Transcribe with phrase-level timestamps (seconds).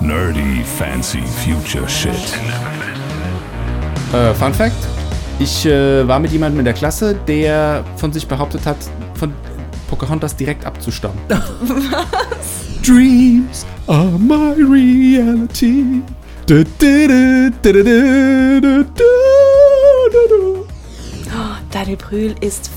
[0.00, 2.12] Nerdy Fancy Future Shit.
[4.12, 4.76] Äh, Fun Fact:
[5.38, 8.76] Ich äh, war mit jemandem in der Klasse, der von sich behauptet hat,
[9.14, 9.32] von
[9.88, 11.18] Pocahontas direkt abzustammen.
[11.28, 12.82] Was?
[12.82, 16.02] Dreams are my reality.
[21.70, 22.70] Daniel Brühl ist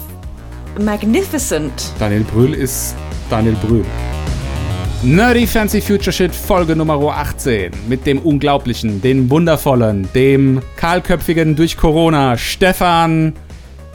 [0.80, 1.72] magnificent.
[2.00, 2.96] Daniel Brühl ist
[3.30, 3.86] Daniel Brühl.
[5.04, 11.76] Nerdy Fancy Future Shit Folge Nummer 18 mit dem unglaublichen, dem wundervollen, dem kahlköpfigen durch
[11.76, 13.34] Corona Stefan,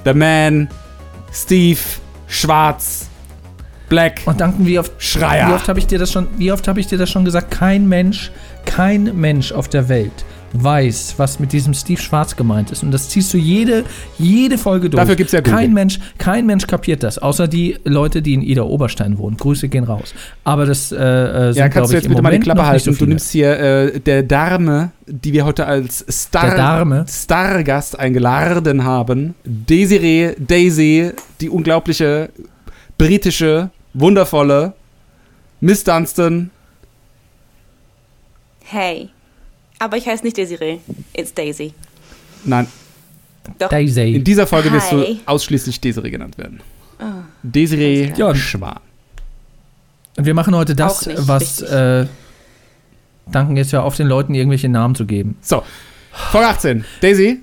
[0.05, 0.69] The Man,
[1.33, 1.78] Steve,
[2.27, 3.09] Schwarz,
[3.88, 4.23] Black.
[4.24, 5.48] Und danken, wie oft, Schreier.
[5.48, 7.52] wie oft habe ich dir das schon, wie oft habe ich dir das schon gesagt?
[7.52, 8.33] Kein Mensch,
[8.64, 12.82] kein Mensch auf der Welt weiß, was mit diesem Steve Schwarz gemeint ist.
[12.82, 13.84] Und das ziehst du jede,
[14.18, 15.00] jede Folge durch.
[15.00, 15.52] Dafür gibt's ja Google.
[15.52, 19.36] kein Mensch, kein Mensch kapiert das, außer die Leute, die in Ida Oberstein wohnen.
[19.36, 20.14] Grüße gehen raus.
[20.45, 22.34] Aber das äh, äh, sind, Ja, glaube kannst du ich, jetzt im bitte mal die
[22.34, 22.92] Moment Klappe halten?
[22.92, 27.06] so du nimmst hier äh, der Dame, die wir heute als Star?
[27.08, 29.34] Stargast eingeladen haben.
[29.44, 32.30] Desiree, Daisy, die unglaubliche,
[32.98, 34.74] britische, wundervolle
[35.61, 36.50] Miss Dunstan.
[38.64, 39.11] Hey.
[39.78, 40.78] Aber ich heiße nicht Desiree.
[41.12, 41.72] It's Daisy.
[42.44, 42.66] Nein,
[43.58, 43.69] Doch.
[43.69, 44.14] Daisy.
[44.14, 45.20] in dieser Folge wirst du Hi.
[45.27, 46.60] ausschließlich Desiree genannt werden.
[47.42, 48.34] Desiree Ja.
[48.34, 48.80] Schwan.
[50.16, 52.06] Und wir machen heute das, nicht was äh,
[53.30, 55.36] danken jetzt ja auf den Leuten irgendwelche Namen zu geben.
[55.42, 55.62] So,
[56.11, 56.84] Folge 18.
[57.02, 57.40] Daisy,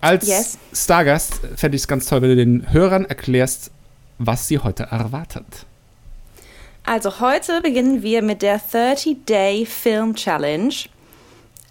[0.00, 0.58] als Yes.
[0.72, 3.72] Stargast fände ich es ganz toll, wenn du den Hörern erklärst,
[4.18, 5.66] was sie heute erwartet.
[6.84, 10.72] Also heute beginnen wir mit der 30-Day Film Challenge.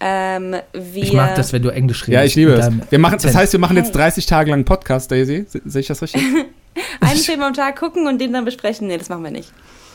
[0.00, 2.14] Ähm, wir Ich mag das, wenn du Englisch redest.
[2.14, 2.70] Ja, ich liebe es.
[2.90, 4.02] Wir machen, das heißt, wir machen jetzt Hey.
[4.02, 5.44] 30 Tage lang Podcast, Daisy.
[5.48, 6.22] Se- Sehe ich das richtig?
[7.00, 8.86] einen Film am Tag gucken und den dann besprechen.
[8.86, 9.52] Nee, das machen wir nicht.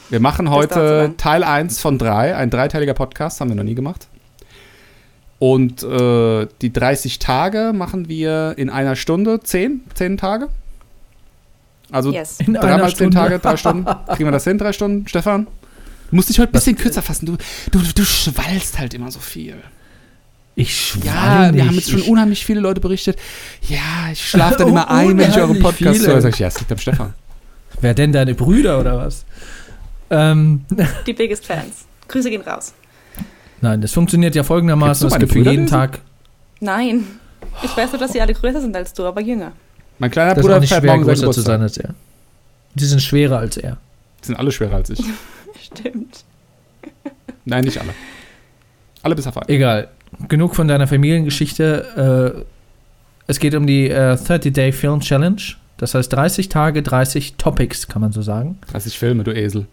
[0.10, 1.14] Wir machen heute.
[1.18, 4.08] Teil 1 von 3, ein dreiteiliger Podcast, haben wir noch nie gemacht.
[5.40, 10.50] Und äh, die 30 Tage machen wir in einer Stunde, 10, 10 Tage.
[11.92, 12.38] Also Yes.
[12.40, 13.16] Dreimal 10 Stunde.
[13.18, 13.86] Tage, 3 Stunden.
[14.08, 15.08] Kriegen wir das hin, 3 Stunden?
[15.08, 15.48] Stefan?
[16.10, 17.26] Du musst dich heute ein bisschen kürzer fassen.
[17.26, 17.38] Du,
[17.72, 19.56] du, du schwallst halt immer so viel.
[20.56, 21.56] Ich schwall Ja, nicht.
[21.56, 23.18] wir haben jetzt schon ich, unheimlich viele Leute berichtet.
[23.68, 26.14] Ja, ich schlafe dann immer ein, wenn ich euren Unheimlich Podcast viele.
[26.14, 26.22] höre.
[26.22, 27.14] Sag ich, ja, es liegt am Stefan.
[27.82, 29.26] Wer denn deine Brüder oder was?
[30.10, 30.64] Ähm,
[31.08, 31.86] Die biggest Fans.
[32.08, 32.74] Grüße gehen raus.
[33.62, 35.08] nein, das funktioniert ja folgendermaßen.
[35.08, 35.66] Es gibt für jeden?
[35.68, 36.00] Tag.
[36.60, 37.06] Nein.
[37.64, 39.54] Ich weiß nur, dass sie alle größer sind als du, aber jünger.
[40.00, 41.94] Mein kleiner Das ist Bruder auch nicht schwer, größer zu sein als er.
[42.76, 43.78] Die sind schwerer als er.
[44.22, 45.00] Die sind alle schwerer als ich.
[45.64, 46.24] Stimmt.
[47.46, 47.94] Nein, nicht alle.
[49.02, 49.50] Alle bis auf einen.
[49.50, 49.90] Egal.
[50.28, 52.36] Genug von deiner Familiengeschichte.
[52.38, 52.44] Äh,
[53.28, 55.42] es geht um die äh, 30-Day Film Challenge.
[55.78, 58.58] Das heißt 30 Tage, 30 Topics, kann man so sagen.
[58.72, 59.68] 30 Filme, du Esel.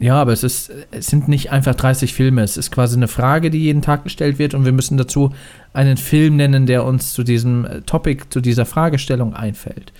[0.00, 2.42] Ja, aber es, ist, es sind nicht einfach 30 Filme.
[2.42, 5.34] Es ist quasi eine Frage, die jeden Tag gestellt wird und wir müssen dazu
[5.72, 9.92] einen Film nennen, der uns zu diesem äh, Topic, zu dieser Fragestellung einfällt.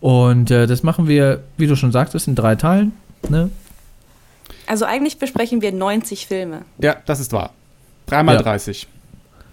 [0.00, 2.92] Und äh, das machen wir, wie du schon sagtest, in drei Teilen.
[3.28, 3.50] Ne?
[4.66, 6.62] Also eigentlich besprechen wir 90 Filme.
[6.78, 7.52] Ja, das ist wahr.
[8.10, 8.42] Dreimal Ja.
[8.42, 8.86] 30.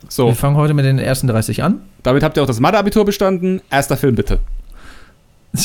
[0.01, 1.81] Wir So, fangen heute mit den ersten 30 an.
[2.03, 3.61] damit habt ihr auch das Mathe-Abitur bestanden.
[3.71, 4.39] Erster Film bitte.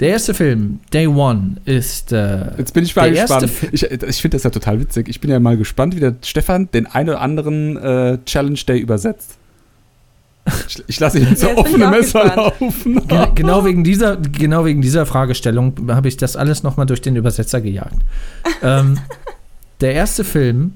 [0.00, 2.12] Der erste Film, Day One, ist.
[2.12, 3.50] Äh, Jetzt bin ich mal gespannt.
[3.72, 5.08] Ich, ich finde das ja total witzig.
[5.08, 8.78] Ich bin ja mal gespannt, wie der Stefan den einen oder anderen äh, Challenge Day
[8.78, 9.36] übersetzt.
[10.68, 12.36] Ich, ich lasse ihn so offene Messer gespannt.
[12.60, 13.08] laufen.
[13.08, 17.16] Ge- genau, wegen dieser, genau wegen dieser Fragestellung habe ich das alles nochmal durch den
[17.16, 17.96] Übersetzer gejagt.
[18.62, 18.98] ähm,
[19.80, 20.74] der erste Film,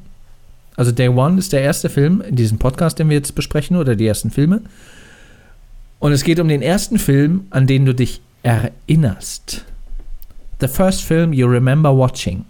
[0.80, 3.94] also Day One ist der erste Film in diesem Podcast, den wir jetzt besprechen, oder
[3.96, 4.62] die ersten Filme.
[5.98, 9.66] Und es geht um den ersten Film, an den du dich erinnerst.
[10.60, 12.46] The first film you remember watching.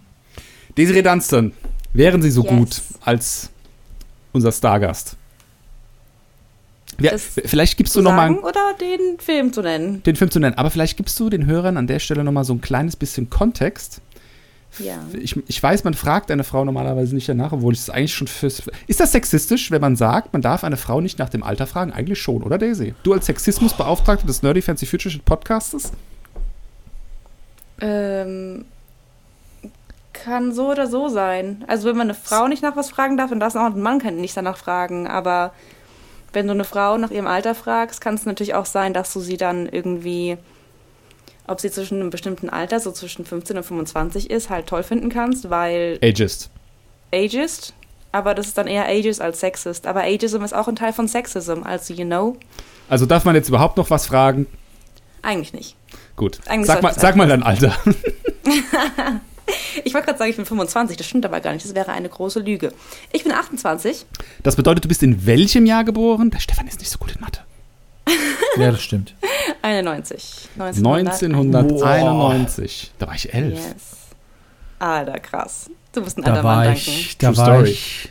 [0.77, 1.51] Desiree Dunstan,
[1.91, 2.49] wären Sie so Yes.
[2.49, 3.49] gut als
[4.31, 5.17] unser Stargast?
[7.01, 10.03] Ja, vielleicht gibst du Zu noch mal sagen oder den Film zu nennen?
[10.03, 12.45] den Film zu nennen, aber vielleicht gibst du den Hörern an der Stelle noch mal
[12.45, 13.99] so ein kleines bisschen Kontext.
[14.79, 14.99] Ja.
[15.13, 18.27] Ich, ich weiß, man fragt eine Frau normalerweise nicht danach, obwohl ich es eigentlich schon
[18.27, 18.63] fürs.
[18.87, 21.91] Ist das sexistisch, wenn man sagt, man darf eine Frau nicht nach dem Alter fragen?
[21.91, 22.95] Eigentlich schon, oder Daisy?
[23.03, 25.91] Du als Sexismusbeauftragte des Nerdy Fancy Future Shit Podcastes?
[27.81, 28.65] Ähm,
[30.13, 31.63] kann so oder so sein.
[31.67, 33.99] Also wenn man eine Frau nicht nach was fragen darf, dann darf auch ein Mann
[33.99, 35.07] kann nicht danach fragen.
[35.07, 35.51] Aber
[36.33, 39.19] wenn du eine Frau nach ihrem Alter fragst, kann es natürlich auch sein, dass du
[39.19, 40.37] sie dann irgendwie,
[41.47, 45.09] ob sie zwischen einem bestimmten Alter, so zwischen 15 und 25 ist, halt toll finden
[45.09, 46.49] kannst, weil Ageist.
[47.13, 47.73] ageist.
[48.11, 49.87] Aber das ist dann eher ageist als sexist.
[49.87, 52.37] Aber ageism ist auch ein Teil von sexism, also you know.
[52.89, 54.47] Also darf man jetzt überhaupt noch was fragen?
[55.21, 55.75] Eigentlich nicht.
[56.15, 56.39] Gut.
[56.47, 57.73] Eigentlich Sag mal, sag mal dein Alter.
[59.83, 61.65] Ich wollte gerade sagen, ich bin 25, das stimmt aber gar nicht.
[61.65, 62.73] Das wäre eine große Lüge.
[63.11, 64.05] Ich bin 28.
[64.43, 66.29] Das bedeutet, du bist in welchem Jahr geboren?
[66.31, 67.41] Der Stefan ist nicht so gut in Mathe.
[68.57, 69.15] Ja, das stimmt.
[69.61, 70.49] 91.
[70.59, 71.63] 1900.
[71.71, 72.91] 1991.
[72.99, 73.53] Da war ich elf.
[73.53, 73.97] Yes.
[74.79, 75.69] Alter, krass.
[75.93, 76.79] Du bist ein Da alter war Mann, danke.
[76.79, 77.69] ich, da True war story.
[77.69, 78.09] ich,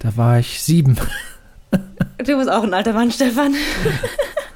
[0.00, 0.98] da war ich sieben.
[1.70, 3.54] Du bist auch ein alter Mann, Stefan.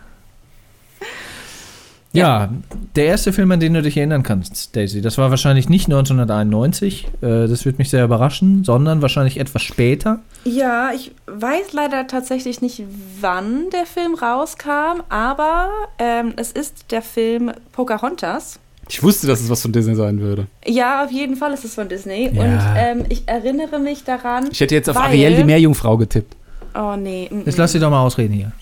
[2.12, 2.50] Ja,
[2.94, 7.06] der erste Film, an den du dich erinnern kannst, Daisy, das war wahrscheinlich nicht 1991,
[7.22, 10.20] äh, das wird mich sehr überraschen, sondern wahrscheinlich etwas später.
[10.44, 12.82] Ja, ich weiß leider tatsächlich nicht,
[13.20, 15.68] wann der Film rauskam, aber
[15.98, 18.58] ähm, es ist der Film Pocahontas.
[18.88, 20.46] Ich wusste, dass es was von Disney sein würde.
[20.66, 22.30] Ja, auf jeden Fall ist es von Disney.
[22.32, 22.42] Ja.
[22.42, 24.48] Und ähm, ich erinnere mich daran.
[24.50, 26.36] Ich hätte jetzt auf weil- Ariel die Meerjungfrau getippt.
[26.74, 27.30] Oh nee.
[27.46, 28.52] Jetzt lass sie doch mal ausreden hier.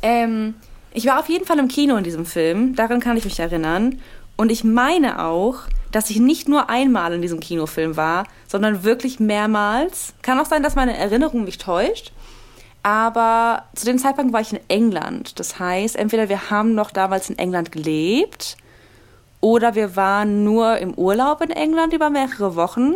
[0.00, 0.54] Ähm,
[0.94, 4.00] ich war auf jeden Fall im Kino in diesem Film, daran kann ich mich erinnern.
[4.36, 5.60] Und ich meine auch,
[5.90, 10.14] dass ich nicht nur einmal in diesem Kinofilm war, sondern wirklich mehrmals.
[10.22, 12.12] Kann auch sein, dass meine Erinnerung mich täuscht.
[12.82, 15.38] Aber zu dem Zeitpunkt war ich in England.
[15.38, 18.56] Das heißt, entweder wir haben noch damals in England gelebt
[19.40, 22.94] oder wir waren nur im Urlaub in England über mehrere Wochen.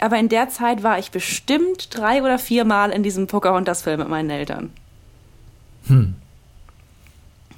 [0.00, 4.28] Aber in der Zeit war ich bestimmt drei oder viermal in diesem Pocahontas-Film mit meinen
[4.28, 4.70] Eltern.
[5.86, 6.16] Hm.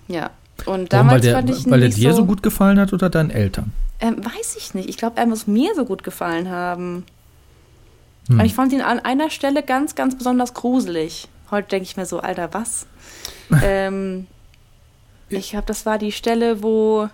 [0.09, 0.31] Ja.
[0.67, 2.81] Und Warum, damals weil der, fand ich ihn weil er dir so, so gut gefallen
[2.81, 3.73] hat oder deinen Eltern?
[4.01, 4.89] Ähm, weiß ich nicht.
[4.89, 7.05] Ich glaube, er muss mir so gut gefallen haben.
[8.29, 8.41] Hm.
[8.41, 11.29] Und ich fand ihn an einer Stelle ganz, ganz besonders gruselig.
[11.51, 12.87] Heute denke ich mir so, Alter, was?
[13.63, 14.27] ähm,
[15.29, 17.09] ich glaube, das war die Stelle, wo,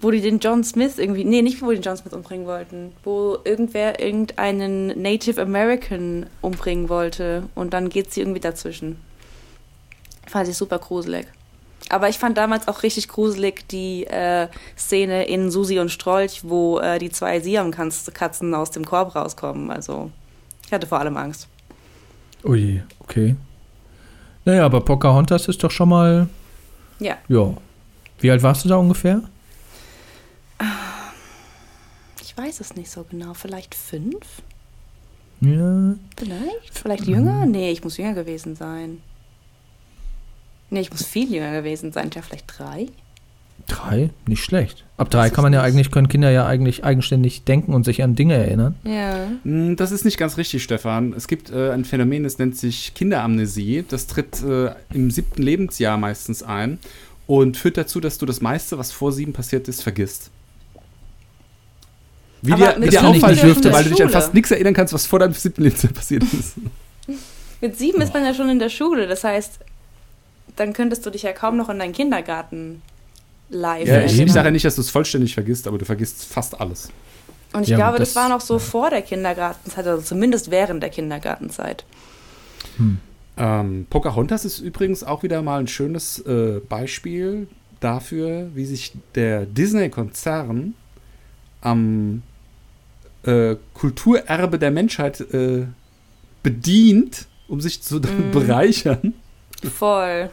[0.00, 2.92] wo die den John Smith irgendwie, nee, nicht wo die den John Smith umbringen wollten,
[3.04, 8.98] wo irgendwer irgendeinen Native American umbringen wollte und dann geht sie irgendwie dazwischen.
[10.28, 11.26] Fand ich super gruselig.
[11.90, 16.78] Aber ich fand damals auch richtig gruselig die äh, Szene in Susi und Strolch, wo
[16.80, 19.70] äh, die zwei Siam-Katzen aus dem Korb rauskommen.
[19.70, 20.10] Also,
[20.66, 21.48] ich hatte vor allem Angst.
[22.44, 23.36] Ui, okay.
[24.44, 26.28] Naja, aber Pocahontas ist doch schon mal,
[26.98, 27.16] Ja.
[27.28, 27.54] ja.
[28.20, 29.22] Wie alt warst du da ungefähr?
[32.22, 33.34] Ich weiß es nicht so genau.
[33.34, 34.42] Vielleicht fünf?
[35.40, 36.78] Ja, Vielleicht?
[36.78, 37.46] Vielleicht jünger?
[37.46, 39.00] Nee, ich muss jünger gewesen sein.
[40.70, 42.10] Nee, ich muss viel jünger gewesen sein.
[42.14, 42.88] Ja, vielleicht drei?
[43.68, 44.84] drei, nicht schlecht.
[44.96, 48.16] Ab drei kann man ja eigentlich, können Kinder ja eigentlich eigenständig denken und sich an
[48.16, 48.74] Dinge erinnern.
[48.84, 49.28] Ja.
[49.44, 51.12] Hm, Das ist nicht ganz richtig, Stefan.
[51.12, 53.84] Es gibt äh, ein Phänomen, das nennt sich Kinderamnesie.
[53.88, 56.78] Das tritt äh, im siebten Lebensjahr meistens ein
[57.26, 60.30] und führt dazu, dass du das meiste, was vor sieben passiert ist, vergisst.
[62.40, 64.94] Wie Aber dir, mit dir auffallen dürfte, weil du dich an fast nichts erinnern kannst,
[64.94, 66.54] was vor deinem siebten Lebensjahr passiert ist.
[67.60, 69.08] Mit sieben ist man ja schon in der Schule.
[69.08, 69.58] Das heißt,
[70.60, 72.82] dann könntest du dich ja kaum noch in deinen Kindergarten
[73.50, 76.24] live Ja, ich, ich sage ja nicht, dass du es vollständig vergisst, aber du vergisst
[76.24, 76.90] fast alles.
[77.52, 80.82] Und ich Ja, glaube, das, das- war noch so vor der Kindergartenzeit, also zumindest während
[80.82, 81.84] der Kindergartenzeit.
[83.36, 87.46] Ähm, Pocahontas ist übrigens auch wieder mal ein schönes äh, Beispiel
[87.80, 90.74] dafür, wie sich der Disney-Konzern
[91.60, 92.22] am
[93.24, 95.66] äh, Kulturerbe der Menschheit äh,
[96.42, 98.30] bedient, um sich zu Mhm.
[98.32, 99.14] bereichern.
[99.62, 100.30] Voll.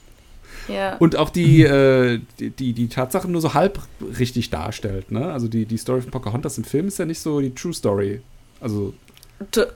[0.68, 0.96] ja.
[0.96, 3.80] Und auch die, äh, die, die, die Tatsachen nur so halb
[4.18, 5.10] richtig darstellt.
[5.10, 5.32] Ne?
[5.32, 8.20] Also die, die Story von Pocahontas im Film ist ja nicht so die True Story.
[8.60, 8.94] Also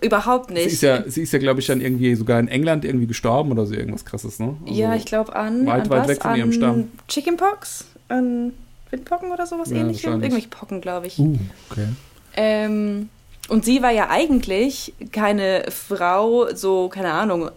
[0.00, 0.66] Überhaupt sie nicht.
[0.66, 3.66] ist ja, sie ist ja glaube ich, dann irgendwie sogar in England irgendwie gestorben oder
[3.66, 4.56] so irgendwas krasses, ne?
[4.66, 6.08] Also, ja, ich glaube an, weit, an weit was?
[6.08, 6.88] weg von an ihrem Stamm.
[7.08, 8.52] Chickenpox, an
[8.90, 10.04] Windpocken oder sowas Ja, ähnliches.
[10.04, 11.18] Irgendwelche Pocken, glaube ich.
[11.18, 11.38] Uh,
[11.70, 11.88] okay.
[12.36, 13.08] Ähm,
[13.48, 17.50] und sie war ja eigentlich keine Frau, so, keine Ahnung,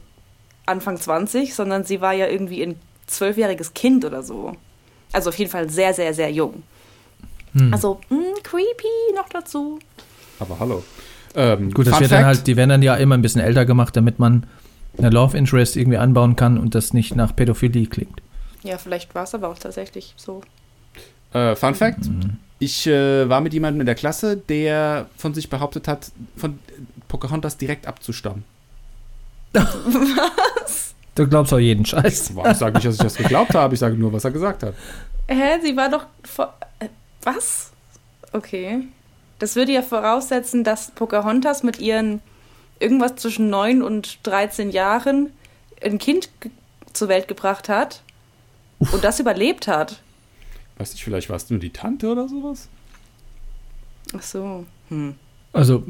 [0.72, 2.76] Anfang 20, sondern sie war ja irgendwie ein
[3.08, 4.56] zwölfjähriges Kind oder so.
[5.12, 6.64] Also auf jeden Fall sehr, sehr, sehr jung.
[7.54, 7.74] Hm.
[7.74, 9.80] Also, mh, creepy noch dazu.
[10.40, 10.84] Aber hallo.
[11.36, 13.66] Ähm, Gut, das Fun wird dann halt, die werden dann ja immer ein bisschen älter
[13.66, 14.46] gemacht, damit man
[14.98, 18.22] eine Love Interest irgendwie anbauen kann und das nicht nach Pädophilie klingt.
[18.64, 20.42] Ja, vielleicht war es aber auch tatsächlich so.
[21.34, 22.38] Äh, Fun Fact: Mhm.
[22.60, 26.60] Ich äh, war mit jemandem in der Klasse, der von sich behauptet hat, von
[27.08, 28.44] Pocahontas direkt abzustammen.
[31.14, 32.32] Du glaubst auch jeden Scheiß.
[32.32, 34.74] Ich sage nicht, dass ich das geglaubt habe, ich sage nur, was er gesagt hat.
[35.28, 36.54] Hä, sie war doch vor.
[36.80, 36.88] Äh,
[37.24, 37.72] was?
[38.32, 38.88] Okay.
[39.40, 42.22] Das würde ja voraussetzen, dass Pocahontas mit ihren
[42.80, 45.32] irgendwas zwischen 9 und 13 Jahren
[45.84, 46.30] ein Kind
[46.94, 48.02] zur Welt gebracht hat
[48.80, 50.02] und das überlebt hat.
[50.78, 52.70] Weiß nicht, vielleicht warst du nur die Tante oder sowas?
[54.18, 54.66] Ach so.
[54.90, 55.16] Hm.
[55.54, 55.84] Also,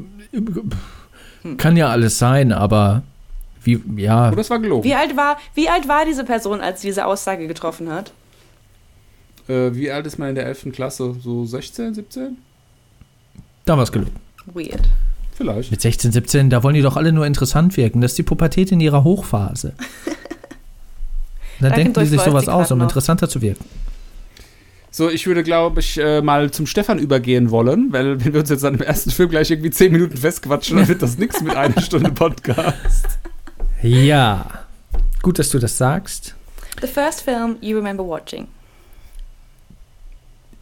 [1.56, 3.02] kann ja alles sein, aber
[3.64, 4.84] wie, ja, Oder es war gelogen?
[4.84, 8.12] Wie alt war, wie alt war diese Person, als sie diese Aussage getroffen hat?
[9.48, 10.72] Äh, wie alt ist man in der 11.
[10.72, 11.14] Klasse?
[11.20, 12.36] So 16, 17?
[13.64, 14.16] Da war es gelungen.
[14.46, 14.88] Weird.
[15.34, 15.70] Vielleicht.
[15.70, 18.00] Mit 16, 17, da wollen die doch alle nur interessant wirken.
[18.00, 19.74] Das ist die Pubertät in ihrer Hochphase.
[21.60, 22.86] Da Danke, denken die sich sowas aus, um noch.
[22.86, 23.64] interessanter zu wirken.
[24.90, 28.50] So, ich würde, glaube ich, äh, mal zum Stefan übergehen wollen, weil wenn wir uns
[28.50, 31.54] jetzt an dem ersten Film gleich irgendwie 10 Minuten festquatschen, dann wird das nichts mit
[31.54, 33.20] einer Stunde Podcast.
[33.82, 34.46] Ja.
[35.22, 36.34] Gut, dass du das sagst.
[36.80, 38.48] The first film you remember watching.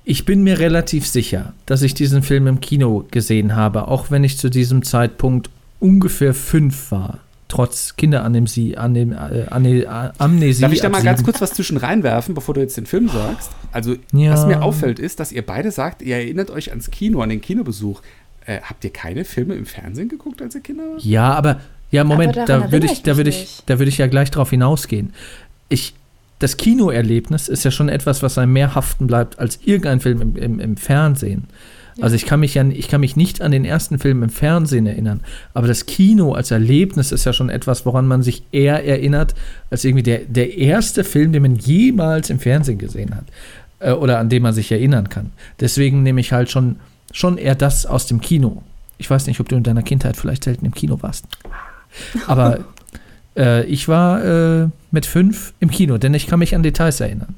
[0.04, 4.24] Ich bin mir relativ sicher, dass ich diesen Film im Kino gesehen habe, auch wenn
[4.24, 7.18] ich zu diesem Zeitpunkt ungefähr fünf war.
[7.48, 10.60] Trotz Kinderamnesie, Anem, äh, äh, Amnesie.
[10.62, 13.50] Darf ich da mal ganz kurz was zwischen reinwerfen, bevor du jetzt den Film sagst?
[13.72, 14.32] Also, Ja.
[14.32, 17.40] was mir auffällt, ist, dass ihr beide sagt, ihr erinnert euch ans Kino, an den
[17.40, 18.02] Kinobesuch.
[18.46, 21.02] Äh, habt ihr keine Filme im Fernsehen geguckt, als ihr Kinder wart?
[21.04, 21.60] Ja, aber
[21.90, 23.62] ja, Moment, da würde ich, da würde ich, nicht.
[23.66, 25.12] da würde ich ja gleich drauf hinausgehen.
[25.68, 25.94] Ich,
[26.38, 30.37] das Kinoerlebnis ist ja schon etwas, was einem mehr haften bleibt als irgendein Film im,
[30.37, 31.44] im, im Fernsehen.
[32.00, 34.87] Also ich kann mich ja, ich kann mich nicht an den ersten Film im Fernsehen
[34.87, 35.20] erinnern,
[35.52, 39.35] aber das Kino als Erlebnis ist ja schon etwas, woran man sich eher erinnert,
[39.70, 43.25] als irgendwie der, der erste Film, den man jemals im Fernsehen gesehen hat.
[43.80, 45.32] Äh, oder an den man sich erinnern kann.
[45.59, 46.76] Deswegen nehme ich halt schon,
[47.12, 48.62] schon eher das aus dem Kino.
[48.99, 51.25] Ich weiß nicht, ob du in deiner Kindheit vielleicht selten im Kino warst.
[52.26, 52.61] Aber
[53.37, 57.35] äh, ich war äh, mit fünf im Kino, denn ich kann mich an Details erinnern.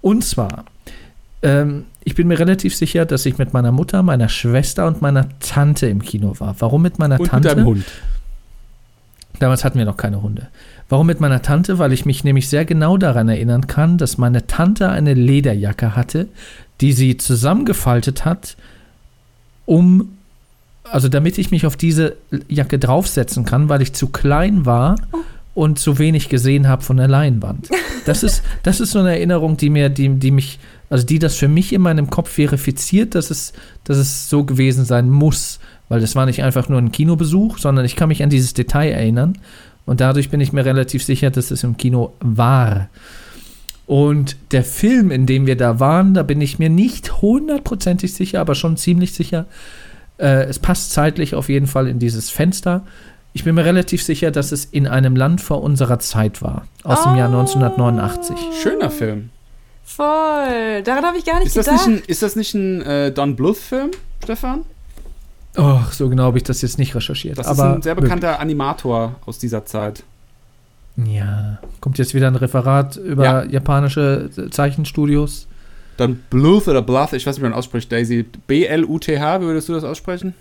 [0.00, 0.64] Und zwar,
[1.42, 5.28] ähm, ich bin mir relativ sicher, dass ich mit meiner Mutter, meiner Schwester und meiner
[5.40, 6.56] Tante im Kino war.
[6.58, 7.48] Warum mit meiner Und Tante?
[7.48, 7.84] mit deinem Hund.
[9.38, 10.48] Damals hatten wir noch keine Hunde.
[10.90, 11.78] Warum mit meiner Tante?
[11.78, 16.28] Weil ich mich nämlich sehr genau daran erinnern kann, dass meine Tante eine Lederjacke hatte,
[16.80, 18.56] die sie zusammengefaltet hat,
[19.64, 20.16] um,
[20.90, 22.16] also damit ich mich auf diese
[22.48, 24.96] Jacke draufsetzen kann, weil ich zu klein war
[25.54, 27.68] und zu wenig gesehen habe von der Leinwand.
[28.06, 31.36] Das ist, das ist so eine Erinnerung, die mir, die, die mich, also die das
[31.36, 33.52] für mich in meinem Kopf verifiziert, dass es,
[33.84, 35.60] dass es so gewesen sein muss.
[35.88, 38.90] Weil das war nicht einfach nur ein Kinobesuch, sondern ich kann mich an dieses Detail
[38.90, 39.38] erinnern.
[39.86, 42.88] Und dadurch bin ich mir relativ sicher, dass es im Kino war.
[43.86, 48.40] Und der Film, in dem wir da waren, da bin ich mir nicht hundertprozentig sicher,
[48.40, 49.46] aber schon ziemlich sicher.
[50.20, 52.82] Äh, es passt zeitlich auf jeden Fall in dieses Fenster.
[53.32, 57.02] Ich bin mir relativ sicher, dass es in einem Land vor unserer Zeit war, aus
[57.04, 57.38] dem Jahr Oh.
[57.38, 58.36] 1989.
[58.62, 59.30] Schöner Film.
[59.84, 60.82] Voll.
[60.84, 61.86] Daran habe ich gar nicht Ist das gedacht.
[61.88, 63.90] nicht ein, ist das nicht ein äh, Don Bluth-Film,
[64.22, 64.62] Stefan?
[65.56, 67.38] Oh, so genau habe ich das jetzt nicht recherchiert.
[67.38, 70.04] Das aber ist ein sehr bekannter Animator aus dieser Zeit.
[70.96, 73.44] Ja, kommt jetzt wieder ein Referat über Ja.
[73.44, 75.46] japanische Zeichenstudios.
[76.00, 78.22] Don Bluth oder Bluth, ich weiß nicht, wie man ausspricht, Daisy.
[78.46, 80.34] B-L-U-T-H, wie würdest du das aussprechen?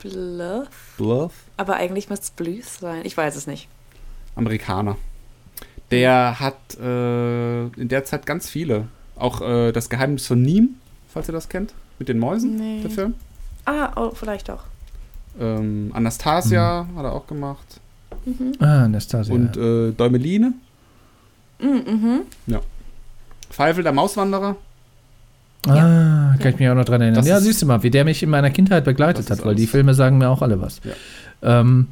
[0.00, 0.68] Bluff?
[0.98, 1.32] Bluth?
[1.56, 3.00] Aber eigentlich müsste es Bluth sein.
[3.04, 3.68] Ich weiß es nicht.
[4.36, 4.98] Amerikaner.
[5.90, 8.88] Der hat äh, in der Zeit ganz viele.
[9.16, 10.76] Auch äh, das Geheimnis von Niem,
[11.08, 12.82] falls ihr das kennt, mit den Mäusen, Nee.
[12.82, 13.14] der Film.
[13.64, 14.64] Ah, oh, vielleicht doch.
[15.40, 17.80] Ähm, Anastasia hat er auch gemacht.
[18.26, 18.52] Mhm.
[18.60, 19.34] Ah, Anastasia.
[19.34, 20.52] Und äh, Däumeline.
[21.60, 22.20] Mhm, mhm.
[23.60, 24.56] Pfeifel, der Mauswanderer.
[25.66, 27.16] ah, kann ich mich auch noch dran erinnern.
[27.16, 29.66] Das Ja, siehst du mal, wie der mich in meiner Kindheit begleitet hat, weil die.
[29.66, 30.80] Filme sagen mir auch alle was.
[30.82, 31.60] Ja.
[31.60, 31.88] Ähm,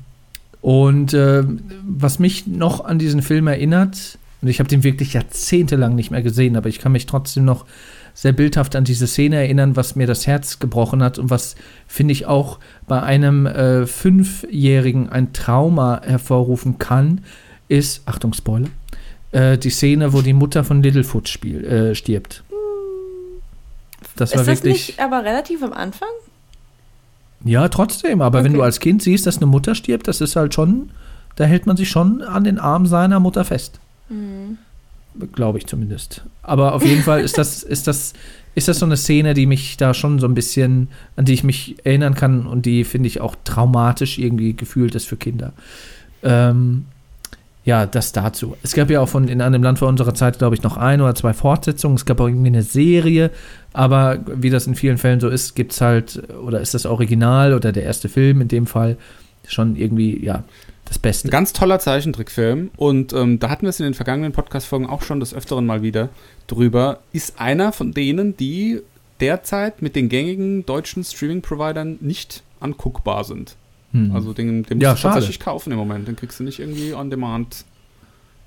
[0.63, 1.45] und äh,
[1.87, 6.23] was mich noch an diesen Film erinnert, und ich habe den wirklich jahrzehntelang nicht mehr
[6.23, 7.67] gesehen, aber ich kann mich trotzdem noch
[8.15, 11.55] sehr bildhaft an diese Szene erinnern, was mir das Herz gebrochen hat und was,
[11.87, 17.21] finde ich, auch bei einem äh, Fünfjährigen ein Trauma hervorrufen kann,
[17.69, 18.69] ist, Achtung, Spoiler,
[19.33, 22.43] äh, die Szene, wo die Mutter von Littlefoot spiel, äh, stirbt.
[24.17, 24.89] Das war ist das wirklich.
[24.89, 26.09] nicht aber relativ am Anfang?
[27.45, 28.57] Ja, trotzdem, aber wenn Okay.
[28.59, 30.91] du als Kind siehst, dass eine Mutter stirbt, das ist halt schon,
[31.37, 33.79] da hält man sich schon an den Arm seiner Mutter fest.
[34.09, 34.59] Mhm.
[35.33, 36.23] Glaube ich zumindest.
[36.43, 38.13] Aber auf jeden Fall ist das, ist das,
[38.55, 41.43] ist das so eine Szene, die mich da schon so ein bisschen, an die ich
[41.45, 45.53] mich erinnern kann und die, finde ich, auch traumatisch irgendwie gefühlt ist für Kinder.
[46.23, 46.87] Ähm,
[47.69, 48.57] ja, das dazu.
[48.63, 51.03] Es gab ja auch von in einem Land vor unserer Zeit, glaube ich, noch ein
[51.03, 51.99] oder zwei Fortsetzungen.
[51.99, 53.31] Es gab auch irgendwie eine Serie,
[53.75, 57.53] aber wie das in vielen Fällen so ist, gibt es halt, oder ist das Original
[57.53, 58.97] oder der erste Film in dem Fall
[59.47, 60.45] schon irgendwie, ja,
[60.87, 61.29] das Ein Beste.
[61.29, 62.71] ganz toller Zeichentrickfilm.
[62.79, 65.83] Und ähm, da hatten wir es in den vergangenen Podcast-Folgen auch schon des Öfteren mal
[65.83, 66.09] wieder
[66.47, 67.01] drüber.
[67.13, 68.81] Ist einer von denen, die
[69.21, 73.57] derzeit mit den gängigen deutschen Streaming-Providern nicht anguckbar sind.
[73.93, 74.15] Hm.
[74.15, 75.15] Also den, den musst Ja, du schade.
[75.15, 76.09] tatsächlich kaufen im Moment.
[76.09, 77.65] Den kriegst du nicht irgendwie on demand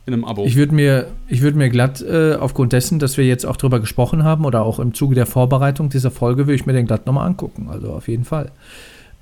[0.06, 0.46] in einem Abo.
[0.46, 3.80] Ich würde mir, ich würd mir glatt, äh, aufgrund dessen, dass wir jetzt auch drüber
[3.80, 7.06] gesprochen haben oder auch im Zuge der Vorbereitung dieser Folge, würde ich mir den glatt
[7.06, 7.68] nochmal angucken.
[7.70, 8.52] Also auf jeden Fall.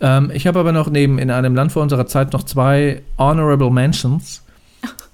[0.01, 3.69] Ähm, ich habe aber noch neben in einem Land vor unserer Zeit noch zwei Honorable
[3.71, 4.43] Mentions.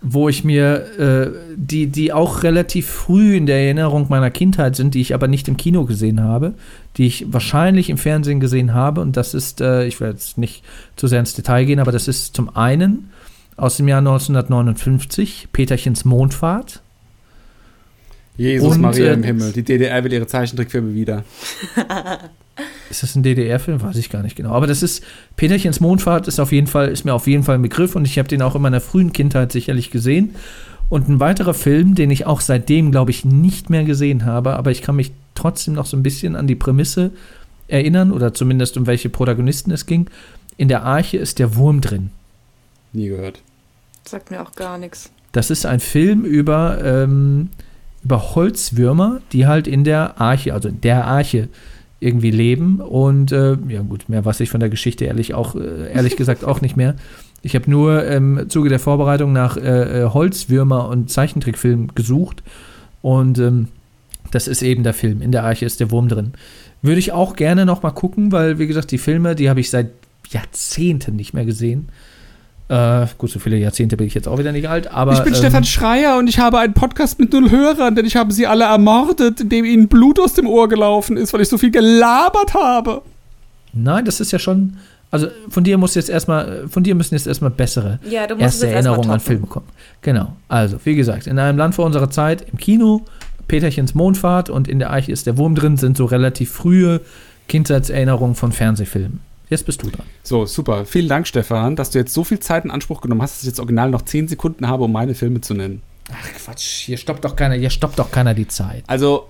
[0.08, 4.94] Wo ich mir, äh, die, die auch relativ früh in der Erinnerung meiner Kindheit sind,
[4.94, 6.54] die ich aber nicht im Kino gesehen habe,
[6.98, 9.02] die ich wahrscheinlich im Fernsehen gesehen habe.
[9.02, 10.64] Und das ist, äh, ich werde jetzt nicht
[10.96, 13.10] zu sehr ins Detail gehen, aber das ist zum einen
[13.58, 16.84] aus dem Jahr 1959, Peterchens Mondfahrt.
[18.38, 19.52] Jesus Und, Maria äh, im Himmel.
[19.54, 21.24] Die DDR will ihre Zeichentrickfilme wieder.
[22.90, 23.82] Ist das ein DDR-Film?
[23.82, 24.52] Weiß ich gar nicht genau.
[24.52, 25.04] Aber das ist,
[25.36, 28.18] Peterchens Mondfahrt ist auf jeden Fall, ist mir auf jeden Fall ein Begriff und ich
[28.18, 30.36] habe den auch in meiner frühen Kindheit sicherlich gesehen.
[30.88, 34.72] Und ein weiterer Film, den ich auch seitdem, glaube ich, nicht mehr gesehen habe, aber
[34.72, 37.12] ich kann mich trotzdem noch so ein bisschen an die Prämisse
[37.68, 40.10] erinnern oder zumindest um welche Protagonisten es ging.
[40.58, 42.12] In der Arche ist der Wurm drin.
[42.94, 43.42] Nie gehört.
[44.06, 45.12] Sagt mir auch gar nichts.
[45.32, 47.50] Das ist ein Film über, ähm,
[48.06, 51.50] über Holzwürmer, die halt in der Arche, also in der Arche
[52.00, 52.80] irgendwie leben.
[52.80, 56.46] Und äh, ja gut, mehr weiß ich von der Geschichte ehrlich auch, äh, ehrlich gesagt
[56.46, 56.96] auch nicht mehr.
[57.42, 62.44] Ich habe nur im Zuge der Vorbereitung nach äh, äh, Holzwürmer und Zeichentrickfilmen gesucht.
[63.02, 63.68] Und ähm,
[64.32, 65.22] das ist eben der Film.
[65.22, 66.34] In der Arche ist der Wurm drin.
[66.84, 69.72] Würde ich auch gerne noch mal gucken, weil, wie gesagt, die Filme, die habe ich
[69.72, 69.90] seit
[70.30, 71.90] Jahrzehnten nicht mehr gesehen.
[72.68, 75.14] Äh, gut, so viele Jahrzehnte bin ich jetzt auch wieder nicht alt, aber.
[75.14, 78.16] ich bin ähm, Stefan Schreier und ich habe einen Podcast mit null Hörern, denn ich
[78.16, 81.60] habe sie alle ermordet, indem ihnen Blut aus dem Ohr gelaufen ist, weil ich so
[81.60, 83.04] viel gelabert habe.
[83.74, 84.78] Nein, das ist ja schon.
[85.12, 88.48] Also von dir muss jetzt erstmal, von dir müssen jetzt erstmal bessere Ja, du musst
[88.48, 89.20] es erste jetzt erstmal Erinnerungen an.
[89.20, 89.68] Filme kommen.
[90.02, 90.36] Genau.
[90.48, 93.06] Also, wie gesagt, in einem Land vor unserer Zeit, im Kino,
[93.48, 97.02] Peterchens Mondfahrt und in der Arche ist der Wurm drin, sind so relativ frühe
[97.48, 99.20] Kindheitserinnerungen von Fernsehfilmen.
[99.50, 100.06] Jetzt bist du dran.
[100.24, 100.86] So, super.
[100.86, 103.48] Vielen Dank, Stefan, dass du jetzt so viel Zeit in Anspruch genommen hast, dass ich
[103.48, 105.82] jetzt original noch 10 Sekunden habe, um meine Filme zu nennen.
[106.12, 108.84] Ach Quatsch, hier stoppt doch keiner, hier stoppt doch keiner die Zeit.
[108.88, 109.28] Also,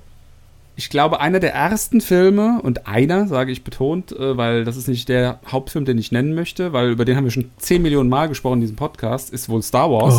[0.77, 4.87] ich glaube, einer der ersten Filme, und einer, sage ich betont, äh, weil das ist
[4.87, 8.09] nicht der Hauptfilm, den ich nennen möchte, weil über den haben wir schon 10 Millionen
[8.09, 10.15] Mal gesprochen in diesem Podcast, ist wohl Star Wars.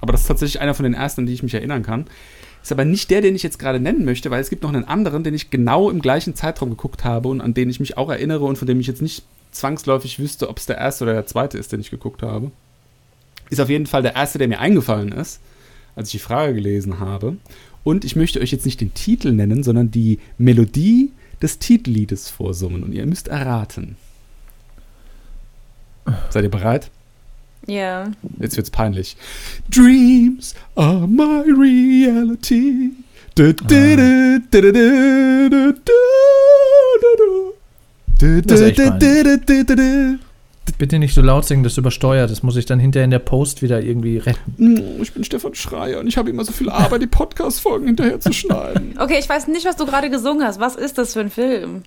[0.00, 2.06] Aber das ist tatsächlich einer von den ersten, an die ich mich erinnern kann.
[2.62, 4.84] Ist aber nicht der, den ich jetzt gerade nennen möchte, weil es gibt noch einen
[4.84, 8.10] anderen, den ich genau im gleichen Zeitraum geguckt habe und an den ich mich auch
[8.10, 11.26] erinnere und von dem ich jetzt nicht zwangsläufig wüsste, ob es der erste oder der
[11.26, 12.50] zweite ist, den ich geguckt habe.
[13.48, 15.40] Ist auf jeden Fall der erste, der mir eingefallen ist,
[15.96, 17.36] als ich die Frage gelesen habe.
[17.82, 22.84] Und ich möchte euch jetzt nicht den Titel nennen, sondern die Melodie des Titelliedes vorsummen.
[22.84, 23.96] Und ihr müsst erraten.
[26.28, 26.90] Seid ihr bereit?
[27.66, 27.74] Ja.
[27.74, 28.12] Yeah.
[28.38, 29.16] Jetzt wird's peinlich.
[29.70, 32.90] Dreams are my reality.
[40.78, 42.30] Bitte nicht so laut singen, das übersteuert.
[42.30, 44.54] Das muss ich dann hinterher in der Post wieder irgendwie retten.
[44.56, 48.20] Mm, ich bin Stefan Schreier und ich habe immer so viel Arbeit, die Podcast-Folgen hinterher
[48.20, 48.94] zu schneiden.
[48.98, 50.60] Okay, ich weiß nicht, was du gerade gesungen hast.
[50.60, 51.82] Was ist das für ein Film?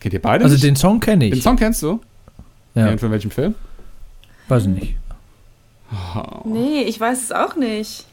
[0.00, 0.44] Kennt ihr beide?
[0.44, 0.64] Also nicht?
[0.64, 1.32] den Song kenne ich.
[1.32, 2.00] Den Song kennst du?
[2.74, 2.86] Ja.
[2.86, 3.54] ja und von welchem Film?
[4.48, 4.96] Weiß ich nicht.
[6.44, 8.06] Nee, ich weiß es auch nicht.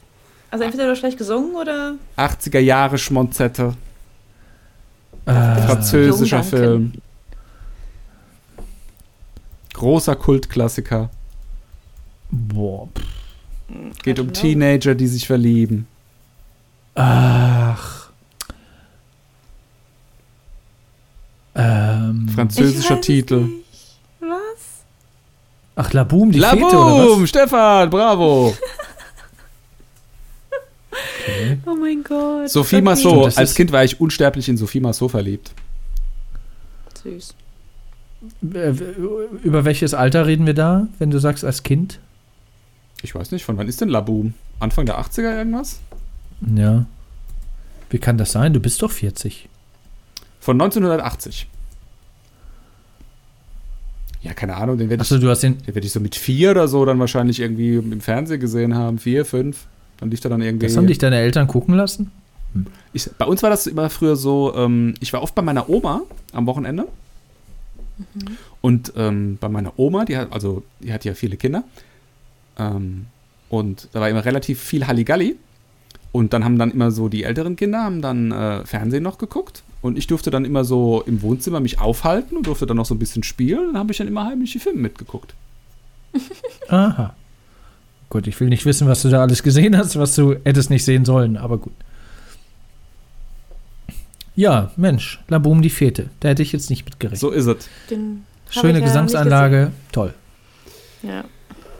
[0.51, 1.95] Also entweder du hast schlecht gesungen oder.
[2.17, 3.75] 80er Jahre Schmonzette.
[5.25, 6.43] Äh, Französischer.
[6.43, 6.93] Film.
[9.73, 11.09] Großer Kultklassiker.
[12.31, 12.87] boah.
[12.93, 13.05] pff.
[14.03, 14.39] Geht um Genau.
[14.39, 15.87] Teenager, die sich verlieben.
[16.95, 18.09] Ach.
[21.55, 23.41] Ähm, Französischer Titel.
[23.41, 23.63] nicht.
[25.81, 27.29] Ach, Laboom, die La Fete oder was?
[27.29, 28.47] Stefan, bravo.
[28.49, 28.57] Okay.
[31.65, 32.49] Oh mein Gott.
[32.49, 32.81] Sophie.
[32.81, 33.31] Massot.
[33.31, 35.51] Stimmt, Als Kind war ich unsterblich in Sophie Massot verliebt.
[37.03, 37.33] Süß.
[38.53, 38.73] Äh,
[39.43, 41.99] Über welches Alter reden wir da, wenn du sagst als Kind?
[43.01, 44.33] Ich weiß nicht, von wann ist denn La Boom?
[44.59, 45.79] Anfang der 80er irgendwas?
[46.55, 46.85] Ja.
[47.89, 48.51] Wie kann das sein?
[48.51, 49.47] Du bist doch 40.
[50.41, 51.47] Von 1980.
[54.21, 55.57] Ja, keine Ahnung, den werde ich, hast den.
[55.59, 58.99] den werd ich so mit vier oder so dann wahrscheinlich irgendwie im Fernsehen gesehen haben.
[58.99, 59.67] Vier, fünf.
[59.99, 60.67] Dann lief er dann irgendwie.
[60.67, 62.11] Das haben dich deine Eltern gucken lassen?
[62.93, 66.01] Ich, bei uns war das immer früher so, ähm, ich war oft bei meiner Oma
[66.33, 66.87] am Wochenende.
[68.61, 71.63] Und ähm, bei meiner Oma, die hat, also die hat ja viele Kinder.
[72.57, 73.05] Ähm,
[73.49, 75.35] und da war immer relativ viel Halligalli.
[76.11, 79.63] Und dann haben dann immer so die älteren Kinder haben dann äh, Fernsehen noch geguckt.
[79.81, 82.95] Und ich durfte dann immer so im Wohnzimmer mich aufhalten und durfte dann noch so
[82.95, 83.59] ein bisschen spielen.
[83.59, 85.33] Und dann habe ich dann immer heimlich die Filme mitgeguckt.
[86.67, 87.15] Aha.
[88.09, 90.83] Gut, ich will nicht wissen, was du da alles gesehen hast, was du hättest nicht
[90.83, 91.73] sehen sollen, aber gut.
[94.35, 96.09] Ja, Mensch, Laboom die Fete.
[96.19, 97.19] Da hätte ich jetzt nicht mitgerechnet.
[97.19, 97.69] So ist es.
[98.49, 100.13] Schöne ja Gesangsanlage, toll.
[101.03, 101.23] Ja.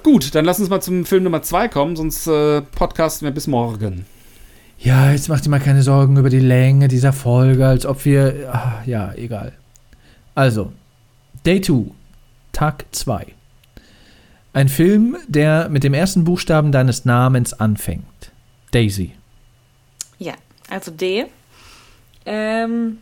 [0.04, 3.48] Gut, dann lass uns mal zum Film Nummer zwei kommen, sonst äh, podcasten wir bis
[3.48, 4.06] morgen.
[4.82, 8.50] Ja, jetzt macht dir mal keine Sorgen über die Länge dieser Folge, als ob wir.
[8.54, 9.54] Ah, ja, egal.
[10.36, 10.72] Also,
[11.46, 11.92] Day 2,
[12.54, 13.28] Tag 2.
[14.54, 18.32] Ein Film, der mit dem ersten Buchstaben deines Namens anfängt.
[18.72, 19.12] Daisy.
[20.18, 20.34] Ja,
[20.70, 21.26] also D.
[22.26, 23.00] Ähm,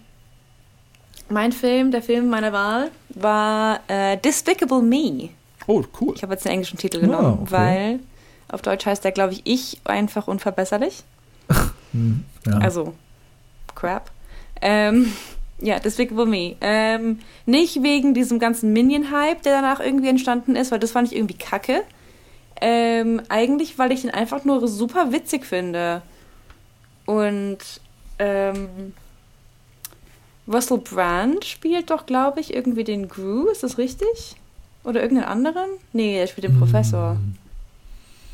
[1.30, 5.30] mein Film, der Film meiner Wahl, war äh, Despicable Me.
[5.68, 6.14] Oh, cool.
[6.16, 7.52] Ich habe jetzt den englischen Titel genommen, Ah, okay.
[7.52, 8.00] weil
[8.50, 11.04] auf Deutsch heißt der, glaube ich, ich einfach unverbesserlich.
[11.98, 12.58] Hm, ja.
[12.60, 12.94] Also,
[13.76, 14.12] crap.
[14.62, 15.12] Ähm,
[15.60, 16.56] ja, Despicable Me.
[16.62, 21.16] Ähm, nicht wegen diesem ganzen Minion-Hype, der danach irgendwie entstanden ist, weil das fand ich
[21.16, 21.84] irgendwie kacke.
[22.60, 26.02] Ähm, eigentlich, weil ich den einfach nur super witzig finde.
[27.06, 27.60] Und
[28.20, 28.94] ähm,
[30.48, 34.36] Russell Brand spielt doch, glaube ich, irgendwie den Gru, ist das richtig?
[34.84, 35.70] Oder irgendeinen anderen?
[35.94, 37.18] Nee, er spielt den Professor.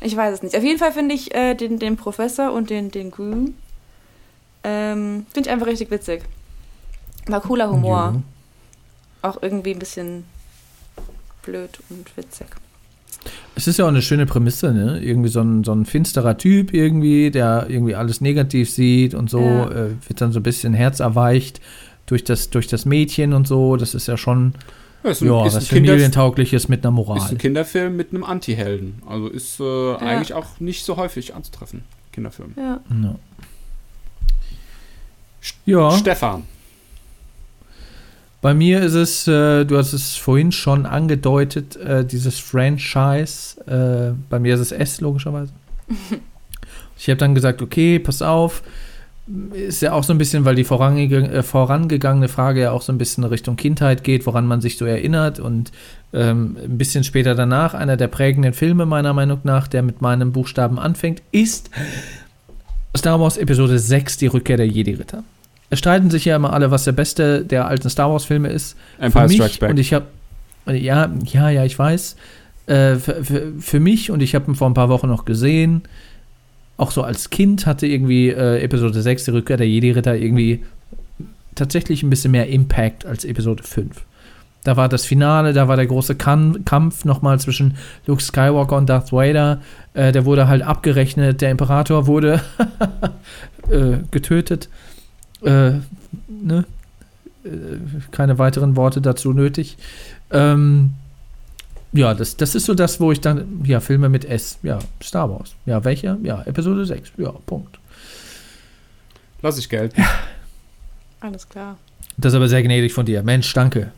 [0.04, 0.54] Ich weiß es nicht.
[0.56, 3.48] Auf jeden Fall finde ich äh, den, den Professor und den, den Gru
[4.62, 6.22] ähm, finde ich einfach richtig witzig.
[7.26, 8.22] War cooler Humor.
[9.22, 10.24] Auch irgendwie ein bisschen
[11.42, 12.46] blöd und witzig.
[13.54, 15.00] Es ist ja auch eine schöne Prämisse, ne?
[15.02, 19.40] Irgendwie so ein, so ein finsterer Typ irgendwie, der irgendwie alles negativ sieht und so,
[19.40, 19.70] Ja.
[19.70, 21.60] äh, wird dann so ein bisschen herzerweicht
[22.06, 23.76] durch das, durch das Mädchen und so.
[23.76, 24.54] Das ist ja schon
[25.04, 27.18] Ja, ist ein, ja, ist, was ein familientaugliches mit einer Moral.
[27.18, 29.02] ist ein Kinderfilm mit einem Anti-Helden.
[29.06, 31.84] Also ist äh, eigentlich auch nicht so häufig anzutreffen.
[32.12, 32.54] Kinderfilm.
[32.56, 32.80] Ja.
[33.02, 33.16] Ja.
[35.66, 36.44] Ja, Stefan.
[38.40, 43.60] bei mir ist es, äh, du hast es vorhin schon angedeutet, äh, dieses Franchise.
[43.66, 45.52] Äh, bei mir ist es S, logischerweise.
[46.96, 48.62] ich habe dann gesagt, okay, pass auf.
[49.52, 52.92] Ist ja auch so ein bisschen, weil die vorangege äh, vorangegangene Frage ja auch so
[52.92, 55.40] ein bisschen Richtung Kindheit geht, woran man sich so erinnert.
[55.40, 55.72] Und
[56.12, 60.32] ähm, ein bisschen später danach, einer der prägenden Filme meiner Meinung nach, der mit meinem
[60.32, 61.70] Buchstaben anfängt, ist
[62.94, 65.24] Star Wars Episode 6, die Rückkehr der Jedi-Ritter.
[65.70, 68.76] Es streiten sich ja immer alle, was der beste der alten Star Wars-Filme ist.
[68.98, 69.70] Empire mich, Strikes Back.
[69.70, 70.06] Und ich habe,
[70.66, 72.16] ja, ja, ja, ich weiß.
[72.66, 75.82] Äh, für, für, für mich, und ich habe ihn vor ein paar Wochen noch gesehen,
[76.76, 80.64] auch so als Kind hatte irgendwie äh, Episode 6, die Rückkehr der Jedi-Ritter, irgendwie
[81.54, 84.04] tatsächlich ein bisschen mehr Impact als Episode 5.
[84.64, 88.88] Da war das Finale, da war der große Kan Kampf nochmal zwischen Luke Skywalker und
[88.88, 89.60] Darth Vader.
[89.92, 92.40] Äh, der wurde halt abgerechnet, der Imperator wurde
[93.70, 94.70] äh, getötet.
[95.42, 95.72] Äh,
[96.28, 96.64] ne?
[97.44, 97.48] Äh,
[98.10, 99.76] keine weiteren Worte dazu nötig.
[100.30, 100.94] Ähm,
[101.94, 105.30] ja, das, das ist so das, wo ich dann, ja, Filme mit S, ja, Star
[105.30, 105.54] Wars.
[105.64, 106.18] Ja, welcher?
[106.22, 107.78] Ja, Episode 6, ja, Punkt.
[109.42, 110.02] Lass ich gelten.
[111.20, 111.78] Alles klar.
[112.16, 113.22] Das ist aber sehr gnädig von dir.
[113.22, 113.92] Mensch, danke.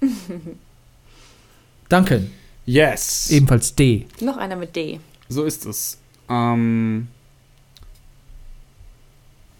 [1.88, 2.26] Danke.
[2.64, 3.30] Yes.
[3.30, 4.06] Ebenfalls D.
[4.20, 4.98] Noch einer mit D.
[5.28, 5.98] So ist es.
[6.28, 7.06] Ähm,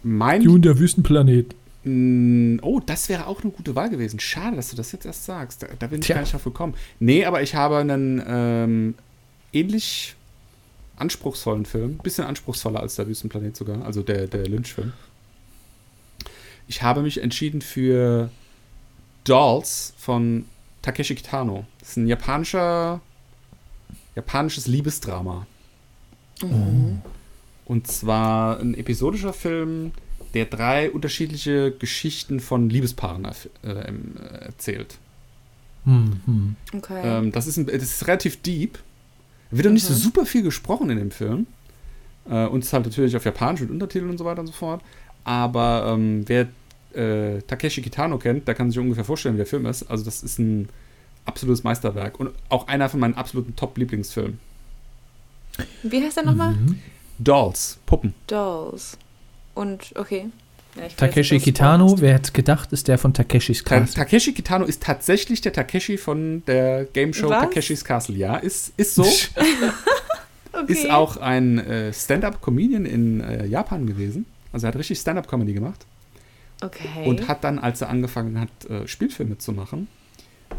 [0.03, 0.61] mein.
[0.61, 1.55] der Wüstenplanet.
[1.87, 4.19] Mm, Oh, das wäre auch eine gute Wahl gewesen.
[4.19, 5.63] Schade, dass du das jetzt erst sagst.
[5.63, 6.15] Da, da bin ich Tja.
[6.15, 6.73] gar nicht drauf gekommen.
[6.99, 8.95] Nee, aber ich habe einen ähm,
[9.53, 10.15] ähnlich
[10.97, 11.97] anspruchsvollen Film.
[11.97, 13.85] Bisschen anspruchsvoller als der Wüstenplanet sogar.
[13.85, 14.93] Also der, der Lynch-Film.
[16.67, 18.29] Ich habe mich entschieden für
[19.23, 20.45] Dolls von
[20.81, 21.65] Takeshi Kitano.
[21.79, 22.99] Das ist ein japanischer,
[24.15, 25.45] japanisches Liebesdrama.
[27.65, 29.91] Und zwar ein episodischer Film,
[30.33, 33.93] der drei unterschiedliche Geschichten von Liebespaaren äh, äh,
[34.45, 34.97] erzählt.
[35.85, 36.55] Hm, hm.
[36.75, 37.01] Okay.
[37.03, 38.77] Ähm, das, ist ein, das ist relativ deep.
[39.51, 39.97] Wird auch nicht so Mhm.
[39.97, 41.47] super viel gesprochen in dem Film.
[42.29, 44.53] Äh, und es ist halt natürlich auf Japanisch mit Untertiteln und so weiter und so
[44.53, 44.81] fort.
[45.23, 46.47] Aber ähm, wer
[46.93, 49.83] äh, Takeshi Kitano kennt, der kann sich ungefähr vorstellen, wie der Film ist.
[49.83, 50.67] Also das ist ein
[51.25, 54.39] absolutes Meisterwerk und auch einer von meinen absoluten Top-Lieblingsfilmen.
[55.83, 56.53] Wie heißt der nochmal?
[56.53, 56.79] Mhm.
[57.19, 58.13] Dolls, Puppen.
[58.27, 58.97] Dolls.
[59.57, 60.27] Und, okay.
[60.75, 64.03] Ja, Takeshi Kitano, wer hätte gedacht, ist der von Takeshis Ta Castle.
[64.03, 67.41] Takeshi Kitano ist tatsächlich der Takeshi von der Game Show Was?
[67.41, 68.15] Takeshis Castle.
[68.15, 69.05] Ja, ist, ist so.
[70.53, 70.73] Okay.
[70.73, 74.25] Ist auch ein äh, Stand-up-Comedian in äh, Japan gewesen.
[74.51, 75.85] Also er hat richtig Stand-up-Comedy gemacht.
[76.63, 77.05] Okay.
[77.05, 79.87] Und hat dann, als er angefangen hat, äh, Spielfilme zu machen,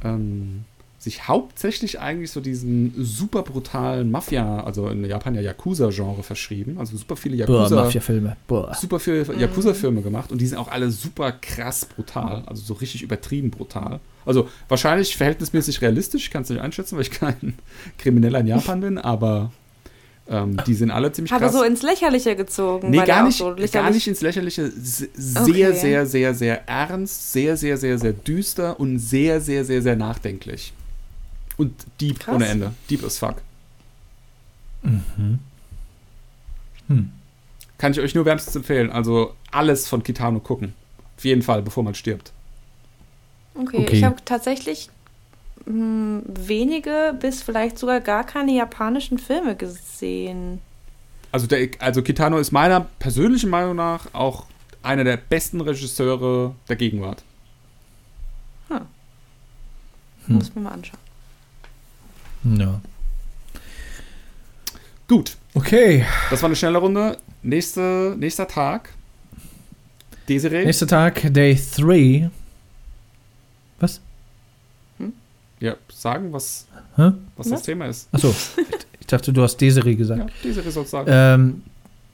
[0.04, 0.64] ähm,
[0.98, 6.76] sich hauptsächlich eigentlich so diesem super brutalen Mafia, also in Japan ja Yakuza-Genre verschrieben.
[6.78, 8.36] Also super viele Boah, Yakuza, Mafia-Filme.
[8.48, 8.74] Boah.
[8.74, 13.02] super viele Yakuza-Filme gemacht und die sind auch alle super krass brutal, also so richtig
[13.02, 14.00] übertrieben brutal.
[14.26, 17.54] Also wahrscheinlich verhältnismäßig realistisch, ich kann es nicht einschätzen, weil ich kein
[17.98, 19.52] Krimineller in Japan bin, aber
[20.28, 21.54] ähm, die sind alle ziemlich Aber krass.
[21.54, 22.90] so ins Lächerliche gezogen.
[22.90, 24.70] Nee, gar auch nicht, so gar nicht ins Lächerliche.
[24.70, 25.08] Sehr,
[25.42, 25.72] Okay.
[25.72, 30.72] sehr, sehr, sehr ernst, sehr, sehr, sehr, sehr düster und sehr, sehr, sehr, sehr nachdenklich.
[31.58, 32.34] Und deep Krass.
[32.36, 32.72] ohne Ende.
[32.88, 33.42] Deep as fuck.
[34.82, 35.38] Mhm.
[36.86, 37.12] Hm.
[37.76, 38.90] Kann ich euch nur wärmstens empfehlen.
[38.90, 40.72] Also alles von Kitano gucken.
[41.16, 42.32] Auf jeden Fall, bevor man stirbt.
[43.54, 43.96] Okay, Okay.
[43.96, 44.88] ich habe tatsächlich
[45.64, 50.60] hm, wenige bis vielleicht sogar gar keine japanischen Filme gesehen.
[51.30, 54.46] Also, der, also Kitano ist meiner persönlichen Meinung nach auch
[54.82, 57.22] einer der besten Regisseure der Gegenwart.
[58.68, 58.80] Hm.
[60.26, 60.34] Hm.
[60.36, 61.00] Muss ich mir mal anschauen.
[62.44, 62.80] Ja.
[65.08, 66.04] Gut, Okay.
[66.30, 67.16] das war eine schnelle Runde.
[67.42, 68.90] Nächste, nächster Tag.
[70.28, 70.64] Desiree.
[70.66, 72.30] Nächster Tag, Day 3.
[73.80, 74.00] Was?
[75.60, 77.12] Ja, sagen, was, Hä?
[77.36, 77.62] was das Was?
[77.62, 78.08] Thema ist.
[78.12, 78.32] Achso.
[79.00, 80.20] ich dachte, du hast Desiree gesagt.
[80.20, 81.08] Ja, Desiree soll sagen.
[81.10, 81.62] Ähm,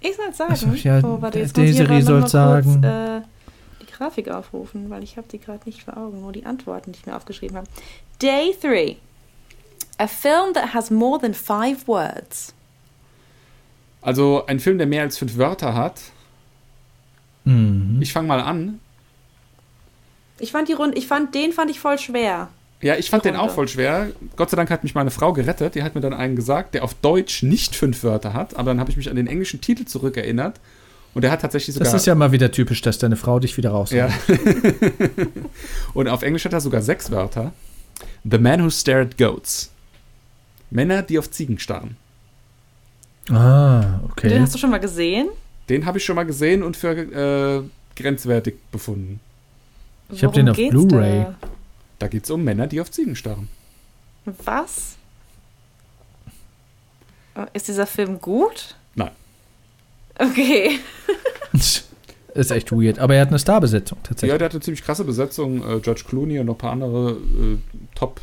[0.01, 0.53] Ich soll sagen.
[0.53, 2.81] Ach so, ja, oh, warte, jetzt Desiree soll sagen.
[2.81, 3.21] Kurz, äh,
[3.83, 6.99] die Grafik aufrufen, weil ich habe die gerade nicht vor Augen, nur die Antworten, die
[7.01, 7.67] ich mir aufgeschrieben habe.
[8.23, 8.97] Day 3.
[9.98, 12.52] A film that has more than five words.
[14.02, 16.00] Also ein Film, der mehr als fünf Wörter hat.
[17.44, 17.98] mhm.
[18.00, 18.80] Ich fange mal an.
[20.38, 22.48] Ich fand die Runde, ich fand den fand ich voll schwer.
[22.80, 24.09] Ja, ich fand den auch voll schwer.
[24.37, 25.74] Gott sei Dank hat mich meine Frau gerettet.
[25.74, 28.57] Die hat mir dann einen gesagt, der auf Deutsch nicht fünf Wörter hat.
[28.57, 30.61] Aber dann habe ich mich an den englischen Titel zurückerinnert.
[31.14, 31.90] Und der hat tatsächlich sogar.
[31.90, 33.90] das ist ja mal wieder typisch, dass deine Frau dich wieder raus.
[33.90, 34.11] Ja.
[35.94, 37.52] Und auf Englisch hat er sogar sechs Wörter.
[38.28, 39.70] The Man Who Stared Goats.
[40.75, 41.97] Männer, die auf Ziegen starren.
[43.31, 44.29] Ah, okay.
[44.29, 45.29] Den hast du schon mal gesehen?
[45.69, 47.63] Den habe ich schon mal gesehen und für äh,
[47.97, 49.21] grenzwertig befunden.
[50.11, 51.23] Ich hab Worum den auf geht's Blu-ray.
[51.23, 51.37] da?
[52.01, 53.49] Da geht es um Männer, die auf Ziegen starren.
[54.45, 54.97] Was?
[57.37, 58.75] Äh, Ist dieser Film gut?
[58.95, 59.11] Nein.
[60.19, 60.81] Okay.
[61.53, 62.99] ist echt weird.
[62.99, 64.39] Aber er hat eine Starbesetzung Ja, tatsächlich.
[64.39, 65.59] der hat eine ziemlich krasse Besetzung.
[65.63, 67.59] Äh, George Clooney und noch ein paar andere äh,
[67.95, 68.21] Top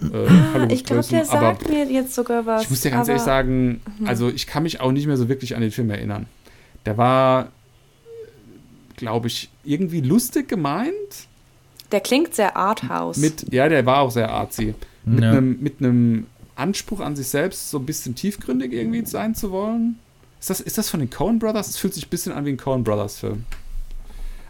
[0.00, 2.62] äh, Ich glaube, der Aber sagt mir jetzt sogar was.
[2.62, 5.54] ich muss dir ganz ehrlich sagen, also ich kann mich auch nicht mehr so wirklich
[5.56, 6.26] an den Film erinnern.
[6.86, 7.48] Der war,
[8.96, 10.92] glaube ich, irgendwie lustig gemeint.
[11.92, 13.18] Der klingt sehr arthouse.
[13.18, 14.74] Mit, ja, der war auch sehr artsy.
[15.04, 15.30] Mit Ja.
[15.32, 16.26] einem mit einem
[16.56, 19.98] Anspruch an sich selbst, so ein bisschen tiefgründig irgendwie sein zu wollen.
[20.40, 21.68] Ist das, ist das von den Coen Brothers?
[21.68, 23.44] Es fühlt sich ein bisschen an wie ein Coen Brothers Film.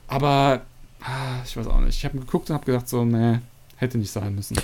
[0.09, 0.62] Aber,
[1.02, 1.96] ah, ich weiß auch nicht.
[1.96, 3.38] Ich habe geguckt und habe gedacht, so, nee,
[3.76, 4.57] hätte nicht sein müssen.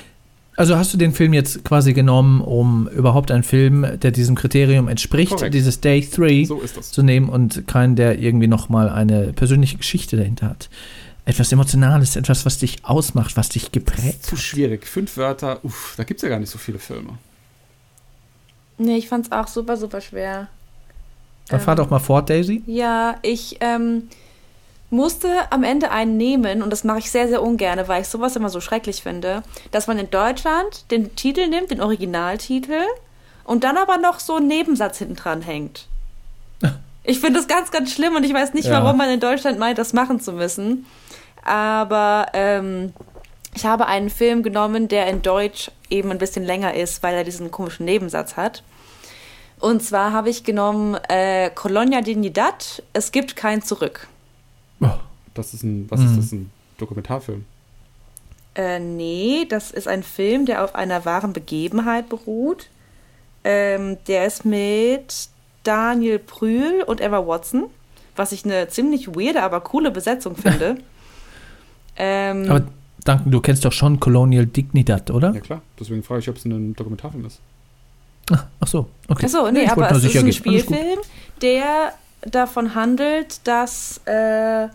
[0.60, 4.88] Also hast du den Film jetzt quasi genommen, um überhaupt einen Film, der diesem Kriterium
[4.88, 5.54] entspricht, Korrekt.
[5.54, 6.90] dieses Day 3 So ist das.
[6.90, 10.68] zu nehmen und keinen, der irgendwie nochmal eine persönliche Geschichte dahinter hat.
[11.24, 14.38] Etwas Emotionales, etwas, was dich ausmacht, was dich geprägt Zu hat.
[14.40, 14.86] schwierig.
[14.86, 17.16] Fünf Wörter, uff, da gibt es ja gar nicht so viele Filme.
[18.76, 20.48] nee, ich fand's auch super, super schwer.
[21.48, 22.62] Dann fahr Ähm, doch mal fort, Daisy.
[22.66, 24.04] Ja, ich ähm,
[24.90, 28.37] musste am Ende einen nehmen und das mache ich sehr, sehr ungern, weil ich sowas
[28.37, 32.83] immer so schrecklich finde, dass man in Deutschland den Titel nimmt, den Originaltitel
[33.44, 35.87] und dann aber noch so einen Nebensatz hinten dran hängt.
[37.03, 38.83] Ich finde das ganz, ganz schlimm und ich weiß nicht, Ja.
[38.85, 40.85] warum man in Deutschland meint, das machen zu müssen.
[41.42, 42.92] Aber ähm,
[43.55, 47.24] ich habe einen Film genommen, der in Deutsch eben ein bisschen länger ist, weil er
[47.24, 48.62] diesen komischen Nebensatz hat.
[49.59, 54.07] Und zwar habe ich genommen äh, Colonia Dignidad, es gibt kein Zurück.
[54.80, 54.88] Oh,
[55.34, 56.06] Das ist ein, was Mhm.
[56.06, 57.44] ist das, ein Dokumentarfilm?
[58.56, 62.68] Äh, nee, das ist ein Film, der auf einer wahren Begebenheit beruht.
[63.44, 65.28] Ähm, der ist mit
[65.62, 67.66] Daniel Brühl und Emma Watson,
[68.16, 70.78] was ich eine ziemlich weirde, aber coole Besetzung finde.
[71.96, 72.62] ähm, aber
[73.04, 75.32] Duncan, du kennst doch schon Colonial Dignidad, oder?
[75.32, 77.38] Ja klar, deswegen frage ich, ob es ein Dokumentarfilm ist.
[78.60, 79.26] Ach so, okay.
[79.26, 80.32] Achso, nee, ich wollte aber es ist ein gehen.
[80.32, 80.98] Spielfilm,
[81.42, 84.68] der davon handelt, dass äh,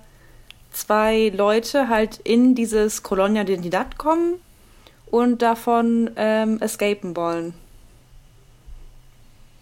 [0.72, 4.36] zwei Leute halt in dieses Colonia Dignidad kommen
[5.08, 7.54] und davon ähm, escapen wollen.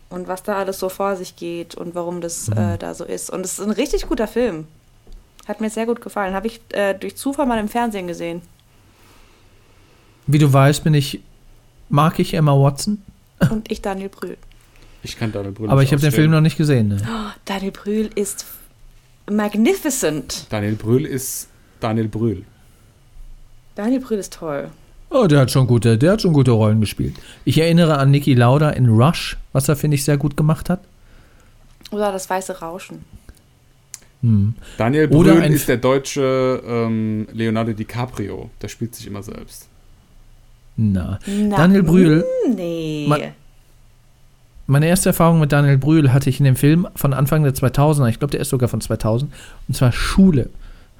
[0.10, 2.58] Und was da alles so vor sich geht und warum das Mhm.
[2.58, 3.30] äh, da so ist.
[3.30, 4.68] Und es ist ein richtig guter Film.
[5.48, 6.34] Hat mir sehr gut gefallen.
[6.36, 8.42] Habe ich äh, durch Zufall mal im Fernsehen gesehen.
[10.26, 11.20] Wie du weißt, bin ich,
[11.90, 13.04] mag ich Emma Watson,
[13.50, 14.38] Und ich Daniel Brühl.
[15.04, 16.12] Ich kann Daniel Brühl aber ich habe den.
[16.12, 16.88] Film noch nicht gesehen.
[16.88, 16.98] Ne?
[17.06, 18.46] Oh, Daniel Brühl ist
[19.30, 20.48] magnificent.
[20.50, 22.44] Daniel Brühl ist Daniel Brühl.
[23.76, 24.70] Daniel Brühl ist toll.
[25.10, 27.16] Oh, der hat schon gute, der hat schon gute Rollen gespielt.
[27.46, 30.80] Ich erinnere an Niki Lauda in Rush, was er, finde ich, sehr gut gemacht hat.
[31.92, 33.06] Oder das weiße Rauschen.
[34.22, 34.56] Hm.
[34.78, 38.50] Daniel Brühl ist der deutsche ähm, Leonardo DiCaprio.
[38.62, 39.68] Der spielt sich immer selbst.
[40.78, 41.20] Na.
[41.28, 43.06] Na, Daniel Brühl, Nee.
[43.08, 43.20] Ma-
[44.66, 48.08] meine erste Erfahrung mit Daniel Brühl hatte ich in dem Film von Anfang der 2000er.
[48.10, 49.32] Ich glaube, der ist sogar von 2000.
[49.68, 50.50] Und zwar Schule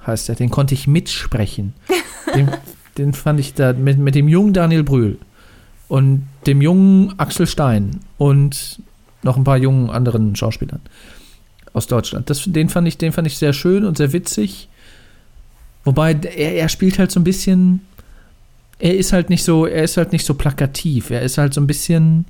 [0.06, 0.34] heißt er.
[0.34, 1.74] Den konnte ich mitsprechen.
[2.34, 2.50] Den,
[2.98, 5.18] den fand ich da mit, mit dem jungen Daniel Brühl
[5.88, 8.80] und dem jungen Axel Stein und
[9.22, 10.80] noch ein paar jungen anderen Schauspielern
[11.74, 12.30] aus Deutschland.
[12.30, 14.68] Das, den, fand ich, den fand ich sehr schön und sehr witzig.
[15.84, 17.82] Wobei er, er spielt halt so ein bisschen
[18.78, 21.10] er ist halt nicht so, er ist halt nicht so plakativ.
[21.10, 22.26] Er ist halt so ein bisschen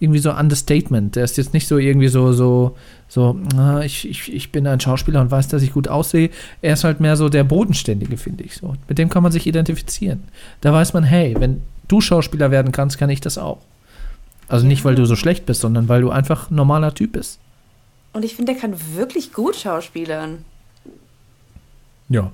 [0.00, 1.14] irgendwie so Understatement.
[1.14, 4.80] Der ist jetzt nicht so irgendwie so, so, so, ah, ich, ich, ich bin ein
[4.80, 6.30] Schauspieler und weiß, dass ich gut aussehe.
[6.62, 8.74] Er ist halt mehr so der Bodenständige, finde ich so.
[8.88, 10.24] Mit dem kann man sich identifizieren.
[10.62, 13.58] Da weiß man, hey, wenn du Schauspieler werden kannst, kann ich das auch.
[14.48, 17.38] Also nicht, weil du so schlecht bist, sondern weil du einfach ein normaler Typ bist.
[18.12, 20.44] Und ich finde, der kann wirklich gut schauspielern.
[22.08, 22.32] Ja.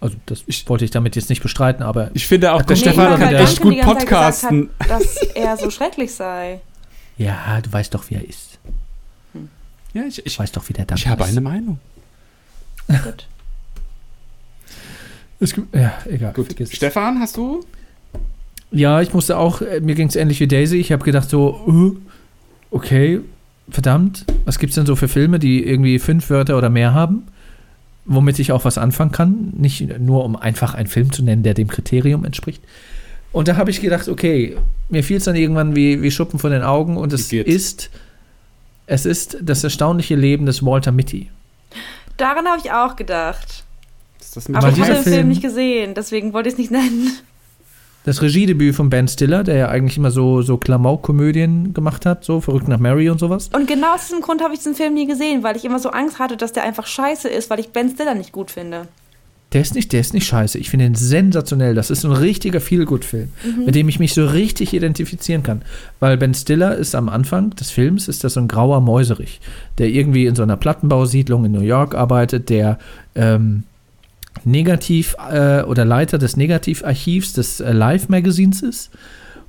[0.00, 3.30] Also das wollte ich damit jetzt nicht bestreiten, aber Ich finde auch, der Stefan kann
[3.30, 4.70] der echt gut podcasten.
[4.78, 6.60] Hat, dass er so schrecklich sei.
[7.18, 8.58] Ja, du weißt doch, wie er ist.
[9.94, 11.30] Ja, ich, Ich weiß doch, wie der Dank ich habe ist.
[11.30, 11.78] eine Meinung.
[12.88, 13.26] Gut.
[15.40, 16.32] Es gibt, ja, egal.
[16.32, 16.46] Gut.
[16.46, 16.76] vergiss es.
[16.76, 17.64] Stefan, hast du?
[18.70, 20.76] Ja, ich musste auch, äh, mir ging es ähnlich wie Daisy.
[20.78, 23.20] Ich habe gedacht so, äh, okay,
[23.70, 27.22] verdammt, was gibt's denn so für Filme, die irgendwie fünf Wörter oder mehr haben,
[28.04, 31.54] womit ich auch was anfangen kann, nicht nur um einfach einen Film zu nennen, der
[31.54, 32.62] dem Kriterium entspricht.
[33.32, 34.56] Und da habe ich gedacht, okay,
[34.88, 37.90] mir fiel es dann irgendwann wie, wie Schuppen von den Augen und es ist,
[38.86, 41.30] es ist das erstaunliche Leben des Walter Mitty.
[42.16, 43.64] Daran habe ich auch gedacht.
[44.20, 46.58] Ist das Aber ich habe dieser den Film, Film- nicht gesehen, deswegen wollte ich es
[46.58, 47.12] nicht nennen.
[48.04, 52.40] Das Regiedebüt von Ben Stiller, der ja eigentlich immer so, so Klamauk-Komödien gemacht hat, so
[52.40, 53.50] verrückt nach Mary und sowas.
[53.52, 55.90] Und genau aus diesem Grund habe ich diesen Film nie gesehen, weil ich immer so
[55.90, 58.88] Angst hatte, dass der einfach scheiße ist, weil ich Ben Stiller nicht gut finde.
[59.54, 60.58] Der ist nicht, der ist nicht scheiße.
[60.58, 61.74] Ich finde ihn sensationell.
[61.74, 63.30] Das ist ein richtiger Feel-Good-Film,
[63.64, 65.62] mit dem ich mich so richtig identifizieren kann.
[66.00, 69.40] Weil Ben Stiller ist am Anfang des Films, ist das so ein grauer Mäuserich,
[69.78, 72.78] der irgendwie in so einer Plattenbausiedlung in New York arbeitet, der
[73.14, 73.62] ähm,
[74.44, 78.90] Negativ äh, oder Leiter des Negativarchivs des äh, Live-Magazins ist.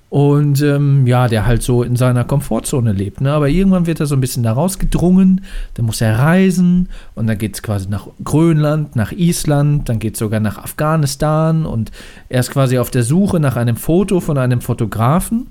[0.10, 3.22] Und ähm, ja, der halt so in seiner Komfortzone lebt.
[3.22, 3.32] Ne?
[3.32, 5.42] Aber irgendwann wird er so ein bisschen da rausgedrungen.
[5.76, 6.90] Dann muss er reisen.
[7.14, 9.88] Und dann geht es quasi nach Grönland, nach Island.
[9.88, 11.68] Dann geht es sogar nach Afghanistan.
[11.68, 11.92] Und
[12.28, 15.48] er ist quasi auf der Suche nach einem Foto von einem Fotografen,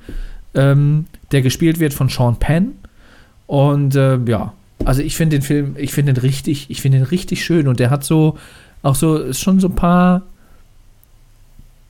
[0.55, 2.73] ähm, der gespielt wird von Sean Penn.
[3.47, 7.07] Und äh, ja, also ich finde den Film, ich finde den richtig, ich finde den
[7.07, 7.68] richtig schön.
[7.68, 8.37] Und der hat so,
[8.83, 10.23] auch so, ist schon so ein paar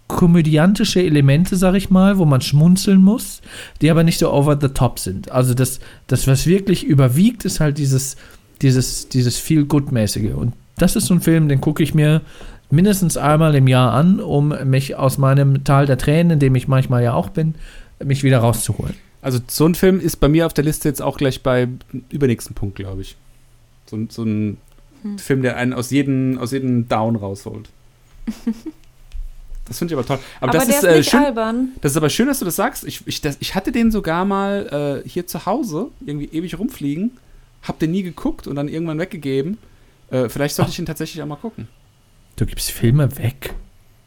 [0.08, 3.40] komödiantische Elemente, sag ich mal, wo man schmunzeln muss,
[3.80, 5.30] die aber nicht so over the top sind.
[5.30, 8.16] Also das, das was wirklich überwiegt, ist halt dieses,
[8.62, 12.22] dieses, dieses feel good mäßige Und das ist so ein Film, den gucke ich mir
[12.70, 16.68] mindestens einmal im Jahr an, um mich aus meinem Tal der Tränen, in dem ich
[16.68, 17.54] manchmal ja auch bin,
[18.04, 18.94] mich wieder rauszuholen.
[19.22, 21.68] Also so ein Film ist bei mir auf der Liste jetzt auch gleich bei
[22.10, 23.16] übernächsten Punkt, glaube ich.
[23.86, 24.58] So, ein- so ein
[25.16, 27.68] Film, der einen aus jedem, aus jedem Down rausholt.
[29.68, 30.18] Das finde ich aber toll.
[30.40, 31.24] Aber, Aber, das der ist, ist, äh, nicht schön.
[31.24, 31.68] albern.
[31.82, 32.84] Das ist aber schön, dass du das sagst.
[32.84, 37.10] Ich, ich, das, ich hatte den sogar mal äh, hier zu Hause irgendwie ewig rumfliegen,
[37.62, 39.58] hab den nie geguckt und dann irgendwann weggegeben.
[40.10, 41.68] Äh, vielleicht sollte ich ihn tatsächlich auch mal gucken.
[42.36, 43.54] Du gibst Filme weg,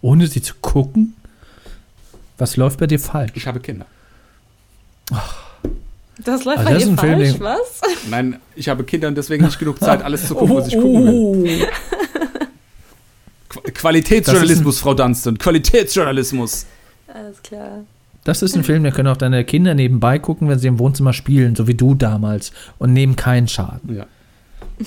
[0.02, 1.16] ohne sie zu gucken?
[2.40, 3.34] Was läuft bei dir falsch?
[3.36, 3.86] Ich habe Kinder.
[6.24, 7.82] Das läuft Also bei das ist dir ein Film, falsch, den- was?
[8.10, 11.44] Nein, ich habe Kinder und deswegen nicht genug Zeit, alles zu gucken, was ich gucken
[11.44, 11.60] will.
[11.60, 11.66] Qu
[13.74, 15.38] Qualitätsjournalismus, Frau Dunstan.
[15.38, 16.66] Qualitätsjournalismus.
[17.14, 17.84] Alles klar.
[18.24, 21.14] Das ist ein Film, den können auch deine Kinder nebenbei gucken, wenn sie im Wohnzimmer
[21.14, 23.96] spielen, so wie du damals, und nehmen keinen Schaden.
[23.96, 24.06] Ja.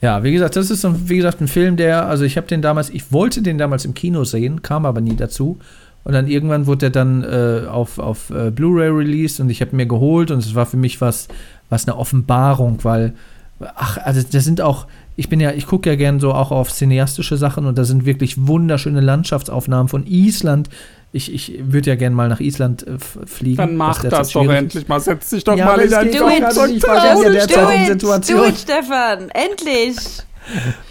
[0.00, 2.62] Ja, wie gesagt, das ist, so, wie gesagt, ein Film, der, also ich habe den
[2.62, 5.58] damals, ich wollte den damals im Kino sehen, kam aber nie dazu.
[6.04, 9.74] Und dann irgendwann wurde er dann äh, auf, auf äh, Blu-ray released und ich habe
[9.74, 11.26] mir geholt und es war für mich was,
[11.68, 13.12] was eine Offenbarung, weil,
[13.58, 14.86] ach, also das sind auch,
[15.18, 18.06] ich bin ja, ich gucke ja gern so auch auf cineastische Sachen und da sind
[18.06, 20.68] wirklich wunderschöne Landschaftsaufnahmen von Island.
[21.10, 23.56] Ich, ich würde ja gern mal nach Island äh, fliegen.
[23.56, 25.00] Dann mach derzeit das doch endlich mal.
[25.00, 26.88] Setz dich doch Ja, mal in es dein geht Do doch it, gerade nicht, do
[26.88, 29.96] weil wir in Situation- do it, Stefan, endlich.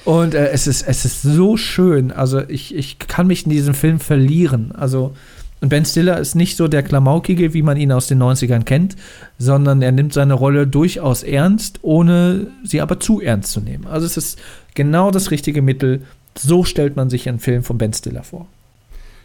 [0.04, 2.12] Und äh, es, ist, es ist so schön.
[2.12, 4.74] Also ich, ich kann mich in diesem Film verlieren.
[4.74, 5.14] Also
[5.62, 8.96] und Ben Stiller ist nicht so der Klamaukige, wie man ihn aus den 90ern kennt,
[9.40, 13.88] sondern er nimmt seine Rolle durchaus ernst, ohne sie aber zu ernst zu nehmen.
[13.88, 14.40] Also es ist
[14.76, 16.04] genau das richtige Mittel.
[16.38, 18.46] So stellt man sich einen Film von Ben Stiller vor.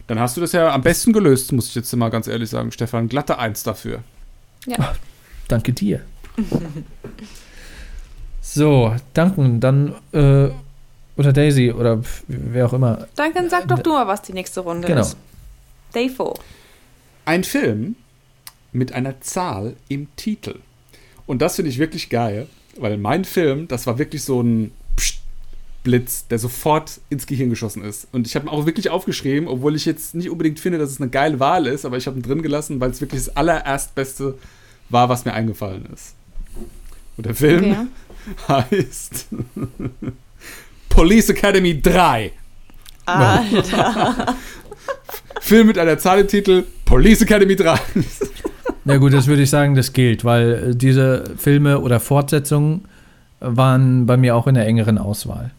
[0.07, 2.71] Dann hast du das ja am besten gelöst, muss ich jetzt mal ganz ehrlich sagen,
[2.71, 3.07] Stefan.
[3.07, 3.99] Glatte Eins dafür.
[4.65, 4.95] Ja.
[5.47, 6.01] Danke dir.
[8.41, 9.59] so, danken.
[9.59, 10.49] Dann, äh,
[11.15, 13.07] oder Daisy oder wer auch immer.
[13.15, 15.01] Duncan, sag doch du mal, was die nächste Runde Genau.
[15.01, 15.15] ist.
[15.93, 16.33] Davo.
[17.25, 17.95] Ein Film
[18.71, 20.59] mit einer Zahl im Titel.
[21.25, 25.19] Und das finde ich wirklich geil, weil mein Film, das war wirklich so ein Psst
[25.83, 28.07] Blitz, der sofort ins Gehirn geschossen ist.
[28.13, 31.01] Und ich habe ihn auch wirklich aufgeschrieben, obwohl ich jetzt nicht unbedingt finde, dass es
[31.01, 34.37] eine geile Wahl ist, aber ich habe ihn drin gelassen, weil es wirklich das allererstbeste
[34.89, 36.15] war, was mir eingefallen ist.
[37.17, 37.87] Und der Film Okay.
[38.71, 39.27] heißt
[40.89, 42.31] Police Academy 3.
[43.05, 44.35] Alter.
[45.41, 47.77] Film mit einer Zahl im Titel Police Academy 3.
[48.85, 52.85] Na gut, das würde ich sagen, das gilt, weil äh, diese Filme oder Fortsetzungen
[53.39, 55.51] waren bei mir auch in der engeren Auswahl.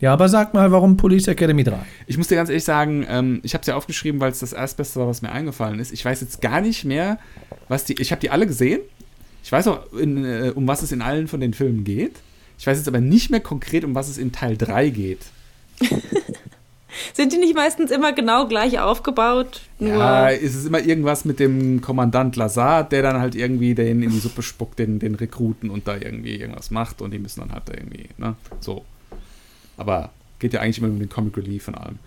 [0.00, 1.78] Ja, aber sag mal, warum Police Academy 3?
[2.06, 4.52] Ich muss dir ganz ehrlich sagen, ähm, ich habe es ja aufgeschrieben, weil es das
[4.52, 5.92] erstbeste war, was mir eingefallen ist.
[5.92, 7.18] Ich weiß jetzt gar nicht mehr,
[7.68, 8.00] was die.
[8.00, 8.80] Ich habe die alle gesehen.
[9.42, 12.16] Ich weiß auch, in, äh, um was es in allen von den Filmen geht.
[12.58, 15.20] Ich weiß jetzt aber nicht mehr konkret, um was es in Teil 3 geht.
[17.12, 19.60] Sind die nicht meistens immer genau gleich aufgebaut?
[19.78, 24.02] Nur Ja, es ist immer irgendwas mit dem Kommandant Lazar, der dann halt irgendwie den
[24.02, 27.40] in die Suppe spuckt, den, den Rekruten und da irgendwie irgendwas macht und die müssen
[27.40, 28.34] dann halt da irgendwie, ne?
[28.60, 28.84] So.
[29.76, 31.98] Aber geht ja eigentlich immer um den Comic Relief von allem.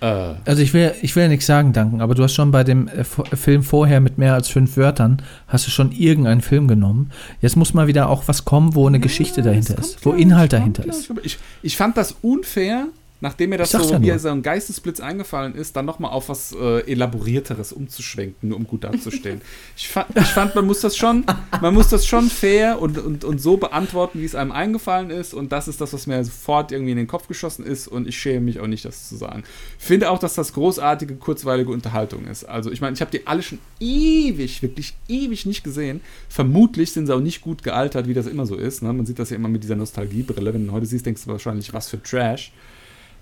[0.00, 2.64] Äh, Also ich will, ich will ja nichts sagen, Danken, aber du hast schon bei
[2.64, 7.10] dem äh, Film vorher mit mehr als fünf Wörtern, hast du schon irgendeinen Film genommen.
[7.40, 10.84] Jetzt muss mal wieder auch was kommen, wo eine Geschichte dahinter ist, wo Inhalt dahinter
[10.84, 11.10] ist.
[11.22, 12.88] Ich, ich fand das unfair,
[13.20, 16.52] nachdem mir das so ja wie so ein Geistesblitz eingefallen ist, dann nochmal auf was
[16.52, 19.40] äh, elaborierteres umzuschwenken, nur um gut dazustehen.
[19.76, 21.24] ich, fand, ich fand, man muss das schon,
[21.60, 25.34] man muss das schon fair und, und, und so beantworten, wie es einem eingefallen ist.
[25.34, 27.88] Und das ist das, was mir sofort irgendwie in den Kopf geschossen ist.
[27.88, 29.44] Und ich schäme mich auch nicht, das zu sagen.
[29.78, 32.44] Finde auch, dass das großartige, kurzweilige Unterhaltung ist.
[32.44, 36.00] Also ich meine, ich habe die alle schon ewig, wirklich ewig nicht gesehen.
[36.28, 38.82] Vermutlich sind sie auch nicht gut gealtert, wie das immer so ist.
[38.82, 38.92] Ne?
[38.92, 40.54] Man sieht das ja immer mit dieser Nostalgiebrille.
[40.54, 42.52] Wenn du heute siehst, denkst du wahrscheinlich, was für Trash.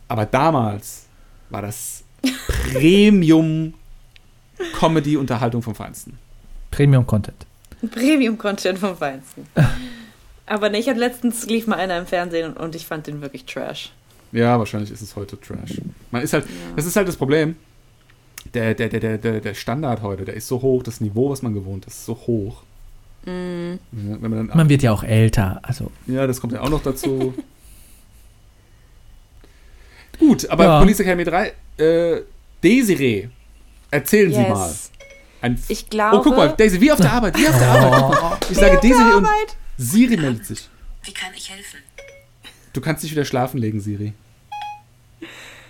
[0.09, 1.07] Aber damals
[1.51, 2.03] war das
[2.73, 6.19] Premium-Comedy-Unterhaltung vom Feinsten.
[6.71, 7.47] Premium-Content.
[7.91, 9.47] Premium-Content vom Feinsten.
[10.47, 13.21] Aber ne, ich hatte letztens lief mal einer im Fernsehen und, und ich fand den
[13.21, 13.93] wirklich trash.
[14.33, 15.81] Ja, wahrscheinlich ist es heute Trash.
[16.11, 16.47] Man ist halt,
[16.77, 17.57] das ist halt das Problem.
[18.55, 21.43] Der, der, der, der, der, der Standard heute, der ist so hoch, das Niveau, was
[21.43, 22.63] man gewohnt ist, ist so hoch.
[23.25, 23.75] Mm.
[23.93, 26.71] Ja, wenn man dann, Man wird ja auch älter, also ja, das kommt ja auch
[26.71, 27.35] noch dazu.
[30.19, 30.79] Gut, aber Ja.
[30.81, 32.23] Police Academy 3, äh,
[32.63, 33.29] Desiree,
[33.91, 34.69] erzählen Sie mal.
[34.69, 34.91] Yes.
[35.41, 36.17] Ein Ich glaube.
[36.17, 38.47] oh, guck mal, Daisy, wie auf der Arbeit, wie auf der Arbeit.
[38.51, 39.27] Ich sage Desiree und
[39.77, 40.69] Siri meldet sich.
[41.05, 41.79] Wie kann ich helfen?
[42.73, 44.13] Du kannst dich wieder schlafen legen, Siri.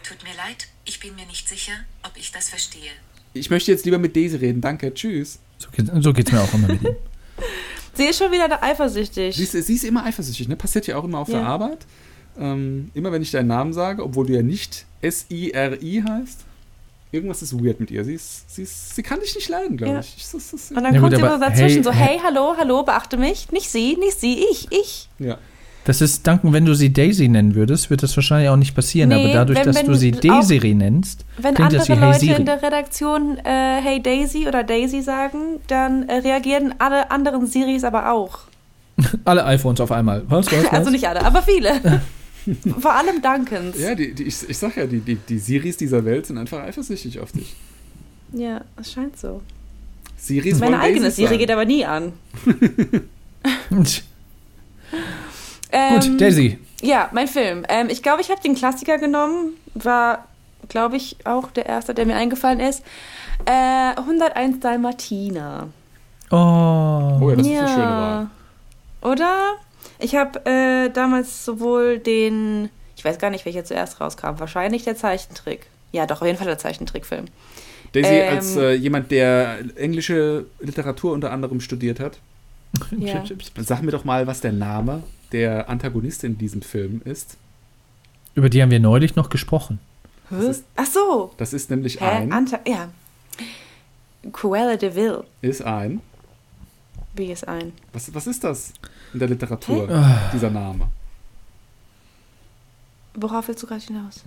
[0.03, 1.73] Tut mir leid, ich bin mir nicht sicher,
[2.03, 2.91] ob ich das verstehe.
[3.35, 5.39] Ich möchte jetzt lieber mit Daisy reden, danke, tschüss.
[5.59, 6.97] so, geht, so geht's mir auch immer mit ihm.
[7.95, 9.35] Sie ist schon wieder da eifersüchtig.
[9.37, 10.55] Sie ist, sie ist immer eifersüchtig, ne?
[10.55, 11.41] Passiert ja auch immer auf Ja.
[11.41, 11.79] der Arbeit.
[12.41, 16.45] Ähm, immer wenn ich deinen Namen sage, obwohl du ja nicht S-I-R-I heißt.
[17.11, 18.05] Irgendwas ist weird mit ihr.
[18.05, 20.01] Sie, ist, sie, ist, sie kann dich nicht leiden, glaube Ja.
[20.01, 20.15] ich.
[20.19, 20.31] ich.
[20.31, 22.07] Das, das, und dann Ja, kommt gut, sie immer dazwischen hey, so, hey.
[22.09, 23.51] hey, hallo, hallo, beachte mich.
[23.51, 25.09] Nicht sie, nicht sie, ich, ich.
[25.19, 25.39] ja.
[25.85, 29.09] Das ist, Danken, wenn du sie Daisy nennen würdest, wird das wahrscheinlich auch nicht passieren.
[29.09, 31.93] Nee, aber dadurch, wenn- dass wenn du sie Desiree nennst, Wenn klingt andere das wie
[31.95, 32.41] Hey Leute Siri.
[32.41, 37.85] in der Redaktion äh, Hey Daisy oder Daisy sagen, dann äh, reagieren alle anderen Siris
[37.85, 38.41] aber auch.
[39.25, 40.25] Alle iPhones auf einmal.
[40.29, 40.73] Was, was, was?
[40.73, 42.03] Also nicht alle, aber viele.
[42.79, 43.79] Vor allem Duncans.
[43.79, 46.61] Ja, die, die, ich, ich sag ja, die, die, die Siris dieser Welt sind einfach
[46.63, 47.55] eifersüchtig auf dich.
[48.33, 49.43] Ja, es scheint so.
[50.17, 51.39] Siris Meine eigene Siri sein.
[51.39, 52.13] geht aber nie an.
[55.71, 56.59] Ähm, Gut, Daisy.
[56.81, 57.65] Ja, mein Film.
[57.69, 59.53] Ähm, ich glaube, ich habe den Klassiker genommen.
[59.75, 60.27] War,
[60.69, 62.83] glaube ich, auch der erste, der mir eingefallen ist.
[63.45, 65.69] Äh, 101 Dalmatiner.
[66.31, 67.19] Oh.
[67.21, 68.31] Oh ja, das ist eine schöne Wahl.
[69.03, 69.55] Oder?
[69.99, 74.97] Ich habe äh, damals sowohl den, ich weiß gar nicht, welcher zuerst rauskam, wahrscheinlich der
[74.97, 75.67] Zeichentrick.
[75.93, 77.27] Ja, doch, auf jeden Fall der Zeichentrickfilm.
[77.93, 82.19] Daisy Ähm, als äh, jemand, der englische Literatur unter anderem studiert hat.
[82.97, 83.25] Ja.
[83.57, 87.37] Sag mir doch mal, was der Name der Antagonistin in diesem Film ist.
[88.35, 89.79] Über die haben wir neulich noch gesprochen.
[90.31, 91.33] Das ist, Ach so.
[91.39, 92.05] das ist nämlich Hä?
[92.05, 92.91] ein, Anta ja.
[94.33, 95.25] Cruella de Vil.
[95.41, 96.01] ist ein,
[97.15, 97.73] Wie ist ein?
[97.93, 98.75] was, was ist das
[99.13, 100.31] in der Literatur, Ah.
[100.33, 100.89] dieser Name?
[103.15, 104.23] Worauf willst du gerade hinaus?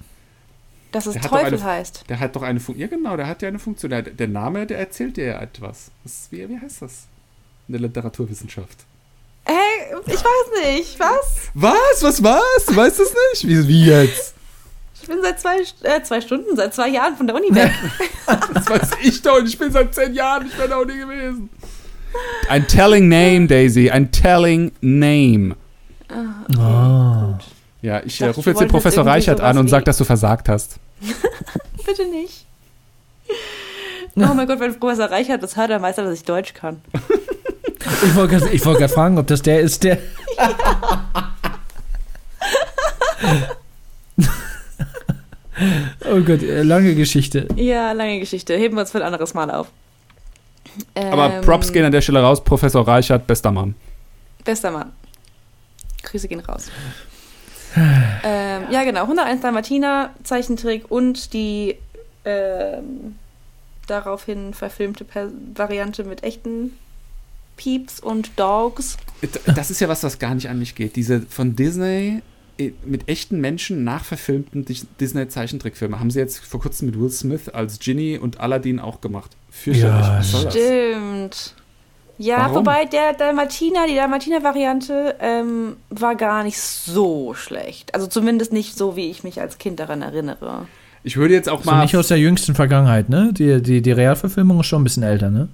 [0.92, 2.04] Dass es Der Teufel eine- heißt.
[2.10, 3.92] Der hat doch eine Funktion, ja genau, der hat ja eine Funktion.
[3.92, 5.92] Der, der Name, der erzählt dir ja etwas.
[6.04, 7.08] Was, wie, wie heißt das
[7.68, 8.78] in der Literaturwissenschaft?
[9.46, 11.00] Hey, ich weiß nicht.
[11.00, 11.50] Was?
[11.54, 12.04] Was?
[12.04, 12.66] Was was?
[12.68, 13.48] Du weißt es nicht?
[13.48, 14.34] Wie, wie jetzt?
[15.02, 17.72] Ich bin seit zwei, äh, zwei Stunden, seit zwei Jahren von der Uni weg.
[18.54, 21.50] Das weiß ich doch ich bin seit zehn Jahren nicht mehr da Uni gewesen.
[22.50, 23.90] Ein telling name, Daisy.
[23.90, 25.56] Ein telling name.
[26.58, 27.36] Oh.
[27.82, 29.86] Ja, ich dachte, äh, rufe ich jetzt den Professor jetzt Reichert an und wie- sag,
[29.86, 30.78] dass du versagt hast.
[31.86, 32.46] Bitte nicht.
[34.18, 36.82] Oh mein Gott, wenn Professor Reichert das hört, dann weiß er, dass ich Deutsch kann.
[38.04, 39.98] Ich wollte gerade wollt fragen, ob das der ist, der.
[46.10, 47.48] oh Gott, äh, lange Geschichte.
[47.56, 48.56] Ja, lange Geschichte.
[48.56, 49.68] Heben wir uns für ein anderes Mal auf.
[50.96, 52.44] Aber Ähm, Props gehen an der Stelle raus.
[52.44, 53.76] Professor Reichert, bester Mann.
[54.44, 54.92] Bester Mann.
[56.04, 56.70] Grüße gehen raus.
[57.76, 59.04] ähm, ja, genau.
[59.04, 61.78] 101 Dalmatiner, Zeichentrick und die
[62.26, 63.16] ähm,
[63.88, 66.74] daraufhin verfilmte per Variante mit echten
[67.58, 68.98] Peeps und Dogs.
[69.56, 70.96] Das ist ja was, was gar nicht an mich geht.
[70.96, 72.22] Diese von Disney
[72.58, 77.50] äh, mit echten Menschen nachverfilmten Dis- Disney-Zeichentrickfilme haben sie jetzt vor kurzem mit Will Smith
[77.50, 79.32] als Ginny und Aladdin auch gemacht.
[79.52, 80.34] Fürchterlich.
[80.34, 80.50] Ja?
[80.52, 81.54] Stimmt.
[82.18, 82.58] Ja, Warum?
[82.58, 87.94] wobei der Dalmatiner, die Dalmatiner-Variante ähm, war gar nicht so schlecht.
[87.96, 90.68] Also zumindest nicht so, wie ich mich als Kind daran erinnere.
[91.04, 91.82] Ich würde jetzt auch So mal.
[91.82, 93.32] nicht aus der jüngsten Vergangenheit, ne?
[93.34, 95.48] Die, die, die Realverfilmung ist schon ein bisschen älter, ne?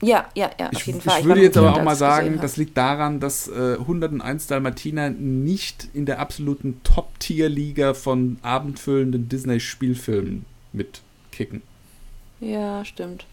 [0.00, 1.18] Ja, ja, ja, auf Ich, jeden ich Fall.
[1.18, 4.46] war würde noch jetzt aber auch mal ich sagen, das liegt daran, dass äh, 101
[4.46, 11.62] Dalmatiner nicht in der absoluten Top-Tier-Liga von abendfüllenden Disney-Spielfilmen mitkicken.
[12.40, 13.26] Ja, stimmt.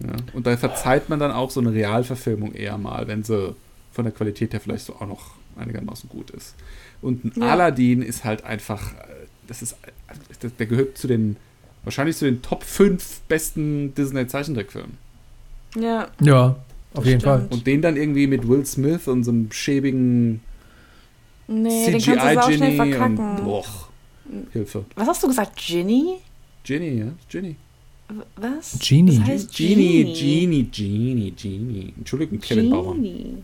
[0.00, 0.12] Ja.
[0.32, 3.54] Und da verzeiht man dann auch so eine Realverfilmung eher mal, wenn sie
[3.92, 6.54] von der Qualität her vielleicht so auch noch einigermaßen gut ist.
[7.02, 7.48] Und ein Ja.
[7.52, 8.96] Aladdin ist halt einfach, äh,
[9.46, 9.76] das ist,
[10.40, 11.36] das- der gehört zu den,
[11.84, 14.96] wahrscheinlich zu den Top 5 besten Disney-Zeichentrickfilmen.
[15.76, 16.56] Ja, Ja,
[16.94, 17.22] auf jeden stimmt.
[17.22, 17.48] Fall.
[17.50, 20.40] Und den dann irgendwie mit Will Smith und so einem schäbigen
[21.48, 23.44] nee, CGI-Genie und verkacken.
[23.44, 23.64] boah,
[24.52, 24.84] Hilfe.
[24.94, 25.56] Was hast du gesagt?
[25.56, 26.18] Ginny?
[26.64, 27.06] Ginny, ja?
[27.28, 27.56] Ginny.
[28.36, 28.78] Was?
[28.80, 29.18] Genie.
[29.18, 30.14] Das heißt Genie, Genie.
[30.14, 31.94] Genie, Genie, Genie.
[31.96, 32.70] Entschuldigung, Kevin.
[32.70, 33.42] Genie.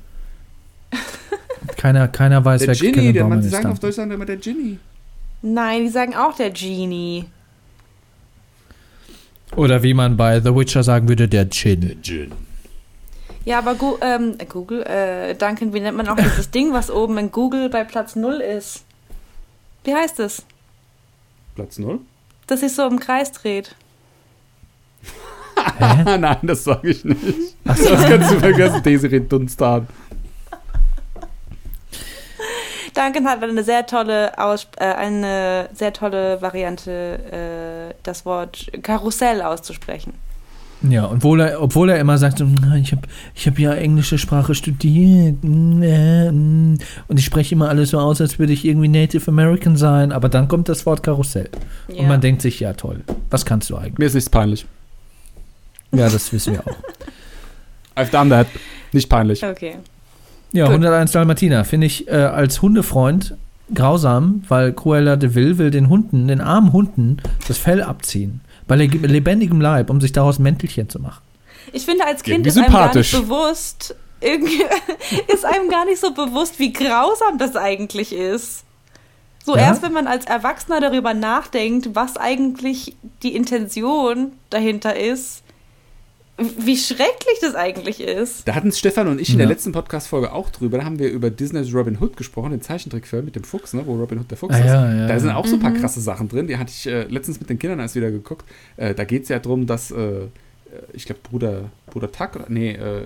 [1.77, 3.51] Keiner, keiner weiß, Der wer Ginny, Kevin der man ist.
[3.51, 3.73] sagen dann.
[3.73, 4.79] auf Deutsch sagen immer der Ginny.
[5.43, 7.25] Nein, die sagen auch der Genie.
[9.57, 11.97] Oder wie man bei The Witcher sagen würde, der Gin.
[12.03, 12.33] Gin.
[13.45, 16.91] Ja, aber Gu ähm, äh, Google, äh, Duncan, wie nennt man auch dieses Ding, was
[16.91, 18.85] oben in Google bei Platz 0 ist?
[19.85, 20.43] Wie heißt es?
[21.55, 22.01] Platz 0?
[22.47, 23.75] Das sich so im Kreis dreht.
[25.79, 27.19] Ah, nein, das sage ich nicht.
[27.65, 29.87] Das kannst du vergessen, Desiree Dunstan.
[32.95, 39.41] Duncan hat eine sehr tolle Aus äh, eine sehr tolle Variante, äh, das Wort Karussell
[39.43, 40.15] auszusprechen.
[40.89, 43.03] Ja, und obwohl er, obwohl er immer sagt, so, "Na, ich habe
[43.35, 47.99] ich hab ja englische Sprache studiert mm, äh, mm." und ich spreche immer alles so
[47.99, 51.51] aus, als würde ich irgendwie Native American sein, aber dann kommt das Wort Karussell.
[51.89, 52.03] Ja.
[52.03, 53.99] Und man denkt sich, ja toll, was kannst du eigentlich?
[53.99, 54.67] Mir ist nichts peinlich.
[55.93, 56.77] Ja, das wissen wir auch.
[57.97, 58.47] I've done that.
[58.93, 59.45] Nicht peinlich.
[59.45, 59.77] okay.
[60.53, 60.75] Ja, Gut.
[60.75, 63.37] 101 Dalmatiner finde ich äh, als Hundefreund
[63.75, 67.19] grausam, weil Cruella de Vil will den Hunden, den armen Hunden,
[67.49, 68.41] das Fell abziehen.
[68.67, 71.23] Bei le lebendigem Leib, um sich daraus Mäntelchen zu machen.
[71.73, 74.63] Ich finde, als Kind ist einem gar nicht bewusst, irgendwie
[75.33, 78.65] ist einem gar nicht so bewusst, wie grausam das eigentlich ist.
[79.45, 79.63] So Ja?
[79.63, 85.43] erst, wenn man als Erwachsener darüber nachdenkt, was eigentlich die Intention dahinter ist,
[86.39, 88.47] wie schrecklich das eigentlich ist.
[88.47, 89.53] Da hatten Stefan und ich in der Ja.
[89.53, 90.79] letzten Podcast-Folge auch drüber.
[90.79, 93.97] Da haben wir über Disneys Robin Hood gesprochen, den Zeichentrickfilm mit dem Fuchs, ne, wo
[93.97, 94.67] Robin Hood der Fuchs Ah, ist.
[94.67, 95.81] ja, ja, da sind auch so ein paar Mhm.
[95.81, 96.47] krasse Sachen drin.
[96.47, 98.45] Die hatte ich äh, letztens mit den Kindern erst wieder geguckt.
[98.77, 100.27] Äh, da geht es ja darum, dass, äh,
[100.93, 103.03] ich glaube, Bruder, Bruder Tuck, nee, äh,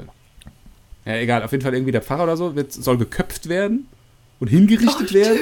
[1.07, 3.87] ja, egal, auf jeden Fall irgendwie der Pfarrer oder so, wird, soll geköpft werden
[4.43, 5.39] und hingerichtet Oh, werden.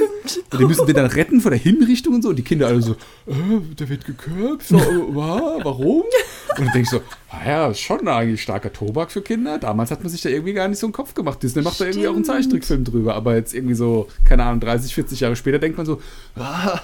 [0.53, 2.29] Und die müssen den dann retten vor der Hinrichtung und so.
[2.29, 2.93] Und die Kinder alle so,
[3.27, 3.35] äh,
[3.79, 6.03] der wird geköpft, wa- warum?
[6.03, 9.59] Und dann denke ich so, ah ja, ist schon eigentlich starker Tobak für Kinder.
[9.59, 11.43] Damals hat man sich da irgendwie gar nicht so einen Kopf gemacht.
[11.43, 12.37] Disney macht da irgendwie auch einen Stimmt.
[12.37, 13.15] Zeichentrickfilm drüber.
[13.15, 16.03] Aber jetzt irgendwie so, keine Ahnung, 30, 40 Jahre später denkt man so,
[16.37, 16.79] ah,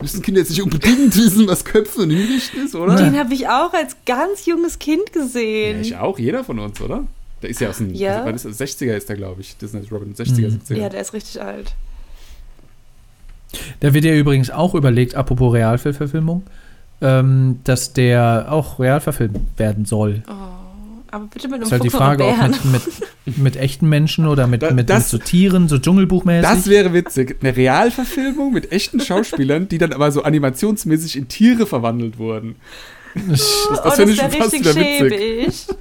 [0.00, 2.96] müssen Kinder jetzt nicht unbedingt wissen, was Köpfen und Hinrichten ist, oder?
[2.96, 5.80] Den habe ich auch als ganz junges Kind Ja, gesehen.
[5.82, 7.04] ich auch, jeder von uns, oder?
[7.42, 8.24] Der ist ja aus den Ja.
[8.26, 8.78] was ist das?
[8.80, 9.56] 60er ist der, glaube ich.
[9.56, 10.60] Disney's Robin, 60er, Mhm.
[10.68, 10.76] 70er.
[10.76, 11.74] Ja, der ist richtig alt.
[13.80, 16.44] Da wird ja übrigens auch überlegt, apropos Realfilmverfilmung,
[17.00, 20.22] ähm, dass der auch real verfilmt werden soll.
[20.28, 20.32] Oh,
[21.10, 22.64] aber bitte mit einem Ist halt die Frage, ob mit,
[23.26, 26.48] mit, mit echten Menschen oder mit, Da- mit, mit das- so Tieren, so Dschungelbuchmäßig.
[26.48, 27.38] Das wäre witzig.
[27.40, 32.54] Eine Realverfilmung mit echten Schauspielern, die dann aber so animationsmäßig in Tiere verwandelt wurden.
[33.28, 35.66] Das, das oh, finde ich das schon wäre fast richtig wieder witzig.
[35.66, 35.76] schäbig.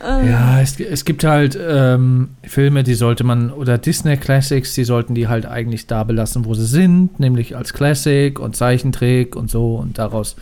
[0.00, 5.14] Ja, es, es gibt halt ähm, Filme, die sollte man, oder Disney Classics, die sollten
[5.14, 9.76] die halt eigentlich da belassen, wo sie sind, nämlich als Classic und Zeichentrick und so
[9.76, 10.36] und daraus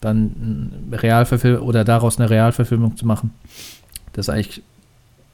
[0.00, 3.32] dann eine Realverfilmung oder daraus eine Realverfilmung zu machen.
[4.14, 4.62] Das ist eigentlich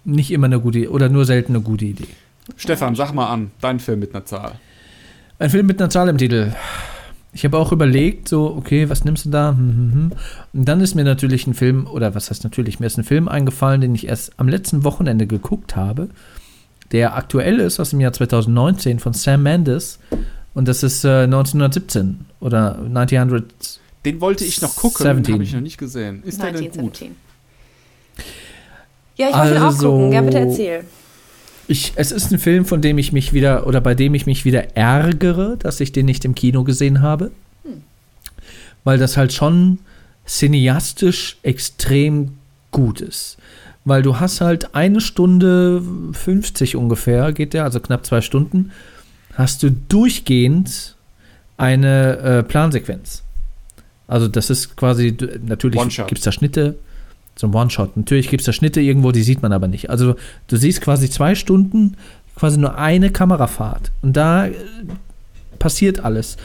[0.05, 2.09] nicht immer eine gute oder nur selten eine gute Idee.
[2.57, 4.53] Stefan, sag mal an, dein Film mit einer Zahl.
[5.39, 6.53] Ein Film mit einer Zahl im Titel.
[7.33, 9.51] Ich habe auch überlegt, so, okay, was nimmst du da?
[9.51, 10.13] Hm, hm, hm.
[10.55, 13.29] Und dann ist mir natürlich ein Film, oder was heißt natürlich, mir ist ein Film
[13.29, 16.09] eingefallen, den ich erst am letzten Wochenende geguckt habe,
[16.93, 19.99] der aktuell ist, aus dem Jahr 2019 von Sam Mendes.
[20.55, 23.79] Und das ist äh, 1917 oder 1900.
[24.05, 25.35] Den wollte ich noch gucken, den 17.
[25.35, 26.23] habe ich noch nicht gesehen.
[26.25, 26.73] Ist der denn gut?
[27.03, 27.15] 1917.
[29.17, 30.13] Ja, ich wollte ihn auch Also- gucken.
[30.13, 30.85] Ja, bitte erzähl.
[31.69, 34.47] Ich, es ist ein Film, von dem ich mich wieder, oder bei dem ich mich
[34.47, 37.31] wieder ärgere, dass ich den nicht im Kino gesehen habe.
[38.85, 39.79] Weil das halt schon
[40.27, 42.39] cineastisch extrem
[42.71, 43.37] gut ist.
[43.85, 48.73] Weil du hast halt eine Stunde 50 ungefähr, geht der, also knapp zwei Stunden,
[49.35, 50.97] hast du durchgehend
[51.59, 53.23] eine äh, Plansequenz.
[54.07, 55.15] Also das ist quasi,
[55.45, 56.77] natürlich gibt es da Schnitte,
[57.39, 57.97] so ein One-Shot.
[57.97, 59.91] Natürlich gibt es da Schnitte irgendwo, die sieht man aber nicht.
[59.91, 60.17] Also
[60.49, 61.97] du siehst quasi zwei Stunden,
[62.35, 63.93] quasi nur eine Kamerafahrt.
[64.03, 64.55] Und da äh,
[65.61, 66.37] passiert alles.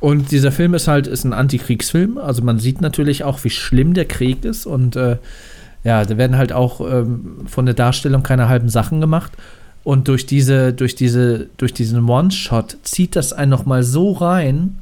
[0.00, 2.16] Und dieser Film ist halt ist ein Antikriegsfilm.
[2.16, 4.64] Also man sieht natürlich auch, wie schlimm der Krieg ist.
[4.64, 5.18] Und äh,
[5.84, 9.32] ja, da werden halt auch ähm, von der Darstellung keine halben Sachen gemacht.
[9.84, 14.78] Und durch diese, durch diese, durch diesen One-Shot zieht das einen nochmal so rein,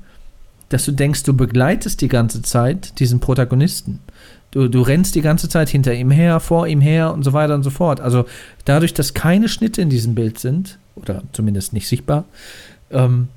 [0.68, 3.98] dass du denkst, du begleitest die ganze Zeit diesen Protagonisten.
[4.50, 7.54] Du, du rennst die ganze Zeit hinter ihm her, vor ihm her und so weiter
[7.54, 8.00] und so fort.
[8.00, 8.24] Also
[8.64, 12.24] dadurch, dass keine Schnitte in diesem Bild sind, oder zumindest nicht sichtbar,
[12.90, 13.28] ähm,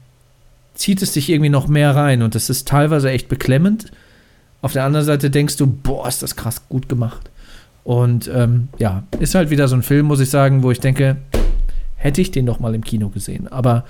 [0.74, 3.92] zieht es dich irgendwie noch mehr rein und das ist teilweise echt beklemmend.
[4.62, 7.30] Auf der anderen Seite denkst du, boah, ist das krass gut gemacht.
[7.84, 11.18] Und ähm, ja, ist halt wieder so ein Film, muss ich sagen, wo ich denke,
[11.96, 13.48] hätte ich den doch mal im Kino gesehen.
[13.50, 13.84] Aber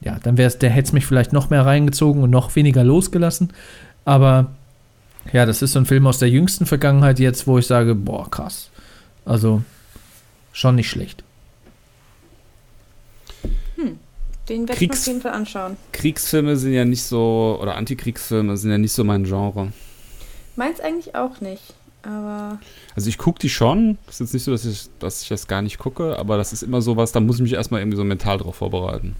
[0.00, 2.84] ja, dann wäre es, der hätte es mich vielleicht noch mehr reingezogen und noch weniger
[2.84, 3.52] losgelassen.
[4.04, 4.48] Aber
[5.32, 8.30] ja, das ist so ein Film aus der jüngsten Vergangenheit jetzt, wo ich sage, boah,
[8.30, 8.70] krass.
[9.24, 9.62] Also
[10.52, 11.24] schon nicht schlecht.
[14.48, 15.76] Den werde ich auf jeden Fall anschauen.
[15.92, 19.72] Kriegsfilme sind ja nicht so, oder Antikriegsfilme sind ja nicht so mein Genre.
[20.54, 21.74] Meins eigentlich auch nicht.
[22.02, 22.60] Aber
[22.94, 23.98] Also ich gucke die schon.
[24.08, 26.62] Ist jetzt nicht so, dass ich, dass ich das gar nicht gucke, aber das ist
[26.62, 29.16] immer sowas, da muss ich mich erstmal irgendwie so mental drauf vorbereiten.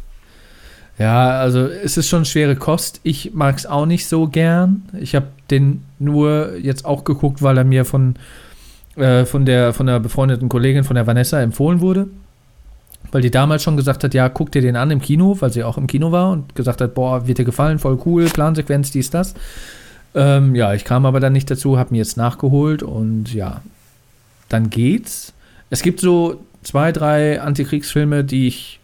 [0.99, 3.01] Ja, also es ist schon schwere Kost.
[3.03, 4.83] Ich mag es auch nicht so gern.
[4.99, 8.15] Ich habe den nur jetzt auch geguckt, weil er mir von,
[8.97, 12.09] äh, von, der, von der befreundeten Kollegin, von der Vanessa, empfohlen wurde.
[13.13, 15.65] Weil die damals schon gesagt hat, ja, guck dir den an im Kino, weil sie
[15.65, 19.11] auch im Kino war und gesagt hat, boah, wird dir gefallen, voll cool, Plansequenz, dies,
[19.11, 19.35] das.
[20.15, 23.61] Ähm, ja, ich kam aber dann nicht dazu, habe mir jetzt nachgeholt und ja,
[24.49, 25.35] dann geht's.
[25.69, 28.81] Es gibt so zwei, drei Antikriegsfilme, die ich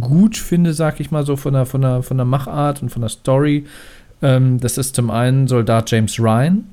[0.00, 3.02] gut finde, sag ich mal so, von der, von der, von der Machart und von
[3.02, 3.66] der Story.
[4.22, 6.64] Ähm, das ist zum einen Soldat James Ryan,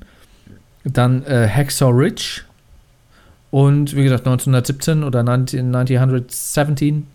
[0.84, 2.42] dann äh, Hacksaw Ridge
[3.50, 7.06] und wie gesagt 1917 oder 19, 1917.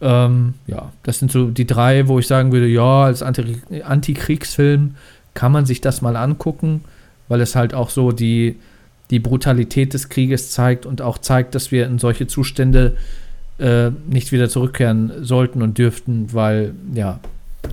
[0.00, 4.96] Ähm, ja, das sind so die drei, wo ich sagen würde, ja, als Anti Antikriegsfilm
[5.34, 6.82] kann man sich das mal angucken,
[7.28, 8.56] weil es halt auch so die,
[9.10, 12.96] die Brutalität des Krieges zeigt und auch zeigt, dass wir in solche Zustände
[13.62, 17.20] äh, nicht wieder zurückkehren sollten und dürften, weil ja,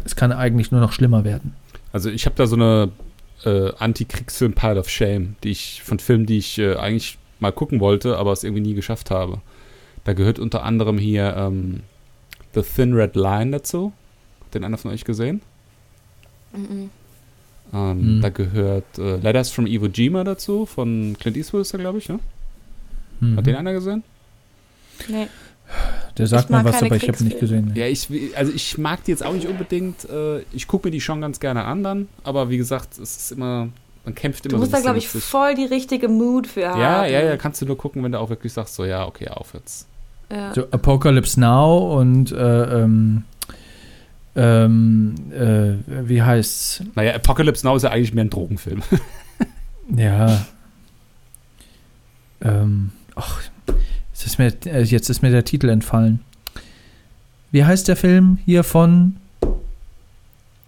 [0.05, 1.53] es kann eigentlich nur noch schlimmer werden.
[1.91, 2.91] Also ich habe da so eine
[3.43, 7.79] äh, Antikriegsfilm Pile of Shame, die ich von Filmen, die ich äh, eigentlich mal gucken
[7.79, 9.41] wollte, aber es irgendwie nie geschafft habe.
[10.03, 11.81] Da gehört unter anderem hier ähm,
[12.53, 13.91] The Thin Red Line dazu.
[14.45, 15.41] Hat den einer von euch gesehen?
[16.53, 16.89] Ähm,
[17.71, 18.21] Mhm.
[18.21, 22.09] Da gehört äh, Letters from Iwo Jima dazu, von Clint Eastwood ist er, glaube ich.
[22.09, 22.19] Ne?
[23.19, 23.37] Mhm.
[23.37, 24.03] Hat den einer gesehen?
[25.07, 25.27] nee.
[26.17, 27.71] Der sagt mal was, aber ich habe nicht gesehen.
[27.75, 30.09] Ja, ich, also ich mag die jetzt auch nicht unbedingt.
[30.09, 33.31] Äh, ich gucke mir die schon ganz gerne an dann, aber wie gesagt, es ist
[33.31, 33.69] immer,
[34.03, 35.23] man kämpft immer Du musst so da, glaube ich, sich.
[35.23, 36.81] voll die richtige Mood für haben.
[36.81, 39.29] Ja, ja, ja, kannst du nur gucken, wenn du auch wirklich sagst, so, ja, okay,
[39.29, 39.87] auf jetzt.
[40.31, 40.53] Ja.
[40.53, 43.23] So Apocalypse Now und äh, ähm,
[44.35, 46.83] ähm, äh, wie heißt's?
[46.95, 48.83] Naja, Apocalypse Now ist ja eigentlich mehr ein Drogenfilm.
[49.95, 50.45] Ja.
[52.41, 53.41] Ähm, ach,
[54.19, 56.19] jetzt ist, mir, äh, jetzt ist mir der Titel entfallen.
[57.51, 59.15] Wie heißt der Film hier von?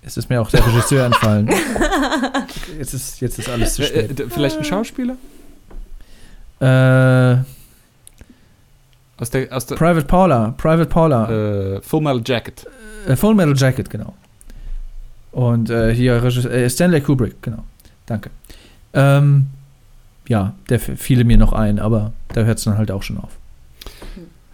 [0.04, 1.48] Jetzt ist mir auch der Regisseur entfallen.
[2.80, 4.20] Jetzt ist, jetzt ist alles zu Äh, spät.
[4.20, 5.16] äh, vielleicht ein Schauspieler?
[6.60, 7.44] Äh,
[9.18, 10.56] Aus der, aus der Private Paula.
[10.58, 11.30] Private Paula.
[11.76, 12.66] äh, Full Metal Jacket.
[13.08, 14.16] Äh, Full Metal Jacket, genau.
[15.32, 17.64] Und äh, hier Regisseur, äh, Stanley Kubrick, genau.
[18.08, 18.32] Danke.
[18.94, 19.48] Ähm,
[20.28, 23.18] ja, der f- fiele mir noch ein, aber da hört es dann halt auch schon
[23.20, 23.30] auf.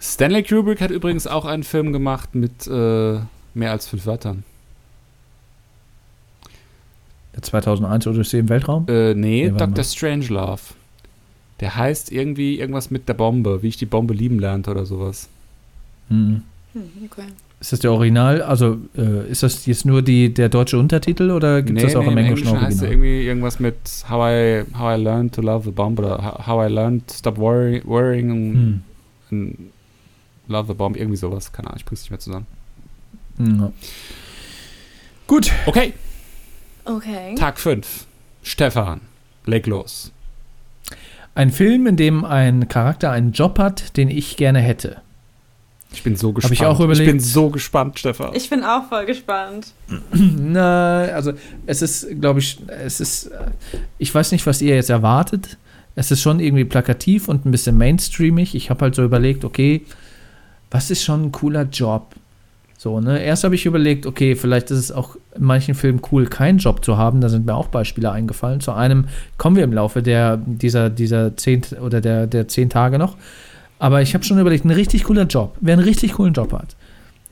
[0.00, 3.18] Stanley Kubrick hat übrigens auch einen Film gemacht mit äh,
[3.54, 4.44] mehr als fünf Wörtern.
[7.34, 8.86] Der 2001 Odyssee im Weltraum?
[8.88, 9.84] Äh, nee, Nee, Dr.
[9.84, 10.60] Strangelove.
[11.60, 15.28] Der heißt irgendwie irgendwas mit der Bombe, wie ich die Bombe lieben lernte oder sowas.
[16.08, 16.42] Hm.
[16.72, 17.24] Hm, okay.
[17.60, 18.40] Ist das der Original?
[18.42, 22.06] Also äh, ist das jetzt nur die, der deutsche Untertitel oder gibt es das auch
[22.06, 22.92] im englischen heißt der Original?
[22.92, 23.76] irgendwie irgendwas mit
[24.08, 27.36] How I, how I Learned to Love the Bomb oder How- I Learned to Stop
[27.38, 28.82] worry, Worrying
[29.30, 29.52] Hm.
[30.48, 31.52] Love the Bomb, irgendwie sowas.
[31.52, 32.46] Keine Ahnung, ich bring's nicht mehr zusammen.
[33.38, 33.72] Ja.
[35.26, 35.52] Gut.
[35.66, 35.92] Okay,
[36.88, 37.34] Okay.
[37.34, 38.06] Tag 5.
[38.42, 39.02] Stefan,
[39.44, 40.10] leg los.
[41.34, 45.02] Ein Film, in dem ein Charakter einen Job hat, den ich gerne hätte.
[45.92, 46.54] Ich bin so gespannt.
[46.54, 47.06] ich auch überlegt.
[47.06, 48.34] Ich bin so gespannt, Stefan.
[48.34, 49.72] Ich bin auch voll gespannt.
[50.12, 51.32] Na, also
[51.66, 53.50] es ist, glaube ich, es ist, äh,
[53.98, 55.58] ich weiß nicht, was ihr jetzt erwartet.
[55.94, 58.54] Es ist schon irgendwie plakativ und ein bisschen mainstreamig.
[58.54, 59.84] Ich habe halt so überlegt, okay,
[60.70, 62.14] was ist schon ein cooler Job?
[62.76, 63.20] So, ne?
[63.22, 66.84] Erst habe ich überlegt, okay, vielleicht ist es auch in manchen Filmen cool, keinen Job
[66.84, 67.20] zu haben.
[67.20, 68.60] Da sind mir auch Beispiele eingefallen.
[68.60, 72.98] Zu einem kommen wir im Laufe der, dieser, dieser zehn oder der, der zehn Tage
[72.98, 73.16] noch.
[73.80, 76.76] Aber ich habe schon überlegt, ein richtig cooler Job, wer einen richtig coolen Job hat,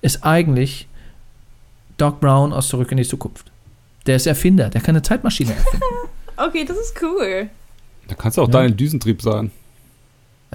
[0.02, 0.88] ist eigentlich
[1.96, 3.46] Doc Brown aus Zurück in die Zukunft.
[4.06, 5.84] Der ist Erfinder, der kann eine Zeitmaschine erfinden.
[6.38, 7.48] Okay, das ist cool.
[8.08, 8.52] Da kannst du auch Ja.
[8.52, 9.50] Daniel Düsentrieb sein.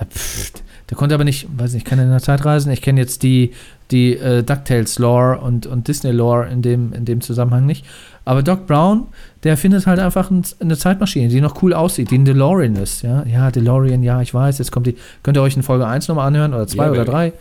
[0.09, 0.61] Pft,
[0.91, 2.69] der konnte aber nicht, weiß nicht, kann er in der Zeit reisen?
[2.69, 3.53] Ich kenne jetzt die,
[3.91, 7.85] die äh, DuckTales-Lore und, und Disney-Lore in dem, in dem Zusammenhang nicht.
[8.25, 9.07] Aber Doc Brown,
[9.43, 13.03] der findet halt einfach ein, eine Zeitmaschine, die noch cool aussieht, die ein DeLorean ist.
[13.03, 14.97] Ja, ja DeLorean, ja, ich weiß, jetzt kommt die.
[15.23, 17.11] Könnt ihr euch in Folge 1 nochmal anhören oder 2 Ja, oder baby.
[17.11, 17.33] 3?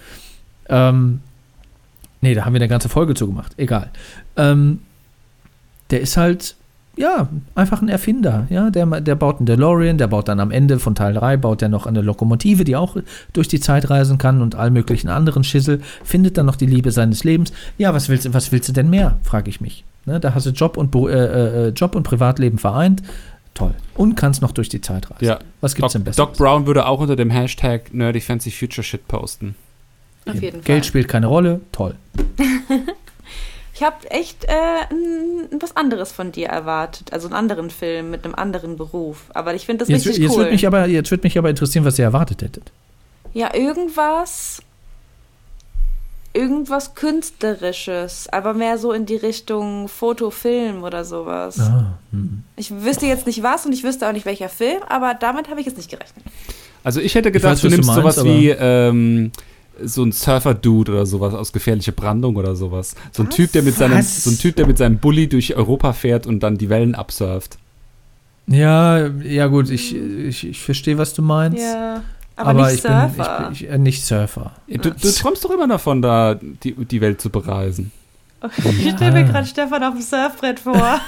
[0.69, 1.21] Ähm,
[2.21, 3.53] nee, da haben wir eine ganze Folge zugemacht.
[3.57, 3.91] Egal.
[4.37, 4.79] Ähm,
[5.91, 6.55] der ist halt,
[7.01, 8.47] ja, einfach ein Erfinder.
[8.51, 11.63] Ja, der, der baut einen DeLorean, der baut dann am Ende von Teil 3, baut
[11.63, 12.97] er noch eine Lokomotive, die auch
[13.33, 16.93] durch die Zeit reisen kann und all möglichen anderen Schissel, findet dann noch die Liebe
[16.93, 17.53] seines Lebens.
[17.79, 19.85] Ja, was willst, du- was willst du denn mehr, frage ich mich.
[20.07, 23.03] Ne, da hast du Job und, Beru- äh, äh, Job und Privatleben vereint.
[23.55, 23.75] Toll.
[23.95, 25.25] Und kannst noch durch die Zeit reisen.
[25.25, 25.39] Ja.
[25.61, 26.17] Was gibt's Doc, denn besser?
[26.25, 29.57] Doc Brown würde auch unter dem Hashtag Nerdy Fancy Future Shit posten.
[30.27, 30.63] Auf jeden Fall.
[30.63, 31.61] Geld spielt keine Rolle.
[31.73, 31.95] Toll.
[33.81, 34.51] Ich habe echt äh,
[35.59, 37.15] was anderes von dir erwartet.
[37.15, 39.31] Also einen anderen Film mit einem anderen Beruf.
[39.33, 40.41] Aber ich finde das Jetzt, richtig jetzt, cool.
[40.41, 42.73] würde mich aber, jetzt würde mich aber interessieren, was ihr erwartet hättet.
[43.33, 44.61] ja, irgendwas.
[46.35, 48.29] Irgendwas Künstlerisches.
[48.31, 51.59] Aber mehr so in die Richtung Foto, Film oder sowas.
[51.59, 52.45] Ah, hm.
[52.57, 55.59] Ich wüsste jetzt nicht was und ich wüsste auch nicht welcher Film, aber damit habe
[55.59, 56.27] ich jetzt nicht gerechnet.
[56.85, 59.33] Also ich hätte Ich gedacht, weiß, du was du nimmst meinst, sowas wie ähm,
[59.85, 62.95] so ein Surfer-Dude oder sowas aus gefährliche Brandung oder sowas.
[63.13, 63.35] So ein Was?
[63.37, 64.25] Typ, der mit seinem, Was?
[64.25, 67.59] so ein Typ, der mit seinem Bulli durch Europa fährt und dann die Wellen absurft.
[68.47, 71.63] Ja, ja gut, ich, ich, ich verstehe, was du meinst.
[71.63, 72.03] Ja.
[72.37, 73.51] Aber, aber nicht ich, bin, Surfer.
[73.53, 74.53] ich bin ich, äh, nicht Surfer.
[74.67, 77.93] Du, du träumst doch immer davon, da die, die Welt zu bereisen.
[78.57, 81.01] ich stelle mir gerade Stefan auf dem Surfbrett vor.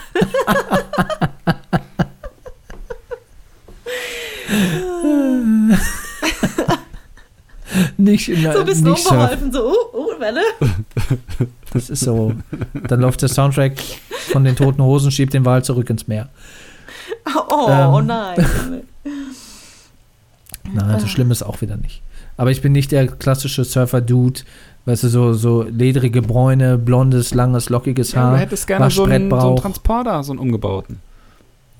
[7.96, 9.52] Nicht, so ein bisschen unbeholfen.
[9.52, 10.40] So, uh, uh, Welle.
[11.72, 12.34] Das ist so.
[12.86, 13.78] Dann läuft der Soundtrack
[14.30, 16.28] von den Toten Hosen, schiebt den Wal zurück ins Meer.
[17.48, 17.88] Oh, Ähm.
[17.94, 18.46] oh nein.
[20.74, 22.02] Nein, so schlimm ist auch wieder nicht.
[22.36, 24.40] Aber ich bin nicht der klassische Surfer-Dude,
[24.86, 28.32] weißt du, so, so ledrige Bräune, blondes, langes, lockiges Ja, Haar.
[28.32, 29.56] du hättest gerne so einen, so einen.
[29.56, 31.00] Transporter, so einen umgebauten.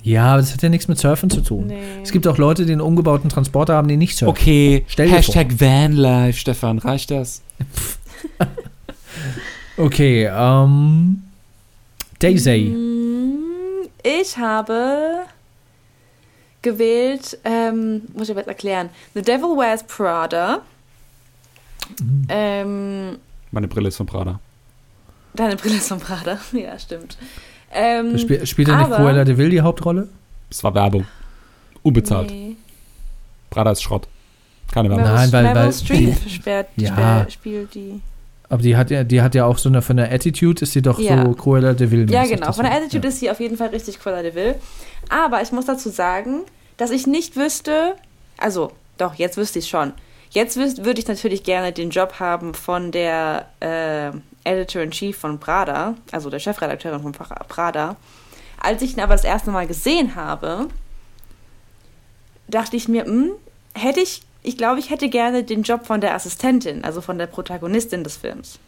[0.03, 1.67] Ja, aber das hat ja nichts mit Surfen zu tun.
[1.67, 1.81] Nee.
[2.03, 4.29] Es gibt auch Leute, die einen umgebauten Transporter haben, die nicht surfen.
[4.37, 7.41] Okay, Stell dir Hashtag Vanlife, Stefan, reicht das?
[9.77, 11.23] Okay, ähm.
[12.19, 12.65] Daisy.
[12.75, 15.23] Mm, Ich habe
[16.61, 20.61] gewählt, ähm, muss ich aber jetzt erklären, The Devil Wears Prada.
[21.99, 22.25] Mhm.
[22.29, 23.17] Ähm,
[23.51, 24.39] Meine Brille ist von Prada.
[25.33, 26.37] deine Brille ist von Prada.
[26.53, 27.17] Ja, stimmt.
[27.73, 30.07] Ähm, Da spiel, spielt ja nicht aber- Cruella de Vil die Hauptrolle?
[30.49, 31.05] Das war Werbung.
[31.81, 32.29] Unbezahlt.
[32.29, 32.55] nee.
[33.49, 34.07] Prada ist Schrott.
[34.71, 35.05] Keine Werbung.
[35.05, 37.25] Nein, weil- Meryl weil- Streep spielt, Ja.
[37.29, 38.01] spielt, die.
[38.49, 40.81] Aber die hat ja, die hat ja auch so eine, von der Attitude ist sie
[40.81, 41.23] doch Ja.
[41.25, 42.09] so Cruella de Vil.
[42.11, 42.51] Ja, genau.
[42.51, 44.55] Von der Attitude ist sie auf jeden Fall richtig Cruella de Vil.
[45.09, 46.41] Aber ich muss dazu sagen,
[46.77, 47.93] dass ich nicht wüsste,
[48.37, 49.93] also doch, jetzt wüsste ich schon.
[50.31, 54.11] Jetzt würde ich natürlich gerne den Job haben von der äh,
[54.43, 57.95] Editor-in-Chief von Prada, also der Chefredakteurin von Pra- Prada.
[58.59, 60.67] Als ich ihn aber das erste Mal gesehen habe,
[62.47, 63.31] dachte ich mir, hm,
[63.73, 67.27] hätte ich, ich glaube, ich hätte gerne den Job von der Assistentin, also von der
[67.27, 68.59] Protagonistin des Films.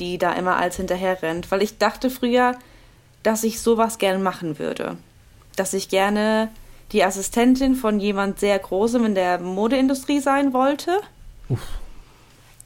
[0.00, 2.54] Die da immer als hinterher rennt, weil ich dachte früher,
[3.22, 4.96] dass ich sowas gerne machen würde.
[5.56, 6.50] Dass ich gerne
[6.92, 11.00] die Assistentin von jemand sehr Großem in der Modeindustrie sein wollte.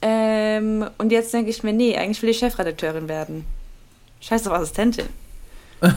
[0.02, 3.44] Ähm, und jetzt denke ich mir, nee, eigentlich will ich Chefredakteurin werden.
[4.20, 5.08] Scheiß auf Assistentin.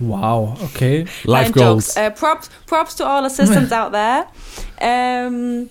[0.00, 1.04] Wow, okay.
[1.24, 1.52] Life Nein.
[1.52, 1.94] Goals.
[1.94, 4.24] Äh, props, props to all assistants out there.
[4.78, 5.68] Ähm,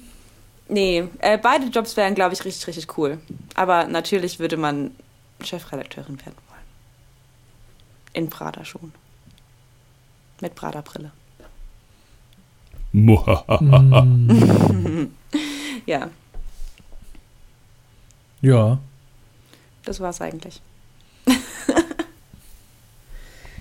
[0.68, 3.18] nee, äh, beide Jobs wären, glaube ich, richtig, richtig cool.
[3.56, 4.92] Aber natürlich würde man
[5.44, 6.60] Chefredakteurin werden wollen.
[8.14, 8.94] In Prada schon.
[10.42, 11.12] Mit Prada-Brille.
[12.92, 13.12] Mm,
[15.90, 16.12] Ja,
[18.42, 18.78] ja,
[19.84, 20.62] das war's eigentlich.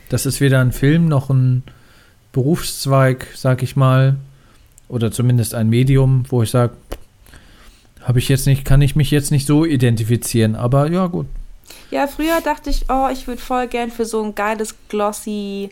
[0.08, 1.62] das ist weder ein Film noch ein
[2.32, 4.16] Berufszweig, sag ich mal.
[4.88, 6.74] Oder zumindest ein Medium, wo ich sage,
[8.02, 11.26] Habe ich jetzt nicht, kann ich mich jetzt nicht so identifizieren, aber ja, gut.
[11.90, 15.70] Ja, früher dachte ich, oh, ich würde voll gern für so ein geiles, glossy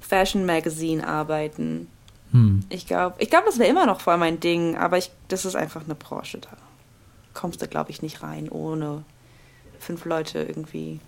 [0.00, 1.88] Fashion Magazine arbeiten.
[2.32, 2.60] Hm.
[2.68, 5.56] Ich glaube, ich glaub, das wäre immer noch voll mein Ding, aber ich, das ist
[5.56, 6.56] einfach eine Branche da.
[7.34, 9.04] Kommst du, glaube ich, nicht rein, ohne
[9.78, 11.00] fünf Leute irgendwie,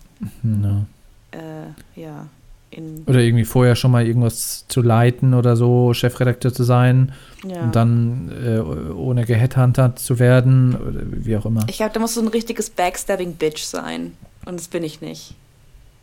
[0.42, 0.84] Ja.
[1.32, 2.26] äh, ja,
[2.72, 7.12] in, Oder irgendwie vorher schon mal irgendwas zu leiten oder so, Chefredakteur zu sein
[7.46, 7.62] ja.
[7.62, 11.64] und dann äh, ohne geheadhuntert zu werden oder wie auch immer.
[11.68, 14.14] Ich glaube, da muss so ein richtiges Backstabbing-Bitch sein.
[14.46, 15.34] Und das bin ich nicht.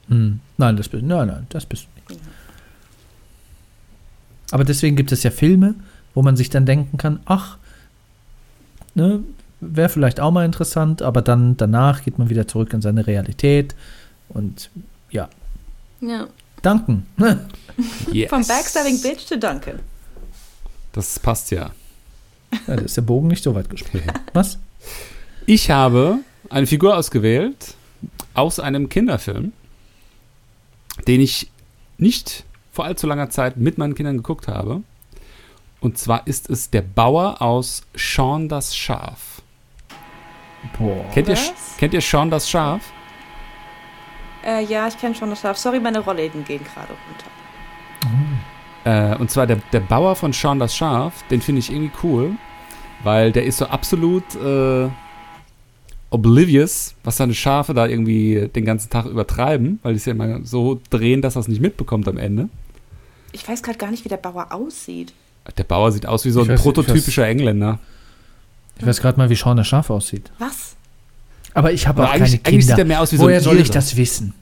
[0.09, 0.39] Hm.
[0.57, 1.98] Nein, das bist, nein, nein, das bist du nicht.
[4.51, 5.75] Aber deswegen gibt es ja Filme,
[6.13, 7.57] wo man sich dann denken kann, ach,
[8.95, 9.23] ne,
[9.61, 13.75] wäre vielleicht auch mal interessant, aber dann danach geht man wieder zurück in seine Realität
[14.29, 14.69] und
[15.11, 15.29] ja,
[16.01, 16.27] Ja.
[16.61, 17.05] danken.
[18.11, 18.29] Yes.
[18.29, 19.79] Vom Backstabbing-Bitch zu Duncan.
[20.91, 21.71] Das passt ja.
[22.67, 24.11] Ja, da ist der Bogen nicht so weit gesprungen.
[24.33, 24.57] Was?
[25.45, 26.17] Ich habe
[26.49, 27.75] eine Figur ausgewählt
[28.33, 29.53] aus einem Kinderfilm,
[31.07, 31.49] den ich
[31.97, 32.43] nicht
[32.79, 34.83] vor allzu langer Zeit mit meinen Kindern geguckt habe.
[35.81, 39.41] Und zwar ist es der Bauer aus Sean das Schaf.
[40.77, 41.03] Boah.
[41.13, 41.75] Kennt ihr, Was?
[41.77, 42.93] kennt ihr Sean das Schaf?
[44.45, 45.57] Äh, ja, ich kenne schon das Schaf.
[45.57, 46.93] Sorry, meine Rollläden gehen gerade
[48.85, 49.13] runter.
[49.15, 52.31] Äh, und zwar der, der Bauer von Sean das Schaf, den finde ich irgendwie cool,
[53.03, 54.87] weil der ist so absolut äh,
[56.11, 60.45] oblivious, was seine Schafe da irgendwie den ganzen Tag übertreiben, weil die es ja immer
[60.45, 62.47] so drehen, dass er es nicht mitbekommt am Ende.
[63.31, 65.13] Ich weiß gerade gar nicht, wie der Bauer aussieht.
[65.57, 67.79] Der Bauer sieht aus wie so Ich ein weiß- ich prototypischer Engländer.
[68.77, 70.31] Ich weiß gerade mal, wie Sean das Schaf aussieht.
[70.39, 70.75] Was?
[71.53, 72.85] Aber ich habe auch eigentlich, keine eigentlich sieht er Kinder.
[72.87, 73.73] mehr aus wie so Woher ein soll ich Ire.
[73.73, 74.33] das wissen?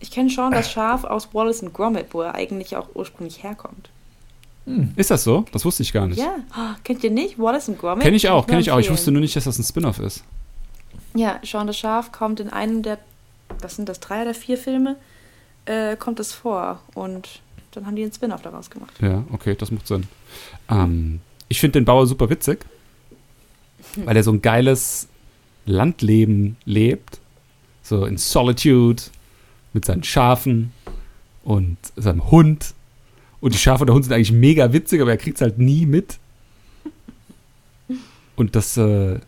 [0.00, 3.90] Ich kenne schon das Schaf aus Wallace and Gromit, wo er eigentlich auch ursprünglich herkommt.
[4.96, 5.46] Ist das so?
[5.52, 6.18] Das wusste ich gar nicht.
[6.18, 6.34] Ja.
[6.54, 7.38] Oh, kennt ihr nicht?
[7.38, 8.02] Wallace and Gromit?
[8.04, 8.78] Kenne ich auch, kenne ich auch.
[8.78, 10.24] Ich wusste nur nicht, dass das ein Spin-off ist.
[11.14, 12.98] Ja, Sean das Schaf kommt in einem der,
[13.60, 14.96] was sind das, drei oder vier Filme,
[15.68, 16.80] äh, kommt es vor.
[16.94, 17.40] Und
[17.72, 18.94] dann haben die einen Spin-off daraus gemacht.
[19.00, 20.04] Ja, okay, das macht Sinn.
[20.70, 22.64] Ähm, ich finde den Bauer super witzig,
[23.96, 25.08] weil er so ein geiles
[25.66, 27.20] Landleben lebt.
[27.82, 29.02] So in Solitude
[29.72, 30.72] mit seinen Schafen
[31.44, 32.74] und seinem Hund.
[33.40, 35.58] Und die Schafe und der Hund sind eigentlich mega witzig, aber er kriegt es halt
[35.58, 36.18] nie mit.
[38.36, 39.18] Und das äh,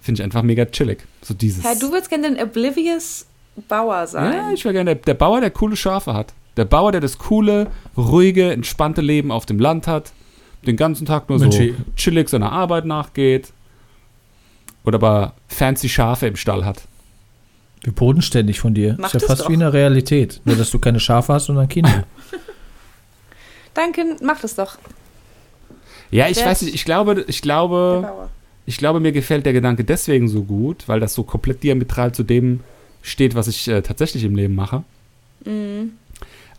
[0.00, 1.04] finde ich einfach mega chillig.
[1.22, 1.64] So dieses.
[1.64, 3.26] Hey, du würdest gerne ein Oblivious
[3.68, 4.32] Bauer sein.
[4.32, 6.32] Ja, ich wäre gerne der, der Bauer, der coole Schafe hat.
[6.56, 10.12] Der Bauer, der das coole, ruhige, entspannte Leben auf dem Land hat.
[10.66, 11.62] Den ganzen Tag nur Mensch, so
[11.96, 13.52] chillig seiner Arbeit nachgeht.
[14.84, 16.82] Oder aber fancy Schafe im Stall hat.
[17.82, 18.96] Wie bodenständig von dir.
[18.98, 19.48] Mach ist ja das fast doch.
[19.50, 20.40] wie in der Realität.
[20.44, 22.04] Nur, dass du keine Schafe hast, sondern Kinder.
[23.74, 24.78] Duncan, mach das doch.
[26.10, 28.28] Ja, ich Der- weiß nicht, ich glaube, ich glaube,
[28.64, 32.22] ich glaube, mir gefällt der Gedanke deswegen so gut, weil das so komplett diametral zu
[32.22, 32.60] dem
[33.06, 34.82] steht, was ich äh, tatsächlich im Leben mache.
[35.44, 35.92] Mhm.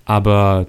[0.06, 0.68] Aber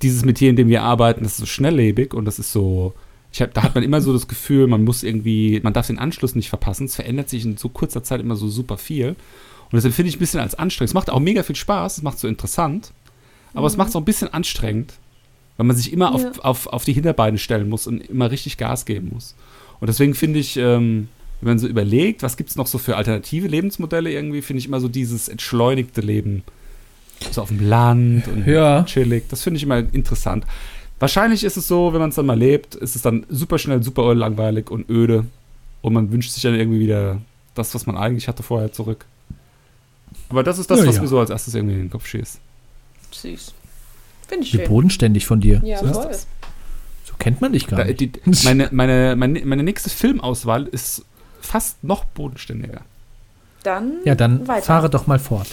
[0.00, 2.94] dieses Metier, in dem wir arbeiten, das ist so schnelllebig und das ist so.
[3.34, 5.98] Ich hab, da hat man immer so das Gefühl, man muss irgendwie, man darf den
[5.98, 6.84] Anschluss nicht verpassen.
[6.84, 9.08] Es verändert sich in so kurzer Zeit immer so super viel.
[9.10, 9.16] Und
[9.76, 10.90] das empfinde ich ein bisschen als anstrengend.
[10.90, 12.92] Es macht auch mega viel Spaß, es macht so interessant,
[13.54, 14.92] aber es macht es auch ein bisschen anstrengend,
[15.56, 16.28] weil man sich immer Ja.
[16.30, 19.34] auf, auf, auf die Hinterbeine stellen muss und immer richtig Gas geben muss.
[19.80, 21.08] Und deswegen finde ich, ähm,
[21.42, 24.66] wenn man so überlegt, was gibt es noch so für alternative Lebensmodelle irgendwie, finde ich
[24.66, 26.42] immer so dieses entschleunigte Leben.
[27.30, 28.84] So auf dem Land und Ja.
[28.84, 29.24] chillig.
[29.28, 30.44] Das finde ich immer interessant.
[30.98, 33.82] Wahrscheinlich ist es so, wenn man es dann mal lebt, ist es dann super schnell,
[33.82, 35.24] super langweilig und öde.
[35.82, 37.20] Und man wünscht sich dann irgendwie wieder
[37.54, 39.04] das, was man eigentlich hatte vorher zurück.
[40.28, 41.02] Aber das ist das, Ja, was ja.
[41.02, 42.38] mir so als erstes irgendwie in den Kopf schießt.
[43.10, 43.52] Süß.
[44.28, 44.68] Finde ich Wie schön.
[44.68, 45.60] bodenständig von dir.
[45.64, 46.06] Ja, So ist voll.
[46.06, 46.26] das.
[47.04, 48.00] So kennt man dich gar Da, nicht.
[48.00, 48.12] die,
[48.44, 51.04] meine, meine, meine, meine nächste Filmauswahl ist
[51.42, 52.80] fast noch bodenständiger.
[53.62, 54.62] Dann, Ja, dann weiter.
[54.64, 55.48] fahre doch mal fort.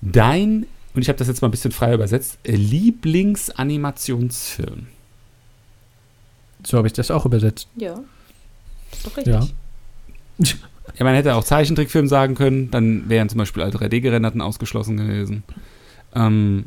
[0.00, 4.86] Dein, und ich habe das jetzt mal ein bisschen frei übersetzt, Lieblingsanimationsfilm.
[6.64, 7.68] So habe ich das auch übersetzt.
[7.76, 7.98] Ja.
[8.92, 9.34] Ist doch richtig.
[9.34, 9.46] Ja.
[10.98, 15.42] Ja, man hätte auch Zeichentrickfilm sagen können, dann wären zum Beispiel alle 3D-Gerenderten ausgeschlossen gewesen.
[16.14, 16.66] Ähm,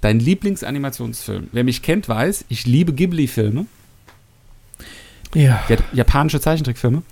[0.00, 1.48] dein Lieblingsanimationsfilm.
[1.52, 3.66] Wer mich kennt, weiß, ich liebe Ghibli-Filme,
[5.34, 5.62] Ja.
[5.68, 7.02] ja- japanische Zeichentrickfilme.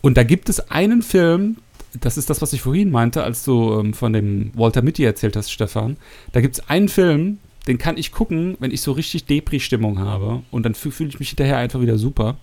[0.00, 1.56] Und da gibt es einen Film,
[2.00, 5.36] das ist das, was ich vorhin meinte, als du ähm, von dem Walter Mitty erzählt
[5.36, 5.96] hast, Stefan.
[6.32, 10.42] Da gibt es einen Film, den kann ich gucken, wenn ich so richtig Depri-Stimmung habe.
[10.50, 12.36] Und dann fü- fühle ich mich hinterher einfach wieder super.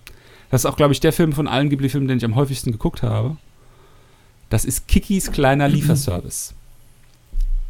[0.50, 3.02] Das ist auch, glaube ich, der Film von allen Ghibli-Filmen, den ich am häufigsten geguckt
[3.02, 3.36] habe.
[4.50, 6.54] Das ist Kikis kleiner Lieferservice.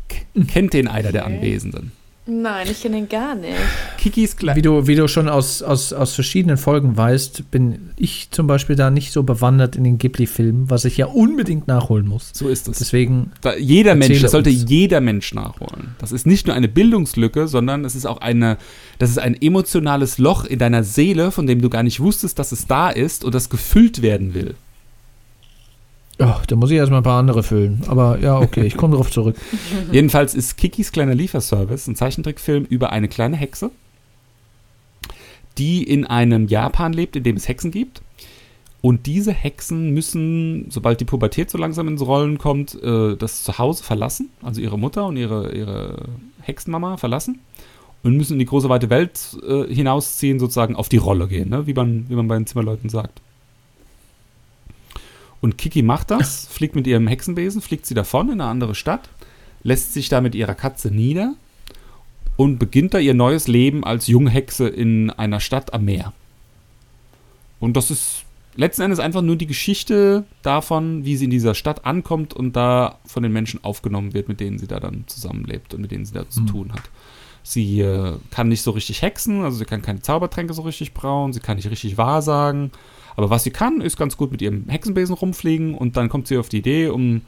[0.09, 0.17] K
[0.49, 1.27] kennt den einer der.
[1.27, 1.93] Anwesenden?
[2.25, 3.57] Nein, ich kenne ihn gar nicht.
[3.99, 8.29] Kikis Kle Wie du, wie du schon aus, aus, aus verschiedenen Folgen weißt, bin ich
[8.31, 12.31] zum Beispiel da nicht so bewandert in den Ghibli-Filmen, was ich ja unbedingt nachholen muss.
[12.33, 12.79] So ist es.
[12.79, 14.67] Deswegen, Da, jeder Mensch, das sollte uns.
[14.69, 15.97] jeder Mensch nachholen.
[15.99, 18.57] Das ist nicht nur eine Bildungslücke, sondern es ist auch eine,
[19.01, 22.53] das ist ein emotionales Loch in deiner Seele, von dem du gar nicht wusstest, dass
[22.53, 24.55] es da ist und das gefüllt werden will.
[26.25, 27.83] Oh, da muss ich erstmal ein paar andere füllen.
[27.89, 29.37] Aber ja, okay, ich komme drauf zurück.
[29.93, 33.71] Jedenfalls ist Kikis kleiner Lieferservice ein Zeichentrickfilm über eine kleine Hexe,
[35.59, 38.03] die in einem Japan lebt, in dem es Hexen gibt.
[38.81, 43.85] Und diese Hexen müssen, sobald die Pubertät so langsam ins Rollen kommt, äh, das Zuhause
[43.85, 46.09] verlassen, also ihre Mutter und ihre, ihre
[46.41, 47.39] Hexenmama verlassen
[48.03, 51.67] und müssen in die große weite Welt äh, hinausziehen, sozusagen auf die Rolle gehen, ne?
[51.69, 53.23] wie, man, wie man bei den Zimmerleuten sagt.
[55.43, 59.11] Und Kiki macht das, fliegt mit ihrem Hexenbesen, fliegt sie davon in eine andere Stadt,
[59.63, 61.35] lässt sich da mit ihrer Katze nieder
[62.37, 66.15] und beginnt da ihr neues Leben als Junghexe in einer Stadt am Meer.
[67.61, 68.25] Und das ist
[68.57, 72.99] letzten Endes einfach nur die Geschichte davon, wie sie in dieser Stadt ankommt und da
[73.05, 76.15] von den Menschen aufgenommen wird, mit denen sie da dann zusammenlebt und mit denen sie
[76.15, 76.47] da zu Hm.
[76.47, 76.83] tun hat.
[77.45, 81.33] Sie äh, kann nicht so richtig hexen, also sie kann keine Zaubertränke so richtig brauen,
[81.33, 82.71] sie kann nicht richtig wahrsagen.
[83.17, 86.39] Aber was sie kann, ist ganz gut mit ihrem Hexenbesen rumfliegen und dann kommt sie
[86.39, 87.23] auf die Idee, um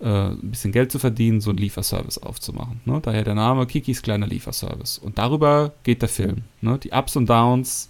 [0.00, 2.80] äh, ein bisschen Geld zu verdienen, so einen Lieferservice aufzumachen.
[2.84, 3.00] Ne?
[3.02, 4.98] Daher der Name Kikis kleiner Lieferservice.
[4.98, 6.38] Und darüber geht der Film.
[6.60, 6.78] Ne?
[6.78, 7.88] Die Ups und Downs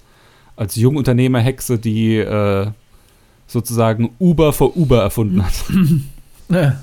[0.57, 2.67] als Jungunternehmerhexe, die äh,
[3.47, 5.53] sozusagen Uber vor Uber erfunden hat.
[6.53, 6.81] Ja.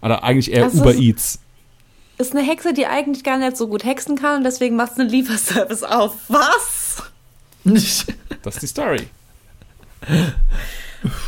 [0.00, 1.38] Oder eigentlich eher Das Uber ist- Eats.
[2.18, 5.00] Ist eine Hexe, die eigentlich gar nicht so gut hexen kann und deswegen macht sie
[5.02, 6.14] einen Lieferservice auf.
[6.28, 7.02] Was?
[7.64, 9.08] Das ist die Story.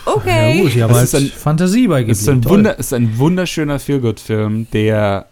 [0.04, 0.56] Okay.
[0.58, 2.12] Ja gut, habe Das halt ist ein- Fantasie bei Ghibli.
[2.12, 2.44] Es ist ein.
[2.44, 5.26] Wunder, es ist ein wunderschöner Feelgood-Film, der,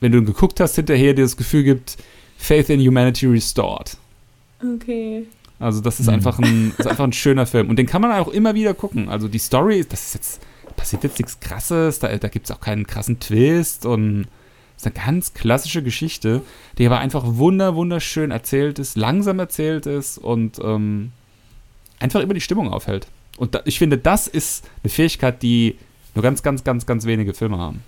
[0.00, 1.96] wenn du ihn geguckt hast, hinterher dir das Gefühl gibt,
[2.36, 3.96] Faith in Humanity restored.
[4.62, 5.24] Okay.
[5.58, 6.12] Also das ist, Mhm.
[6.14, 7.68] einfach ein, ist einfach ein schöner Film.
[7.68, 9.08] Und den kann man auch immer wieder gucken.
[9.08, 10.40] Also die Story, das ist jetzt,
[10.76, 14.28] passiert jetzt nichts krasses, da, da gibt es auch keinen krassen Twist und
[14.76, 16.42] es ist eine ganz klassische Geschichte,
[16.78, 21.10] die aber einfach wunder, wunderschön erzählt ist, langsam erzählt ist und ähm,
[22.00, 23.06] einfach immer die Stimmung aufhält.
[23.36, 25.78] Und da, ich finde, das ist eine Fähigkeit, die
[26.14, 27.82] nur ganz, ganz, ganz, ganz wenige Filme haben.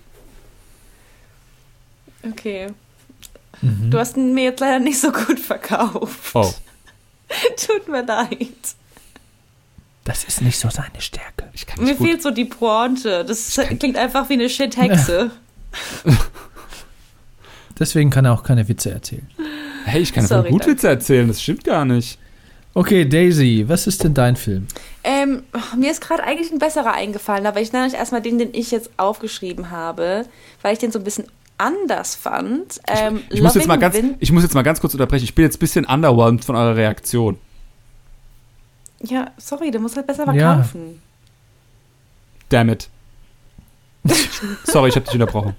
[2.29, 2.67] Okay.
[3.61, 3.89] Mhm.
[3.91, 6.31] Du hast ihn mir jetzt leider nicht so gut verkauft.
[6.33, 6.53] Oh,
[7.57, 8.47] Tut mir leid.
[10.03, 11.49] Das ist nicht so seine Stärke.
[11.53, 12.07] ich kann Mir gut.
[12.07, 13.23] fehlt so die Pointe.
[13.23, 15.31] Das klingt einfach wie eine Shit-Hexe.
[17.79, 19.27] Deswegen kann er auch keine Witze erzählen.
[19.85, 20.73] Hey, ich kann Sorry, einfach gut danke.
[20.75, 22.17] Witze erzählen, das stimmt gar nicht.
[22.73, 24.67] Okay, Daisy, was ist denn dein Film?
[25.03, 25.43] Ähm,
[25.77, 28.71] mir ist gerade eigentlich ein besserer eingefallen, aber ich nenne euch erstmal den, den ich
[28.71, 30.25] jetzt aufgeschrieben habe,
[30.61, 31.25] weil ich den so ein bisschen
[31.57, 32.79] anders fand.
[32.87, 35.25] Ähm, Ich muss, jetzt mal ganz, ich muss jetzt mal ganz kurz unterbrechen.
[35.25, 37.37] Ich bin jetzt ein bisschen underwhelmed von eurer Reaktion.
[39.01, 40.55] Ja, sorry, der muss halt besser Ja.
[40.55, 41.01] verkaufen.
[42.49, 42.89] Damn it.
[44.63, 45.55] Sorry, ich habe dich unterbrochen.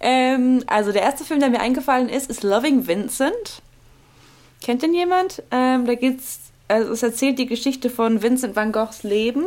[0.00, 3.62] Ähm, also der erste Film, der mir eingefallen ist, ist Loving Vincent.
[4.60, 5.42] Kennt den jemand?
[5.50, 9.44] Ähm, da geht's, also es erzählt die Geschichte von Vincent van Goghs Leben.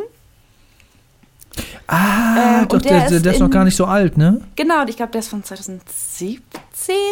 [1.86, 4.40] Ah, Ähm, doch, der, der ist der ist noch in- gar nicht so alt, ne?
[4.56, 6.40] Genau, und ich glaube, der ist von 2017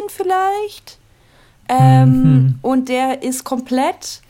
[0.09, 0.99] vielleicht.
[1.69, 2.59] Ähm, Mhm.
[2.63, 4.21] Und der ist komplett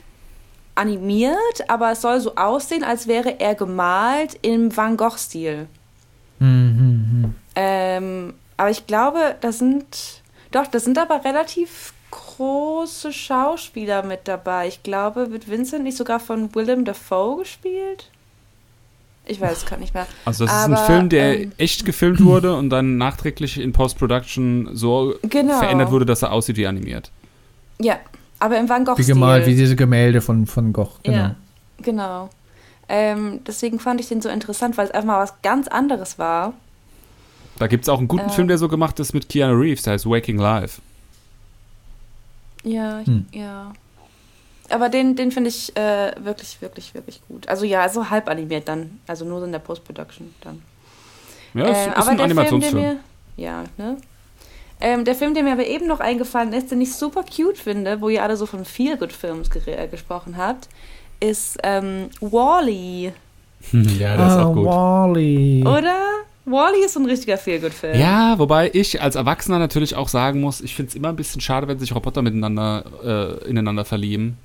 [0.74, 1.36] animiert,
[1.68, 5.66] aber es soll so aussehen, als wäre er gemalt im Van Gogh-Stil.
[6.40, 7.34] Mhm.
[7.54, 10.22] Ähm, aber ich glaube, da sind.
[10.50, 14.68] Doch, da sind aber relativ große Schauspieler mit dabei.
[14.68, 18.08] Ich glaube, wird Vincent nicht sogar von Willem Dafoe gespielt?
[19.24, 20.06] Ich weiß es gar nicht mehr.
[20.24, 23.72] Also das ist Aber, ein Film, der ähm, echt gefilmt wurde und dann nachträglich in
[23.72, 25.58] Post-Production so Genau.
[25.58, 27.10] verändert wurde, dass er aussieht wie animiert.
[27.80, 27.98] Ja,
[28.40, 29.14] aber im Van Wie Gogh-Stil.
[29.14, 31.16] gemalt, wie diese Gemälde von, von Goch, genau.
[31.18, 31.34] Ja,
[31.82, 32.30] genau.
[32.88, 36.52] Ähm, deswegen fand ich den so interessant, weil es einfach mal was ganz anderes war.
[37.58, 38.30] Da gibt es auch einen guten Ähm.
[38.30, 40.82] Film, der so gemacht ist mit Keanu Reeves, der heißt Waking Life.
[42.62, 43.26] Ja, ich, Hm.
[43.32, 43.72] ja.
[44.70, 47.48] Aber den, den finde ich äh, wirklich, wirklich, wirklich gut.
[47.48, 49.00] Also ja, so halb animiert dann.
[49.06, 50.62] Also nur so in der Post-Production dann.
[51.54, 52.72] Ja, ist, Ähm, ist aber ein der Animationsfilm.
[52.72, 53.00] Film, der mir,
[53.36, 53.96] ja, ne?
[54.80, 58.00] Ähm, der Film, der mir aber eben noch eingefallen ist, den ich super cute finde,
[58.00, 60.68] wo ihr alle so von Feel-Good-Films äh, gesprochen habt,
[61.20, 63.12] ist ähm, Wally.
[63.72, 64.66] ja, der ist ah, auch gut.
[64.66, 65.62] Wally.
[65.66, 65.98] Oder?
[66.44, 67.98] Wally ist so ein richtiger Feel-Good-Film.
[67.98, 71.40] Ja, wobei ich als Erwachsener natürlich auch sagen muss, ich finde es immer ein bisschen
[71.40, 72.84] schade, wenn sich Roboter miteinander
[73.44, 74.36] äh, ineinander verlieben.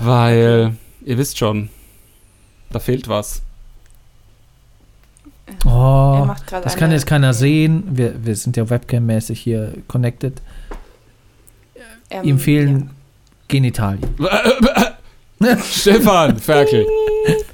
[0.00, 1.70] Weil, ihr wisst schon,
[2.70, 3.42] da fehlt was.
[5.64, 7.84] Oh, das kann jetzt keiner sehen.
[7.90, 10.42] Wir, wir sind ja webcam-mäßig hier connected.
[12.10, 12.90] Ähm, Ihm fehlen
[13.48, 14.14] Genitalien.
[15.64, 16.86] Stefan Ferkel.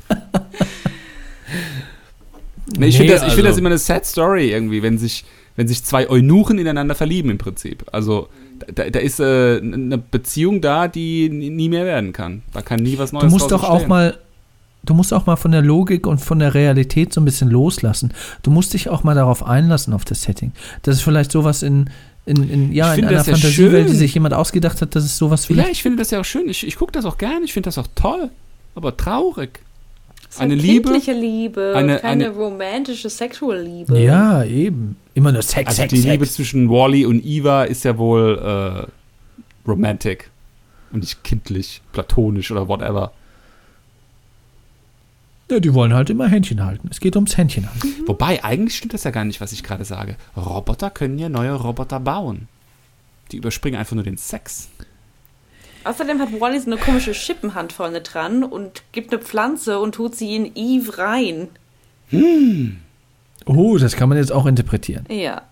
[2.79, 4.99] Nee, ich Nee, finde das, ich find also- das immer eine sad Story irgendwie, wenn
[4.99, 5.25] sich,
[5.57, 7.85] wenn sich zwei Eunuchen ineinander verlieben im Prinzip.
[7.93, 8.29] Also
[8.75, 12.43] da, da ist äh, eine Beziehung da, die nie mehr werden kann.
[12.53, 14.19] Da kann nie was Neues Du musst doch auch mal,
[14.85, 18.13] du musst auch mal von der Logik und von der Realität so ein bisschen loslassen.
[18.43, 20.53] Du musst dich auch mal darauf einlassen auf das Setting.
[20.83, 21.91] Das ist vielleicht sowas in,
[22.27, 25.05] in, in ja, Ich in einer das ja Fantasiewelt, die sich jemand ausgedacht hat, dass
[25.05, 25.71] es sowas Ja, vielleicht.
[25.73, 26.49] ich finde das ja auch schön.
[26.49, 27.45] Ich, ich gucke das auch gerne.
[27.45, 28.31] Ich finde das auch toll.
[28.75, 29.61] Aber traurig.
[30.39, 33.99] Eine Liebe, Kindliche Liebe, eine- keine eine- romantische Sexual Liebe.
[34.01, 34.97] Ja, eben.
[35.15, 36.37] Immer nur Sex, Also Sex, die Liebe Sex.
[36.37, 40.31] zwischen Wally und Eva ist ja wohl äh, romantic
[40.93, 43.13] und nicht kindlich, platonisch oder whatever.
[45.51, 46.89] Ja, die wollen halt immer Händchen halten.
[46.91, 47.89] Es geht ums Händchen halten.
[48.07, 50.17] Wobei, eigentlich stimmt das ja gar nicht, was ich gerade sage.
[50.37, 52.49] Roboter können ja neue Roboter bauen.
[53.31, 54.69] Die überspringen einfach nur den Sex.
[55.85, 60.17] Außerdem hat Wally so eine komische Schippenhand vorne dran und gibt eine Pflanze und tut
[60.17, 61.49] sie in Eve rein.
[63.45, 65.05] Oh, das kann man jetzt auch interpretieren.
[65.09, 65.43] Ja.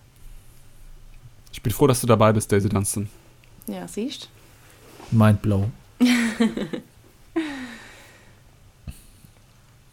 [1.52, 3.08] Ich bin froh, dass du dabei bist, Daisy Dunstan.
[3.66, 4.28] Ja, siehst
[5.10, 5.70] Mind blow.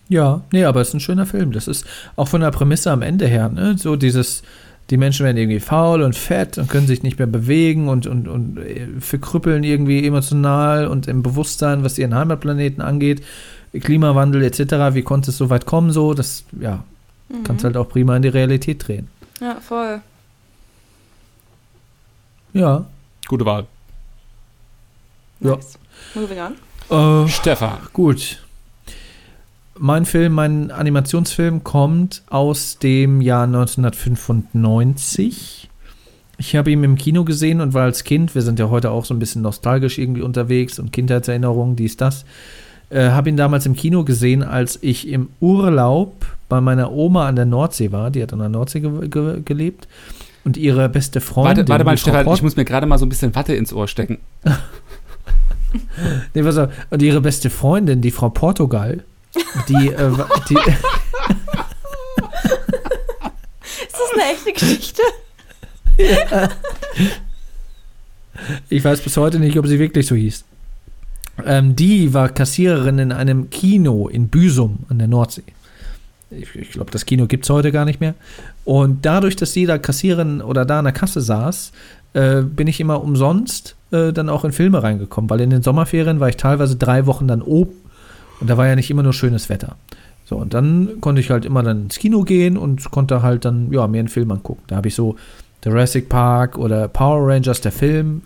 [0.10, 1.52] ja, nee, aber es ist ein schöner Film.
[1.52, 1.86] Das ist
[2.16, 3.78] auch von der Prämisse am Ende her, ne?
[3.78, 4.44] So dieses,
[4.90, 8.28] die Menschen werden irgendwie faul und fett und können sich nicht mehr bewegen und, und,
[8.28, 13.24] und äh, verkrüppeln irgendwie emotional und im Bewusstsein, was ihren Heimatplaneten angeht.
[13.74, 16.84] Klimawandel etc., wie konnte es so weit kommen, so, das, ja,
[17.44, 19.08] kannst halt auch prima in die Realität drehen.
[19.40, 20.02] Ja, voll.
[22.54, 22.86] Ja.
[23.28, 23.68] Gute Wahl.
[25.40, 25.56] Ja.
[25.56, 25.78] Nice.
[26.16, 27.26] Moving on.
[27.26, 27.78] Äh, Stefan.
[27.94, 28.42] Gut.
[29.82, 35.70] Mein Film, mein Animationsfilm kommt aus dem Jahr 1995.
[36.38, 39.06] Ich habe ihn im Kino gesehen und war als Kind, wir sind ja heute auch
[39.06, 42.26] so ein bisschen nostalgisch irgendwie unterwegs und Kindheitserinnerungen, dies, das.
[42.90, 47.38] Äh, habe ihn damals im Kino gesehen, als ich im Urlaub bei meiner Oma an
[47.38, 48.12] der Nordsee war.
[48.12, 49.88] Die hat an der Nordsee ge ge gelebt.
[50.44, 51.60] Und ihre beste Freundin.
[51.60, 53.88] Warte, warte mal, Stefan, ich muss mir gerade mal so ein bisschen Watte ins Ohr
[53.88, 54.18] stecken.
[56.34, 56.72] Nee, pass auf.
[56.90, 59.04] Und ihre beste Freundin, die Frau Portugal,
[59.68, 60.12] die, äh,
[60.50, 60.56] die
[63.82, 65.02] Ist das eine echte Geschichte?
[68.70, 70.46] ich weiß bis heute nicht, ob sie wirklich so hieß.
[71.46, 75.44] Ähm, die war Kassiererin in einem Kino in Büsum an der Nordsee.
[76.32, 78.14] Ich, ich glaube, das Kino gibt es heute gar nicht mehr.
[78.66, 81.72] Und dadurch, dass sie da Kassiererin oder da an der Kasse saß,
[82.14, 86.20] äh, bin ich immer umsonst äh, dann auch in Filme reingekommen, weil in den Sommerferien
[86.20, 87.74] war ich teilweise drei Wochen dann oben
[88.40, 89.76] und da war ja nicht immer nur schönes Wetter.
[90.26, 93.72] So, und dann konnte ich halt immer dann ins Kino gehen und konnte halt dann,
[93.72, 94.62] ja, mir einen Film angucken.
[94.68, 95.16] Da habe ich so
[95.66, 98.22] Jurassic Park oder Power Rangers, der Film,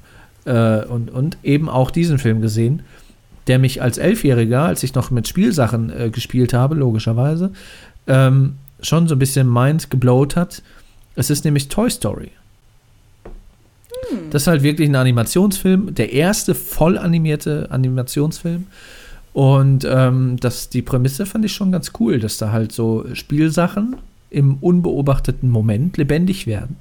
[0.45, 2.81] äh, und, und eben auch diesen Film gesehen,
[3.47, 7.51] der mich als Elfjähriger, als ich noch mit Spielsachen äh, gespielt habe, logischerweise,
[8.07, 10.61] ähm, schon so ein bisschen mind geblowt hat.
[11.15, 12.31] Es ist nämlich Toy Story.
[14.29, 18.67] Das ist halt wirklich ein Animationsfilm, der erste voll animierte Animationsfilm.
[19.33, 23.97] Und ähm, das, die Prämisse fand ich schon ganz cool, dass da halt so Spielsachen
[24.29, 26.77] im unbeobachteten Moment lebendig werden.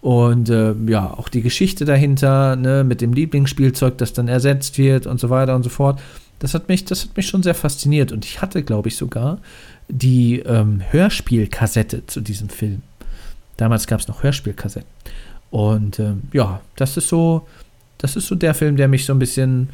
[0.00, 5.06] Und äh, ja, auch die Geschichte dahinter, ne, mit dem Lieblingsspielzeug, das dann ersetzt wird
[5.06, 6.00] und so weiter und so fort.
[6.40, 8.12] Das hat mich, das hat mich schon sehr fasziniert.
[8.12, 9.38] Und ich hatte, glaube ich, sogar
[9.88, 12.82] die ähm, Hörspielkassette zu diesem Film.
[13.56, 14.90] Damals gab es noch Hörspielkassetten.
[15.50, 17.46] Und ähm, ja, das ist so,
[17.96, 19.70] das ist so der Film, der mich so ein bisschen,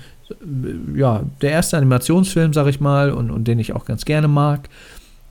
[0.94, 4.69] ja, der erste Animationsfilm, sag ich mal, und, und den ich auch ganz gerne mag,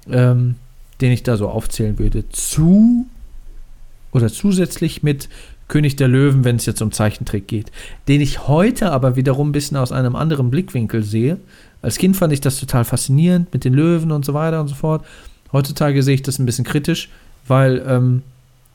[0.10, 0.56] ähm,
[1.02, 2.28] den ich da so aufzählen würde.
[2.30, 3.06] Zu
[4.12, 5.30] oder zusätzlich mit
[5.68, 7.72] König der Löwen, wenn es jetzt um Zeichentrick geht,
[8.08, 11.38] den ich heute aber wiederum ein bisschen aus einem anderen Blickwinkel sehe.
[11.82, 14.76] Als Kind fand ich das total faszinierend mit den Löwen und so weiter und so
[14.76, 15.06] fort.
[15.54, 17.10] Heutzutage sehe ich das ein bisschen kritisch,
[17.48, 18.24] weil, ähm,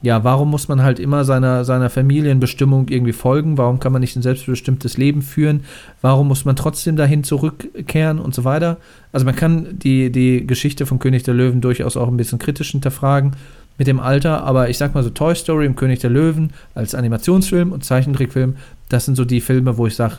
[0.05, 3.57] ja, warum muss man halt immer seiner, seiner Familienbestimmung irgendwie folgen?
[3.57, 5.65] Warum kann man nicht ein selbstbestimmtes Leben führen?
[6.03, 8.77] Warum muss man trotzdem dahin zurückkehren und so weiter?
[9.13, 12.73] Also man kann die, die Geschichte von König der Löwen durchaus auch ein bisschen kritisch
[12.73, 13.33] hinterfragen
[13.79, 16.95] mit dem Alter, aber ich sag mal so Toy Story und König der Löwen als
[16.95, 18.57] Animationsfilm und Zeichentrickfilm,
[18.91, 20.19] das sind so die Filme, wo ich sage,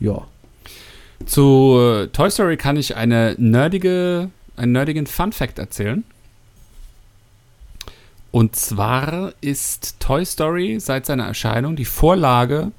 [0.00, 0.22] ja,
[1.26, 6.04] Zu äh, Toy Story kann ich eine nerdige, einen nerdigen Fun Fact erzählen.
[8.36, 12.70] Und zwar ist Toy Story seit seiner Erscheinung die Vorlage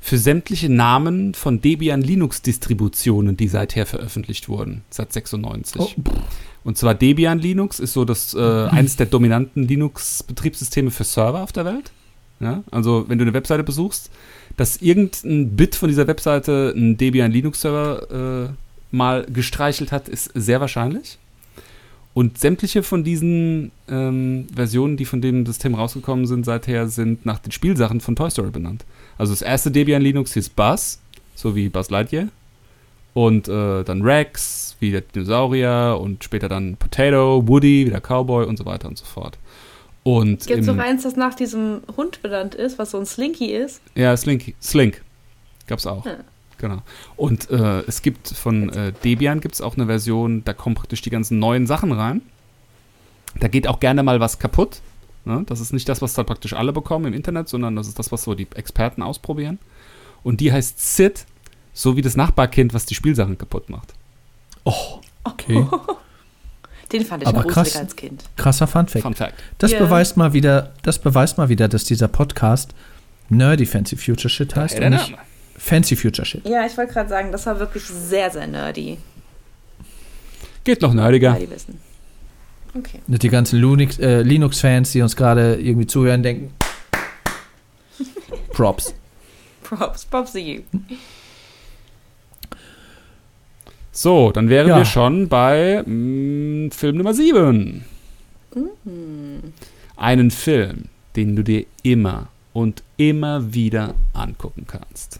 [0.00, 5.80] für sämtliche Namen von Debian Linux Distributionen, die seither veröffentlicht wurden, seit 96.
[5.80, 6.12] Oh,
[6.62, 8.38] Und zwar Debian Linux ist so das äh,
[8.70, 11.90] eines der dominanten Linux-Betriebssysteme für Server auf der Welt.
[12.38, 12.62] Ja?
[12.70, 14.12] Also wenn du eine Webseite besuchst,
[14.56, 20.60] dass irgendein Bit von dieser Webseite einen Debian Linux-Server äh, mal gestreichelt hat, ist sehr
[20.60, 21.18] wahrscheinlich.
[22.12, 27.38] Und sämtliche von diesen ähm, Versionen, die von dem System rausgekommen sind, seither sind nach
[27.38, 28.84] den Spielsachen von Toy Story benannt.
[29.16, 31.00] Also das erste Debian Linux hieß Buzz,
[31.36, 32.28] so wie Buzz Lightyear.
[33.14, 35.98] Und äh, dann Rex, wie der Dinosaurier.
[36.00, 39.38] Und später dann Potato, Woody, wie der Cowboy und so weiter und so fort.
[40.02, 43.52] Und Gibt es noch eins, das nach diesem Hund benannt ist, was so ein Slinky
[43.52, 43.80] ist?
[43.94, 44.54] Ja, Slinky.
[44.60, 45.02] Slink.
[45.66, 46.06] Gab's auch.
[46.06, 46.16] Ja.
[46.60, 46.82] Genau.
[47.16, 51.00] Und äh, es gibt von äh, Debian gibt es auch eine Version, da kommen praktisch
[51.00, 52.20] die ganzen neuen Sachen rein.
[53.38, 54.80] Da geht auch gerne mal was kaputt.
[55.24, 55.42] Ne?
[55.46, 58.12] Das ist nicht das, was dann praktisch alle bekommen im Internet, sondern das ist das,
[58.12, 59.58] was so die Experten ausprobieren.
[60.22, 61.24] Und die heißt Sid,
[61.72, 63.94] so wie das Nachbarkind, was die Spielsachen kaputt macht.
[64.64, 65.66] Oh, okay.
[66.92, 67.76] Den fand ich Aber auch krass.
[67.76, 68.24] als Kind.
[68.36, 69.02] Krasser Funfact.
[69.02, 69.34] Fun Fact.
[69.58, 69.78] Das Ja.
[69.78, 72.74] beweist mal wieder, das beweist mal wieder, dass dieser Podcast
[73.28, 75.22] Nerdy Fancy Future Shit heißt Daher und nicht Name.
[75.62, 76.48] Fancy Future Shit.
[76.48, 78.96] Ja, ich wollte gerade sagen, das war wirklich sehr, sehr nerdy.
[80.64, 81.34] Geht noch nerdiger.
[81.34, 81.78] Ja, die wissen.
[82.74, 83.00] Okay.
[83.06, 83.62] Und die ganzen
[84.00, 86.52] äh, Linux-Fans, die uns gerade irgendwie zuhören, denken.
[88.52, 88.94] Props.
[89.62, 90.62] Props, props to you.
[93.92, 94.78] So, dann wären Ja.
[94.78, 97.84] wir schon bei mh, Film Nummer 7.
[99.96, 100.84] Einen Film,
[101.16, 105.19] den du dir immer und immer wieder angucken kannst.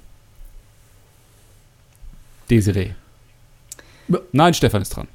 [2.50, 2.90] Desiree.
[4.32, 5.08] Nein, Stefan ist dran.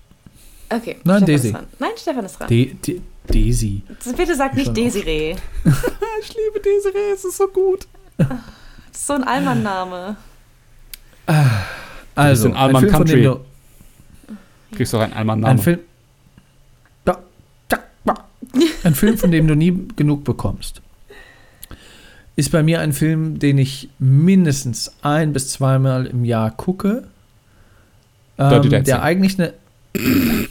[0.69, 0.97] Okay.
[1.03, 1.67] Nein, Stefan ist dran.
[1.79, 2.47] Nein, Stefan ist dran.
[2.47, 3.81] De De Daisy.
[4.15, 5.35] Bitte sag nicht Desiree.
[6.21, 7.87] Ich liebe Desiree, es ist so gut.
[8.17, 10.15] Das ist so ein Allmann-Name.
[12.15, 13.43] Also, in ein Alman Film, von dem Country.
[14.69, 15.59] du, Kriegst du auch einen Alman ein.
[15.59, 15.79] Film,
[18.83, 20.81] ein Film, von dem du nie genug bekommst,
[22.35, 27.07] ist bei mir ein Film, den ich mindestens ein bis zweimal im Jahr gucke.
[28.37, 28.83] Dirty Ähm, Dancing.
[28.85, 29.53] der eigentlich eine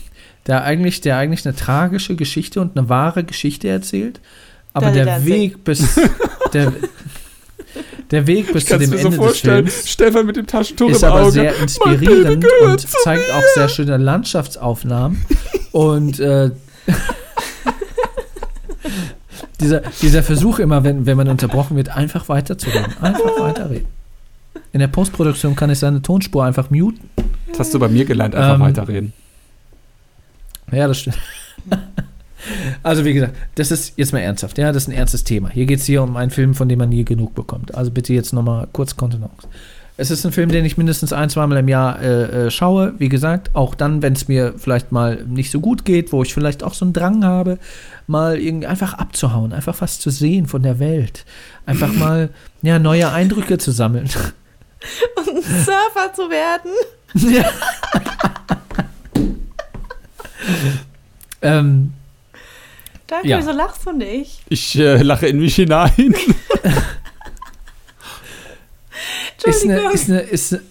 [0.46, 4.20] der eigentlich, der eigentlich eine tragische Geschichte und eine wahre Geschichte erzählt.
[4.72, 5.32] Aber Dirty der Dancing.
[5.32, 5.98] Weg bis
[6.52, 6.72] der,
[8.10, 10.36] der Weg bis zu Kannst dem du mir so Ende des vorstellen, Films Stefan mit
[10.36, 11.30] dem Taschentuch ist im aber Auge.
[11.32, 15.24] sehr inspirierend und zeigt auch sehr schöne Landschaftsaufnahmen.
[15.72, 16.50] Und äh,
[19.60, 22.92] dieser, dieser Versuch immer, wenn, wenn man unterbrochen wird, einfach weiterzureden.
[23.00, 23.86] Einfach weiterreden.
[24.72, 27.08] In der Postproduktion kann ich seine Tonspur einfach muten.
[27.56, 29.12] Das hast du bei mir gelernt, einfach Ähm, weiterreden.
[30.72, 31.18] Ja, das stimmt.
[32.82, 35.48] Also wie gesagt, das ist jetzt mal ernsthaft, ja, das ist ein ernstes Thema.
[35.48, 37.74] Hier geht es hier um einen Film, von dem man nie genug bekommt.
[37.74, 39.48] Also bitte jetzt nochmal kurz Kontenance.
[39.96, 42.94] Es ist ein Film, den ich mindestens ein, zweimal im Jahr äh, äh, schaue.
[42.98, 46.34] Wie gesagt, auch dann, wenn es mir vielleicht mal nicht so gut geht, wo ich
[46.34, 47.58] vielleicht auch so einen Drang habe,
[48.08, 51.24] mal irgendwie einfach abzuhauen, einfach was zu sehen von der Welt.
[51.64, 54.08] Einfach mal ja, neue Eindrücke zu sammeln.
[54.08, 56.72] Surfer zu werden.
[57.14, 57.50] Ja.
[61.42, 61.92] ähm,
[63.06, 63.38] Danke, Ja.
[63.38, 64.40] wieso lachst du nicht?
[64.48, 65.92] Ich äh, lache in mich hinein.
[69.44, 70.62] ist, eine, ist, eine, ist, eine,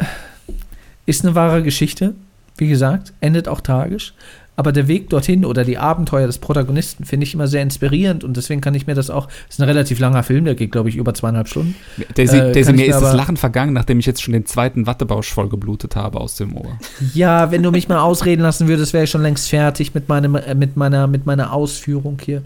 [1.05, 2.15] ist eine wahre Geschichte,
[2.57, 4.13] wie gesagt, endet auch tragisch.
[4.55, 8.37] Aber der Weg dorthin oder die Abenteuer des Protagonisten finde ich immer sehr inspirierend und
[8.37, 9.27] deswegen kann ich mir das auch.
[9.49, 11.75] Ist ein relativ langer Film, der geht, glaube ich, über zweieinhalb Stunden.
[12.15, 14.85] Daisy, Äh, Daisy kann mir ist das Lachen vergangen, nachdem ich jetzt schon den zweiten
[14.85, 16.77] Wattebausch vollgeblutet habe aus dem Ohr.
[17.13, 20.35] Ja, wenn du mich mal ausreden lassen würdest, wäre ich schon längst fertig mit, meinem,
[20.35, 22.43] äh, mit, meiner, mit meiner Ausführung hier.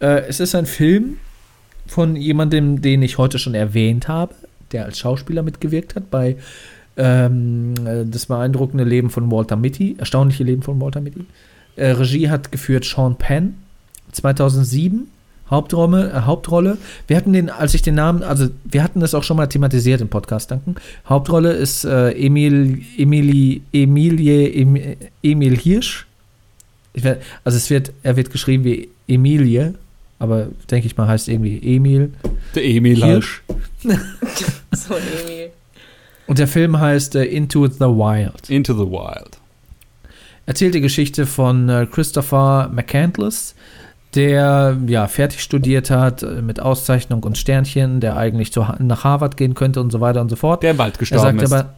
[0.00, 1.18] Äh, es ist ein Film
[1.86, 4.34] von jemandem, den ich heute schon erwähnt habe,
[4.72, 6.36] der als Schauspieler mitgewirkt hat bei
[6.96, 11.24] ähm, äh, Das beeindruckende Leben von Walter Mitty, erstaunliche Leben von Walter Mitty.
[11.76, 13.54] Äh, Regie hat geführt Sean Penn,
[14.12, 15.08] 2007.
[15.50, 16.76] Hauptrolle, äh, Hauptrolle.
[17.06, 20.00] Wir hatten den, als ich den Namen, also wir hatten das auch schon mal thematisiert
[20.00, 20.74] im Podcast, danken.
[21.08, 26.06] Hauptrolle ist äh, Emil, Emily, Emilie, Em, Emil Hirsch.
[26.94, 29.74] Ich werd, also es wird, er wird geschrieben wie Emilie,
[30.18, 32.12] aber denke ich mal heißt irgendwie Emil
[32.54, 33.42] Der Emil Hirsch.
[34.72, 35.50] So, Emil.
[36.26, 38.50] Und der Film heißt äh, Into the Wild.
[38.50, 39.38] Into the Wild.
[40.46, 43.54] erzählt die Geschichte von äh, Christopher McCandless,
[44.14, 49.36] der ja fertig studiert hat äh, mit Auszeichnung und Sternchen, der eigentlich zu, nach Harvard
[49.36, 50.62] gehen könnte und so weiter und so fort.
[50.62, 51.52] Der im Wald er gestorben sagt ist.
[51.52, 51.74] aber,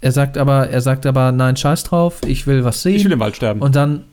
[0.00, 2.96] er sagt aber, er sagt aber, nein, scheiß drauf, ich will was sehen.
[2.96, 3.60] ich will im Wald sterben.
[3.60, 4.04] und dann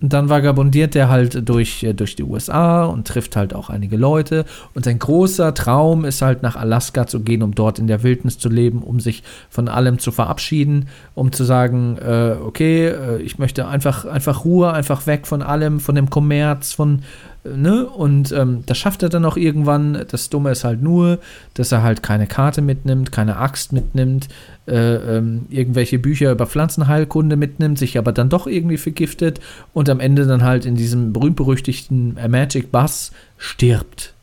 [0.00, 4.44] dann vagabundiert er halt durch, äh, durch die USA und trifft halt auch einige Leute.
[4.74, 8.38] Und sein großer Traum ist halt nach Alaska zu gehen, um dort in der Wildnis
[8.38, 13.38] zu leben, um sich von allem zu verabschieden, um zu sagen, äh, okay, äh, ich
[13.38, 17.02] möchte einfach, einfach Ruhe, einfach weg von allem, von dem Kommerz, von,
[17.44, 17.86] äh, ne?
[17.86, 20.04] Und ähm, das schafft er dann auch irgendwann.
[20.10, 21.20] Das Dumme ist halt nur,
[21.54, 24.28] dass er halt keine Karte mitnimmt, keine Axt mitnimmt,
[24.66, 29.40] äh, ähm, irgendwelche Bücher über Pflanzenheilkunde mitnimmt, sich aber dann doch irgendwie vergiftet
[29.72, 34.14] und am Ende dann halt in diesem berühmt-berüchtigten äh, Magic Bus stirbt.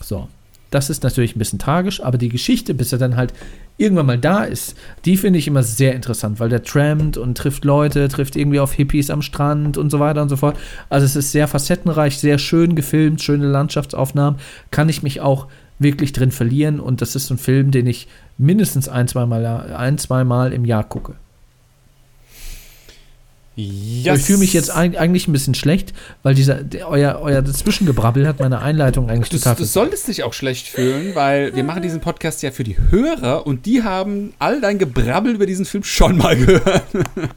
[0.00, 0.28] So.
[0.72, 3.34] Das ist natürlich ein bisschen tragisch, aber die Geschichte, bis er dann halt
[3.76, 4.74] irgendwann mal da ist,
[5.04, 8.72] die finde ich immer sehr interessant, weil der trampt und trifft Leute, trifft irgendwie auf
[8.72, 10.56] Hippies am Strand und so weiter und so fort.
[10.88, 14.40] Also es ist sehr facettenreich, sehr schön gefilmt, schöne Landschaftsaufnahmen.
[14.70, 15.46] Kann ich mich auch
[15.78, 19.44] wirklich drin verlieren und das ist ein Film, den ich mindestens ein, zweimal
[19.74, 21.14] ein, zwei Mal im Jahr gucke.
[23.54, 24.20] Yes.
[24.20, 25.92] Ich fühle mich jetzt eig- eigentlich ein bisschen schlecht,
[26.22, 30.22] weil dieser, der, euer, euer Zwischengebrabbel hat meine Einleitung eigentlich Du, total du solltest dich
[30.22, 34.32] auch schlecht fühlen, weil wir machen diesen Podcast ja für die Hörer und die haben
[34.38, 36.82] all dein Gebrabbel über diesen Film schon mal gehört.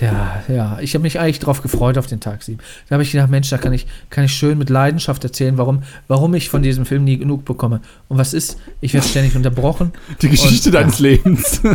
[0.00, 0.78] Ja, ja.
[0.80, 2.60] Ich habe mich eigentlich drauf gefreut auf den Tag 7.
[2.88, 5.82] Da habe ich gedacht, Mensch, da kann ich, kann ich schön mit Leidenschaft erzählen, warum,
[6.06, 7.80] warum ich von diesem Film nie genug bekomme.
[8.08, 8.58] Und was ist?
[8.80, 9.92] Ich werde ständig unterbrochen.
[10.20, 11.60] Die Geschichte Und, deines Lebens.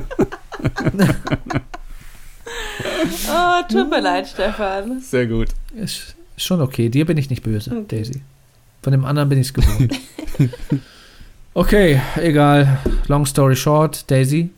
[3.30, 5.00] Oh, tut mir leid, Stefan.
[5.02, 5.50] Sehr gut.
[5.76, 6.90] Ist, schon okay.
[6.90, 8.22] Dir bin ich nicht böse, Daisy.
[8.82, 10.00] Von dem anderen bin ich es gewohnt.
[11.54, 12.80] okay, egal.
[13.08, 14.50] Long story short, Daisy.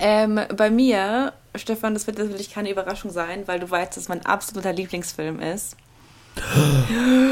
[0.00, 4.24] Ähm, bei mir, Stefan, das wird natürlich keine Überraschung sein, weil du weißt, dass mein
[4.24, 5.76] absoluter Lieblingsfilm ist.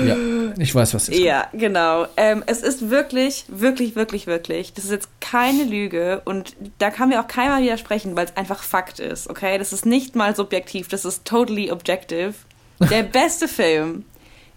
[0.07, 0.17] Ja,
[0.59, 1.19] ich weiß, was ist.
[1.19, 2.07] Ja, genau.
[2.17, 4.73] Ähm, es ist wirklich, wirklich, wirklich, wirklich.
[4.73, 8.63] Das ist jetzt keine Lüge und da kann mir auch keiner widersprechen, weil es einfach
[8.63, 9.59] Fakt ist, okay?
[9.59, 12.35] Das ist nicht mal subjektiv, das ist totally objective.
[12.91, 14.05] Der beste Film,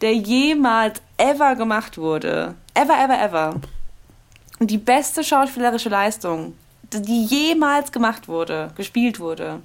[0.01, 2.55] der jemals ever gemacht wurde.
[2.73, 3.61] Ever, ever, ever.
[4.59, 6.55] Und die beste schauspielerische Leistung,
[6.93, 9.59] die jemals gemacht wurde, gespielt wurde,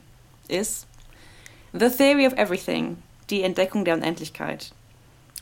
[0.49, 0.87] ist
[1.73, 2.99] The Theory of Everything.
[3.31, 4.73] Die Entdeckung der Unendlichkeit.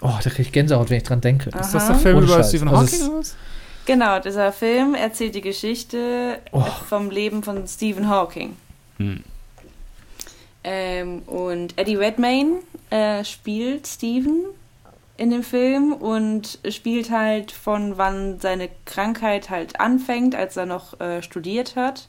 [0.02, 1.50] Oh, da kriege ich Gänsehaut, wenn ich dran denke.
[1.50, 2.48] Ist das der Film Ohne über Scheiß.
[2.50, 3.36] Stephen Also Hawking oder was?
[3.86, 6.62] Genau, dieser Film erzählt die Geschichte Oh.
[6.88, 8.56] vom Leben von Stephen Hawking.
[8.98, 9.24] Hm.
[10.62, 12.58] Ähm, und Eddie Redmayne
[12.90, 14.44] äh, spielt Stephen
[15.20, 20.98] in dem Film und spielt halt von wann seine Krankheit halt anfängt, als er noch
[20.98, 22.08] äh, studiert hat.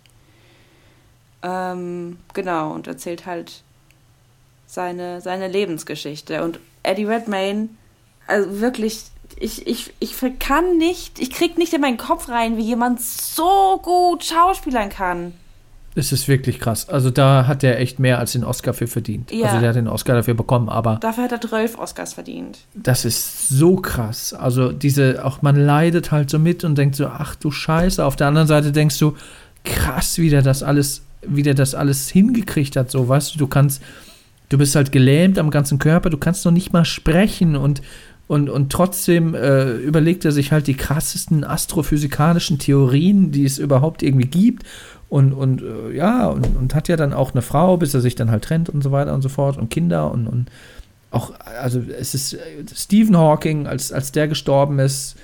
[1.44, 3.64] Ähm, genau, und erzählt halt
[4.66, 6.42] seine, seine Lebensgeschichte.
[6.42, 7.68] Und Eddie Redmayne,
[8.28, 9.04] also wirklich,
[9.36, 13.78] ich, ich, ich kann nicht, ich krieg nicht in meinen Kopf rein, wie jemand so
[13.84, 15.34] gut schauspielern kann.
[15.94, 16.88] Es ist wirklich krass.
[16.88, 19.32] Also da hat er echt mehr als den Oscar für verdient.
[19.32, 19.48] Ja.
[19.48, 22.60] Also der hat den Oscar dafür bekommen, aber Dafür hat er 12 Oscars verdient.
[22.74, 24.34] das ist so krass.
[24.34, 28.04] Also diese, auch man leidet halt so mit und denkt so, ach du Scheiße.
[28.06, 29.16] Auf der anderen Seite denkst du,
[29.66, 32.90] krass, wie der das alles, wie der das alles hingekriegt hat.
[32.90, 33.82] So, weißt du, du kannst,
[34.50, 37.82] du bist halt gelähmt am ganzen Körper, du kannst noch nicht mal sprechen und
[38.28, 44.04] und, und trotzdem äh, überlegt er sich halt die krassesten astrophysikalischen Theorien, die es überhaupt
[44.04, 44.64] irgendwie gibt.
[45.12, 48.16] Und, und äh, ja, und, und hat ja dann auch eine Frau, bis er sich
[48.16, 50.50] dann halt trennt und so weiter und so fort und Kinder und, und
[51.12, 52.40] auch, also es ist äh,
[52.74, 55.18] Stephen Hawking, als, als der gestorben ist,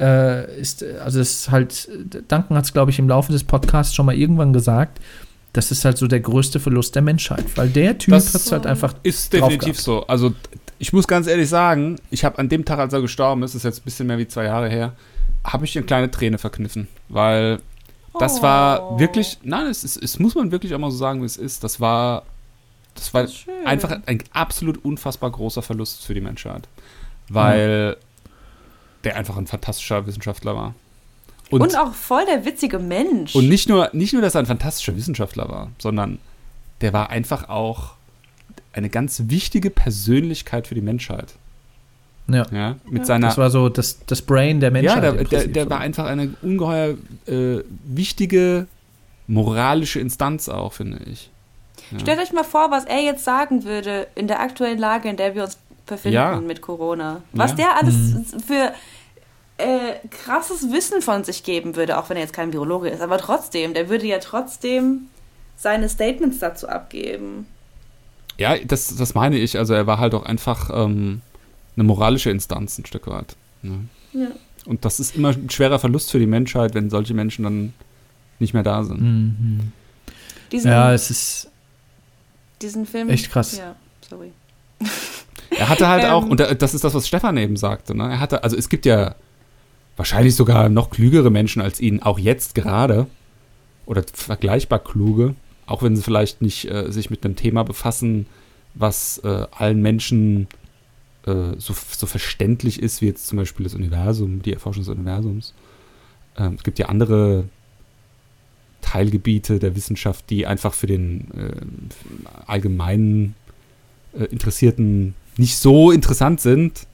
[0.00, 1.86] äh, ist, äh, also es ist halt,
[2.28, 5.02] Duncan hat es, glaube ich, im Laufe des Podcasts schon mal irgendwann gesagt,
[5.52, 8.64] das ist halt so der größte Verlust der Menschheit, weil der Typ hat es halt
[8.64, 10.06] einfach Ist definitiv so.
[10.06, 10.32] Also
[10.78, 13.64] ich muss ganz ehrlich sagen, ich habe an dem Tag, als er gestorben ist, ist
[13.64, 14.94] jetzt ein bisschen mehr wie zwei Jahre her,
[15.44, 17.58] habe ich eine kleine Träne verkniffen, weil
[18.18, 18.98] das war Oh.
[18.98, 21.64] wirklich, nein, es, ist, es muss man wirklich auch mal so sagen, wie es ist.
[21.64, 22.22] Das war,
[22.94, 23.66] das war Schön.
[23.66, 26.68] einfach ein absolut unfassbar großer Verlust für die Menschheit,
[27.28, 27.96] weil
[29.04, 30.74] der einfach ein fantastischer Wissenschaftler war.
[31.50, 33.34] Und, auch voll der witzige Mensch.
[33.36, 36.18] Und nicht nur, nicht nur, dass er ein fantastischer Wissenschaftler war, sondern
[36.80, 37.92] der war einfach auch
[38.72, 41.34] eine ganz wichtige Persönlichkeit für die Menschheit.
[42.28, 42.44] Ja.
[42.52, 43.04] Ja, mit Ja.
[43.06, 43.28] seiner.
[43.28, 45.02] Das war so das, das Brain der Menschheit.
[45.04, 46.94] ja, der, der, der war einfach eine ungeheuer
[47.26, 48.66] äh, wichtige
[49.28, 51.30] moralische Instanz auch, finde ich.
[51.92, 52.00] Ja.
[52.00, 55.34] Stellt euch mal vor, was er jetzt sagen würde in der aktuellen Lage, in der
[55.34, 56.40] wir uns befinden Ja.
[56.40, 57.22] mit Corona.
[57.32, 57.56] Was Ja.
[57.56, 58.24] der alles Mhm.
[58.40, 58.72] für
[59.58, 63.00] äh, krasses Wissen von sich geben würde, auch wenn er jetzt kein Virologe ist.
[63.00, 65.06] Aber trotzdem, der würde ja trotzdem
[65.56, 67.46] seine Statements dazu abgeben.
[68.36, 69.56] Ja, das, das meine ich.
[69.56, 71.22] Also er war halt auch einfach ähm,
[71.76, 73.36] eine moralische Instanz ein Stück weit.
[73.62, 73.86] Ne?
[74.12, 74.28] Ja.
[74.64, 77.72] Und das ist immer ein schwerer Verlust für die Menschheit, wenn solche Menschen dann
[78.38, 79.00] nicht mehr da sind.
[79.00, 79.72] Mhm.
[80.52, 81.50] Diesen, Ja, es ist
[82.62, 83.08] diesen Film.
[83.10, 83.56] echt krass.
[83.58, 83.76] Ja,
[84.08, 84.32] sorry.
[85.50, 86.10] Er hatte halt Ähm.
[86.10, 88.04] auch, und das ist das, was Stefan eben sagte, ne?
[88.04, 89.14] er hatte, also es gibt ja
[89.96, 93.06] wahrscheinlich sogar noch klügere Menschen als ihn, auch jetzt gerade,
[93.86, 95.34] oder vergleichbar kluge,
[95.66, 98.26] auch wenn sie vielleicht nicht äh, sich mit einem Thema befassen,
[98.74, 100.48] was äh, allen Menschen
[101.26, 105.54] äh, so, so verständlich ist, wie jetzt zum Beispiel das Universum, die Erforschung des Universums.
[106.38, 107.44] Ähm, es gibt ja andere
[108.82, 111.50] Teilgebiete der Wissenschaft, die einfach für den äh,
[112.46, 113.34] allgemeinen
[114.18, 116.86] äh, Interessierten nicht so interessant sind.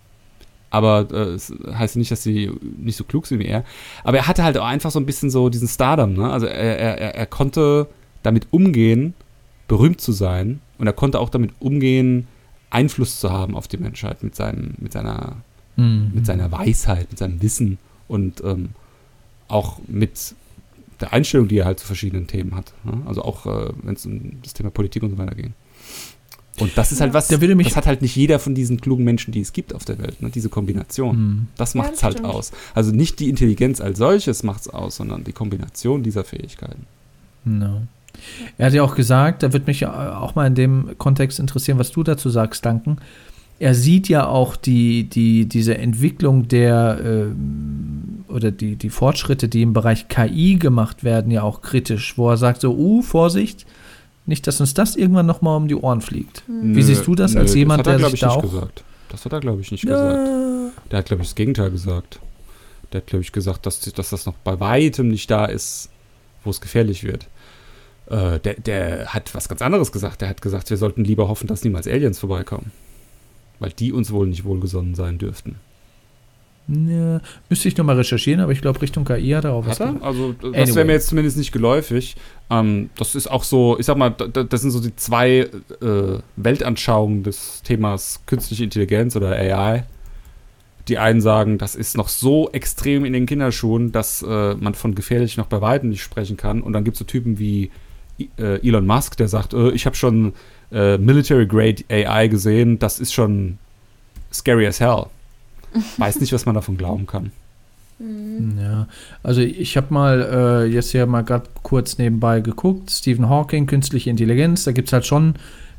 [0.70, 3.62] Aber äh, es heißt nicht, dass sie nicht so klug sind wie er.
[4.04, 6.14] Aber er hatte halt auch einfach so ein bisschen so diesen Stardom.
[6.14, 6.30] Ne?
[6.30, 7.88] Also er, er- er konnte
[8.22, 9.12] damit umgehen,
[9.68, 10.60] berühmt zu sein.
[10.78, 12.26] Und er konnte auch damit umgehen,
[12.73, 15.36] Einfluss zu haben auf die Menschheit mit, seinem, mit, seiner,
[15.77, 16.11] Mhm.
[16.15, 17.78] mit seiner Weisheit, mit seinem Wissen
[18.09, 18.70] und ähm,
[19.49, 20.35] auch mit
[21.01, 22.73] der Einstellung, die er halt zu verschiedenen Themen hat.
[22.85, 23.01] Ne?
[23.07, 25.55] Also auch, äh, wenn es um das Thema Politik und so weiter ging.
[26.59, 28.81] Und das ist halt was, Da würde mich- das hat halt nicht jeder von diesen
[28.81, 30.28] klugen Menschen, die es gibt auf der Welt, ne?
[30.31, 31.16] diese Kombination.
[31.16, 31.47] Mhm.
[31.57, 32.28] Das Ja, macht es das halt stimmt.
[32.28, 32.53] aus.
[32.74, 36.86] Also nicht die Intelligenz als solches macht es aus, sondern die Kombination dieser Fähigkeiten.
[37.44, 37.82] No.
[38.59, 41.78] Er hat ja auch gesagt, da wird mich ja auch mal in dem Kontext interessieren,
[41.78, 42.98] was du dazu sagst, Duncan.
[43.59, 49.62] Er sieht ja auch die, die, diese Entwicklung der ähm, oder die, die Fortschritte, die
[49.62, 53.66] im Bereich KI gemacht werden, ja auch kritisch, wo er sagt so, uh, Vorsicht,
[54.26, 56.43] nicht, dass uns das irgendwann nochmal um die Ohren fliegt.
[56.47, 58.26] Wie Nö, siehst du das als nö, jemand, das hat er, der sich ich, da
[58.28, 58.84] nicht auch gesagt.
[59.09, 60.28] Das hat er, glaube ich, nicht gesagt.
[60.90, 62.20] Der hat, glaube ich, das Gegenteil gesagt.
[62.93, 65.90] Der hat, glaube ich, gesagt, dass, dass das noch bei weitem nicht da ist,
[66.44, 67.28] wo es gefährlich wird.
[68.10, 70.20] Äh, der, der hat was ganz anderes gesagt.
[70.20, 72.70] Der hat gesagt, wir sollten lieber hoffen, dass niemals Aliens vorbeikommen.
[73.60, 75.56] Weil die uns wohl nicht wohlgesonnen sein dürften.
[76.68, 79.96] Ja, müsste ich nochmal recherchieren, aber ich glaube, Richtung KI hat er auch was Hat
[79.96, 80.02] er?
[80.06, 80.74] Also, das Anyway.
[80.76, 82.14] wäre mir jetzt zumindest nicht geläufig.
[82.50, 85.48] Ähm, das ist auch so, ich sag mal, da- da- das sind so die zwei
[85.80, 89.84] äh, Weltanschauungen des Themas künstliche Intelligenz oder AI.
[90.88, 94.94] Die einen sagen, das ist noch so extrem in den Kinderschuhen, dass äh, man von
[94.94, 96.60] gefährlich noch bei weitem nicht sprechen kann.
[96.62, 97.70] Und dann gibt es so Typen wie
[98.36, 100.32] Elon Musk, der sagt, äh, ich habe schon
[100.73, 103.59] äh, Military-Grade AI gesehen, das ist schon
[104.32, 105.07] scary as hell.
[105.97, 107.32] Weiß nicht, was man davon glauben kann.
[108.59, 108.89] Ja,
[109.23, 114.11] also ich habe mal äh, jetzt ja mal gerade kurz nebenbei geguckt, Stephen Hawking, künstliche
[114.11, 115.35] Intelligenz, da gibt es halt schon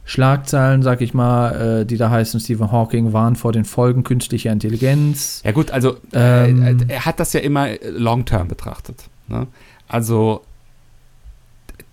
[0.06, 4.52] Schlagzeilen, sag ich mal, äh, die da heißen, Stephen Hawking warnt vor den Folgen künstlicher
[4.52, 5.42] Intelligenz.
[5.44, 6.62] Ja gut, also Ähm.
[6.62, 9.04] äh, er hat das ja immer äh, long-term betrachtet.
[9.28, 9.48] Ne?
[9.88, 10.42] Also,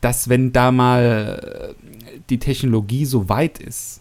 [0.00, 4.00] dass wenn da mal äh, die Technologie so weit ist,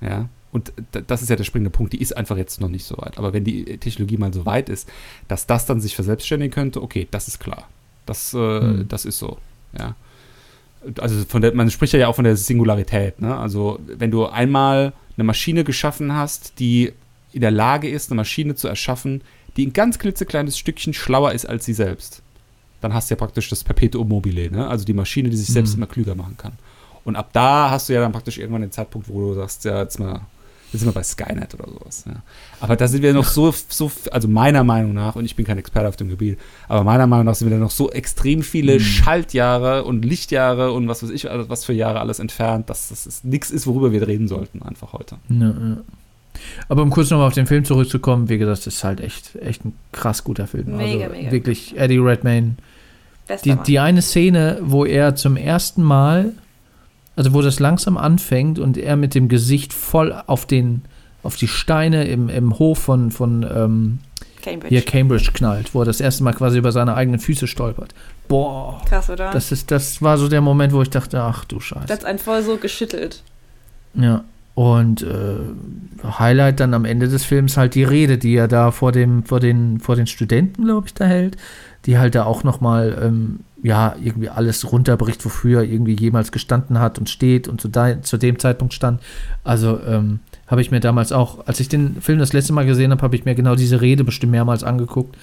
[0.00, 0.72] ja, und
[1.08, 3.18] das ist ja der springende Punkt, die ist einfach jetzt noch nicht so weit.
[3.18, 4.88] Aber wenn die Technologie mal so weit ist,
[5.26, 7.68] dass das dann sich verselbstständigen könnte, okay, das ist klar.
[8.06, 8.86] Das, äh, Hm.
[8.88, 9.38] das ist so,
[9.76, 9.96] ja.
[11.00, 13.36] Also von der, man spricht ja auch von der Singularität, ne?
[13.36, 16.92] Also wenn du einmal eine Maschine geschaffen hast, die
[17.32, 19.22] in der Lage ist, eine Maschine zu erschaffen,
[19.56, 22.22] die ein ganz klitzekleines Stückchen schlauer ist als sie selbst,
[22.84, 24.68] dann hast du ja praktisch das Perpetuum mobile, ne?
[24.68, 25.78] Also die Maschine, die sich selbst Mhm.
[25.82, 26.52] immer klüger machen kann.
[27.04, 29.80] Und ab da hast du ja dann praktisch irgendwann den Zeitpunkt, wo du sagst, ja,
[29.82, 30.20] jetzt mal,
[30.72, 32.04] jetzt sind wir bei Skynet oder sowas.
[32.06, 32.22] Ja.
[32.60, 35.58] Aber da sind wir noch so, so, also meiner Meinung nach, und ich bin kein
[35.58, 38.76] Experte auf dem Gebiet, aber meiner Meinung nach sind wir da noch so extrem viele
[38.76, 38.80] Mhm.
[38.80, 43.50] Schaltjahre und Lichtjahre und was weiß ich, was für Jahre alles entfernt, dass das nichts
[43.50, 45.16] ist, worüber wir reden sollten, einfach heute.
[45.28, 45.76] Ja, ja.
[46.68, 49.64] Aber um kurz nochmal auf den Film zurückzukommen, wie gesagt, das ist halt echt, echt
[49.64, 50.76] ein krass guter Film.
[50.76, 51.30] Mega, also mega.
[51.30, 52.56] wirklich Eddie Redmayne.
[53.26, 53.64] Bester Die, Mann.
[53.64, 56.32] die eine Szene, wo er zum ersten Mal,
[57.16, 60.82] also wo das langsam anfängt und er mit dem Gesicht voll auf den,
[61.22, 63.98] auf die Steine im, im Hof von, von ähm,
[64.42, 64.68] Cambridge.
[64.68, 67.94] hier Cambridge knallt, wo er das erste Mal quasi über seine eigenen Füße stolpert.
[68.28, 68.82] Boah.
[68.86, 69.30] Krass, oder?
[69.30, 71.86] Das ist, das war so der Moment, wo ich dachte, ach du Scheiße.
[71.86, 73.22] das hat einen voll so geschüttelt.
[73.94, 74.24] Ja.
[74.54, 75.36] Und äh,
[76.18, 79.40] Highlight dann am Ende des Films halt die Rede, die er da vor dem, vor
[79.40, 81.36] den, vor den Studenten, glaube ich, da hält,
[81.86, 86.78] die halt da auch nochmal, ähm, ja, irgendwie alles runterbricht, wofür er irgendwie jemals gestanden
[86.80, 89.00] hat und steht und zu, de zu dem Zeitpunkt stand.
[89.42, 92.90] Also ähm, habe ich mir damals auch, als ich den Film das letzte Mal gesehen
[92.90, 95.16] habe, habe ich mir genau diese Rede bestimmt mehrmals angeguckt.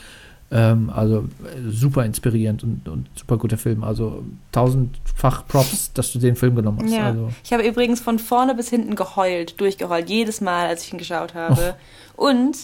[0.52, 3.84] Ähm, also äh, super inspirierend und, und super guter Film.
[3.84, 6.94] Also tausendfach Props, dass du den Film genommen hast.
[6.94, 7.06] Ja.
[7.08, 11.00] Also, Ich habe übrigens von vorne bis hinten geheult, durchgeheult, jedes Mal, als ich ihn
[11.00, 11.76] geschaut habe.
[12.18, 12.58] Und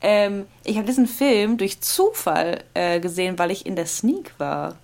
[0.00, 4.76] ähm, ich habe diesen Film durch Zufall äh, gesehen, weil ich in der Sneak war.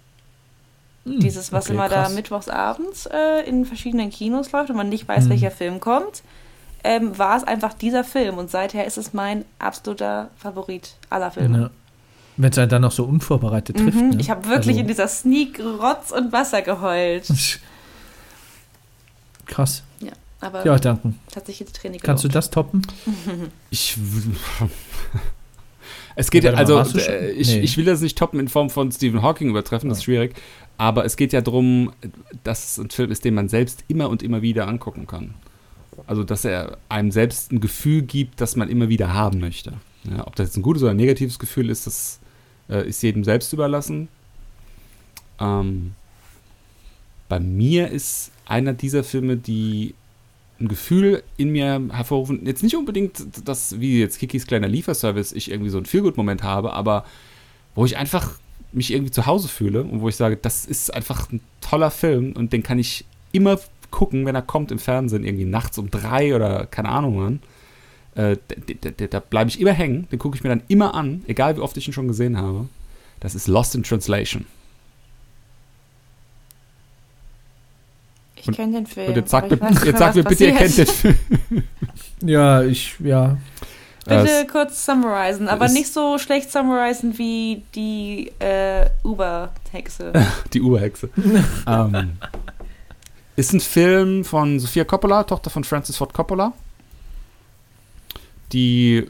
[1.05, 2.09] Dieses, was Hm, okay, immer krass.
[2.11, 5.31] da mittwochs abends äh, in verschiedenen Kinos läuft und man nicht weiß, Hm.
[5.31, 6.23] welcher Film kommt,
[6.85, 8.37] ähm, war es einfach dieser Film.
[8.39, 11.59] Und seither ist es mein absoluter Favorit aller Filme.
[11.59, 11.71] Ja.
[12.37, 13.97] Wenn es einen dann noch so unvorbereitet trifft.
[13.97, 14.11] Mhm.
[14.11, 14.17] Ne?
[14.21, 17.27] Ich habe wirklich Also- in dieser Sneak Rotz und Wasser geheult.
[19.47, 19.83] Krass.
[20.01, 21.13] Ja, aber Ja, danke.
[21.33, 22.37] tatsächlich die Träne Kannst du gelobt.
[22.37, 22.83] das toppen?
[23.71, 23.97] Ich.
[26.17, 27.61] Es geht ja, also, äh, ich, Nee.
[27.61, 30.35] ich will das nicht toppen in Form von Stephen Hawking übertreffen, das ist schwierig.
[30.77, 31.93] Aber es geht ja darum,
[32.45, 35.35] dass es ein Film ist, den man selbst immer und immer wieder angucken kann.
[36.07, 39.75] Also, dass er einem selbst ein Gefühl gibt, das man immer wieder haben möchte.
[40.05, 42.19] Ja, ob das jetzt ein gutes oder ein negatives Gefühl ist, das
[42.69, 44.09] äh, ist jedem selbst überlassen.
[45.39, 45.95] Ähm,
[47.29, 49.95] bei mir ist einer dieser Filme, die
[50.61, 55.51] ein Gefühl in mir hervorrufen, jetzt nicht unbedingt, dass wie jetzt Kikis kleiner Lieferservice ich
[55.51, 57.05] irgendwie so einen Feelgood-Moment habe, aber
[57.75, 58.39] wo ich einfach
[58.73, 62.33] mich irgendwie zu Hause fühle und wo ich sage, das ist einfach ein toller Film
[62.33, 63.59] und den kann ich immer
[63.91, 67.41] gucken, wenn er kommt im Fernsehen, irgendwie nachts um drei oder keine Ahnung wann.
[68.15, 68.37] Äh,
[69.11, 71.77] da bleibe ich immer hängen, den gucke ich mir dann immer an, egal wie oft
[71.77, 72.69] ich ihn schon gesehen habe.
[73.19, 74.47] Das ist Lost in Translation.
[78.41, 79.09] Ich kenne den Film.
[79.09, 81.19] Und jetzt sagt mir, jetzt sagt mir bitte, ihr kennt den Film.
[82.23, 83.39] Ja, ich, ja.
[84.05, 90.13] Bitte kurz summarisen, aber nicht so schlecht summarisen wie die äh, Uber-Hexe.
[90.53, 91.09] Die Urhexe.
[91.67, 92.13] ähm,
[93.37, 96.53] ist ein Film von Sofia Coppola, Tochter von Francis Ford Coppola,
[98.53, 99.07] die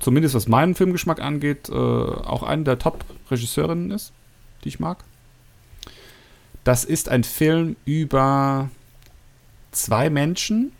[0.00, 4.12] zumindest was meinen Filmgeschmack angeht, äh, auch eine der Top-Regisseurinnen ist,
[4.64, 4.98] die ich mag.
[6.64, 8.70] Das ist ein Film über
[9.72, 10.72] zwei Menschen,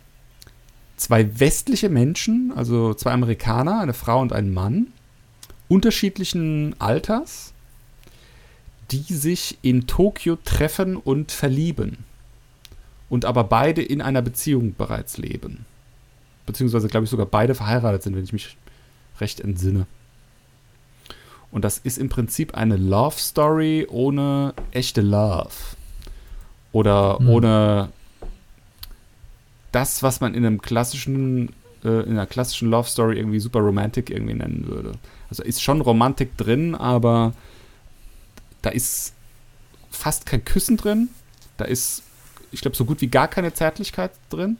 [0.95, 4.87] zwei westliche Menschen, also zwei Amerikaner, eine Frau und ein Mann,
[5.67, 7.53] unterschiedlichen Alters,
[8.91, 12.05] die sich in Tokio treffen und verlieben.
[13.09, 15.65] Und aber beide in einer Beziehung bereits leben.
[16.45, 18.57] Beziehungsweise, glaube ich, sogar beide verheiratet sind, wenn ich mich
[19.19, 19.85] recht entsinne.
[21.53, 25.51] Und das ist im Prinzip eine Love Story ohne echte Love.
[26.71, 27.29] Oder Hm.
[27.29, 27.89] ohne
[29.71, 31.49] das, was man in einem klassischen,
[31.83, 34.93] äh, in einer klassischen Love Story irgendwie super romantic irgendwie nennen würde.
[35.29, 37.33] Also ist schon Romantik drin, aber
[38.63, 39.13] da ist
[39.91, 41.09] fast kein Küssen drin.
[41.57, 42.01] Da ist,
[42.51, 44.57] ich glaube, so gut wie gar keine Zärtlichkeit drin.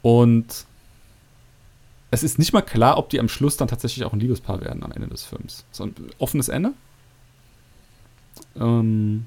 [0.00, 0.64] Und
[2.14, 4.82] es ist nicht mal klar, ob die am Schluss dann tatsächlich auch ein Liebespaar werden
[4.82, 5.64] am Ende des Films.
[5.72, 6.72] So ein offenes Ende.
[8.56, 9.26] Ähm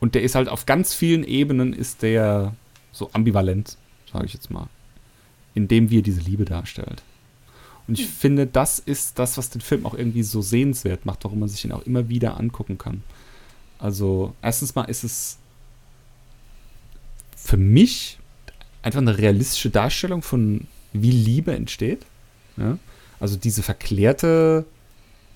[0.00, 2.54] und der ist halt auf ganz vielen Ebenen ist der
[2.92, 3.76] so ambivalent,
[4.12, 4.68] sage ich jetzt mal,
[5.54, 7.02] indem wir diese Liebe darstellt.
[7.86, 11.40] Und ich finde, das ist das, was den Film auch irgendwie so sehenswert macht, warum
[11.40, 13.02] man sich ihn auch immer wieder angucken kann.
[13.78, 15.38] Also, erstens mal ist es
[17.36, 18.18] für mich
[18.84, 22.04] einfach eine realistische Darstellung von, wie Liebe entsteht.
[22.56, 22.78] Ja?
[23.18, 24.66] Also diese verklärte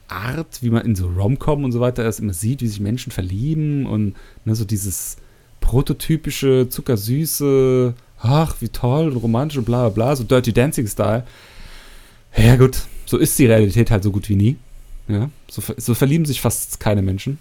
[0.06, 3.10] Art, wie man in so Rom-Com und so weiter das immer sieht, wie sich Menschen
[3.10, 4.14] verlieben und
[4.44, 5.16] ne, so dieses
[5.60, 11.24] prototypische, zuckersüße, ach, wie toll und romantisch und bla bla bla, so Dirty Dancing-Style.
[12.36, 14.56] Ja gut, so ist die Realität halt so gut wie nie.
[15.08, 17.38] Ja, so, so verlieben sich fast keine Menschen.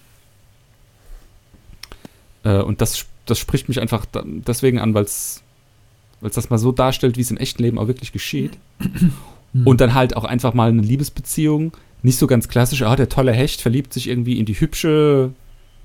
[2.44, 5.44] Äh, und das, das spricht mich einfach deswegen an, weil es
[6.22, 8.58] das mal so darstellt, wie es im echten Leben auch wirklich geschieht.
[9.66, 11.72] Und dann halt auch einfach mal eine Liebesbeziehung.
[12.04, 15.32] Nicht so ganz klassisch, ah, der tolle Hecht verliebt sich irgendwie in die hübsche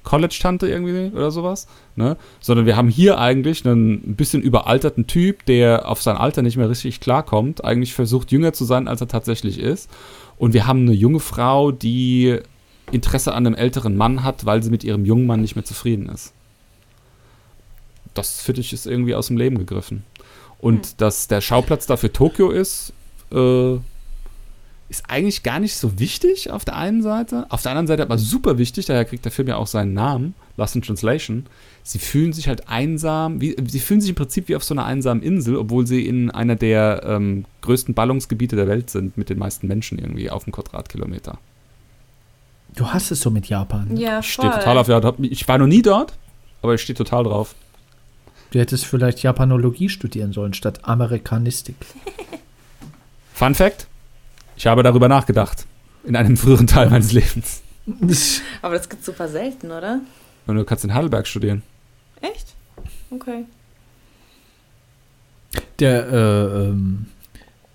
[0.02, 1.66] College-Tante irgendwie oder sowas.
[1.96, 2.16] Ne?
[2.40, 6.56] Sondern wir haben hier eigentlich einen ein bisschen überalterten Typ, der auf sein Alter nicht
[6.56, 9.90] mehr richtig klarkommt, eigentlich versucht, jünger zu sein, als er tatsächlich ist.
[10.38, 12.38] Und wir haben eine junge Frau, die
[12.90, 16.09] Interesse an einem älteren Mann hat, weil sie mit ihrem jungen Mann nicht mehr zufrieden
[16.09, 16.34] ist.
[18.14, 20.04] Das finde ich ist irgendwie aus dem Leben gegriffen.
[20.62, 22.93] Und dass der Schauplatz dafür Tokio ist,
[23.32, 23.74] äh,
[24.89, 27.47] ist eigentlich gar nicht so wichtig auf der einen Seite.
[27.48, 30.34] Auf der anderen Seite aber super wichtig, daher kriegt der Film ja auch seinen Namen,
[30.56, 31.47] Lost in Translation.
[31.82, 34.84] Sie fühlen sich halt einsam, wie, sie fühlen sich im Prinzip wie auf so einer
[34.84, 39.39] einsamen Insel, obwohl sie in einer der ähm, größten Ballungsgebiete der Welt sind, mit den
[39.39, 41.39] meisten Menschen irgendwie auf dem Quadratkilometer.
[42.76, 43.97] Du hast es so mit Japan.
[43.97, 44.47] Ja, Ich voll.
[44.47, 46.12] stehe total auf, ich war noch nie dort,
[46.60, 47.55] aber ich stehe total drauf.
[48.53, 51.74] Du hättest vielleicht Japanologie studieren sollen statt Amerikanistik.
[53.33, 53.87] Fun Fact:
[54.57, 55.66] Ich habe darüber nachgedacht.
[56.05, 57.62] In einem früheren Teil meines Lebens.
[58.62, 60.01] Aber das gibt super selten, oder?
[60.47, 61.62] Und du kannst in Heidelberg studieren.
[62.20, 62.55] Echt?
[63.11, 63.45] Okay.
[65.79, 67.07] Der äh, ähm,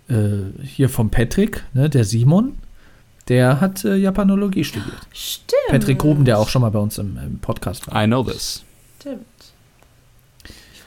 [0.10, 2.58] äh, hier vom Patrick, ne, der Simon,
[3.30, 5.08] der hat äh, Japanologie studiert.
[5.12, 5.70] Stimmt.
[5.70, 8.04] Patrick Gruben, der auch schon mal bei uns im, im Podcast war.
[8.04, 8.64] I know this.
[9.00, 9.26] Stimmt.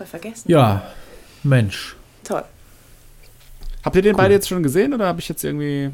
[0.03, 0.51] Ich voll vergessen.
[0.51, 0.83] Ja,
[1.43, 1.97] Mensch.
[2.25, 2.43] Toll.
[3.85, 4.19] Habt ihr den Cool.
[4.19, 5.91] beide jetzt schon gesehen oder habe ich jetzt irgendwie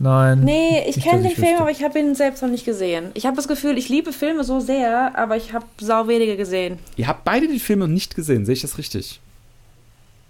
[0.00, 0.40] Nein.
[0.44, 1.60] Nee, ich kenne den ich Film, wüsste.
[1.60, 3.06] aber ich habe ihn selbst noch nicht gesehen.
[3.14, 6.78] Ich habe das Gefühl, ich liebe Filme so sehr, aber ich habe sau wenige gesehen.
[6.96, 9.20] Ihr habt beide die Filme nicht gesehen, sehe ich das richtig?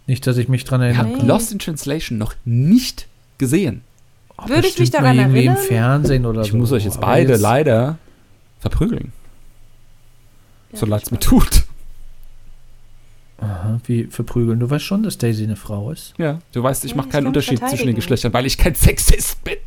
[0.06, 1.06] Nicht, dass ich mich dran erinnere.
[1.08, 1.28] habt Nee.
[1.28, 3.82] Lost in Translation noch nicht gesehen.
[4.38, 5.56] Oh, Würde ich mich daran irgendwie erinnern?
[5.58, 6.56] im Fernsehen oder Ich so.
[6.56, 7.98] muss euch jetzt aber beide leider
[8.60, 9.12] verprügeln.
[10.72, 11.64] so Ja, leid es mir ich tut.
[13.38, 14.58] Aha, wie verprügeln?
[14.58, 16.12] Du weißt schon, dass Daisy eine Frau ist.
[16.18, 17.94] Ja, du weißt, ich mache keinen Unterschied zwischen den.
[17.94, 19.58] Geschlechtern, weil ich kein Sexist bin.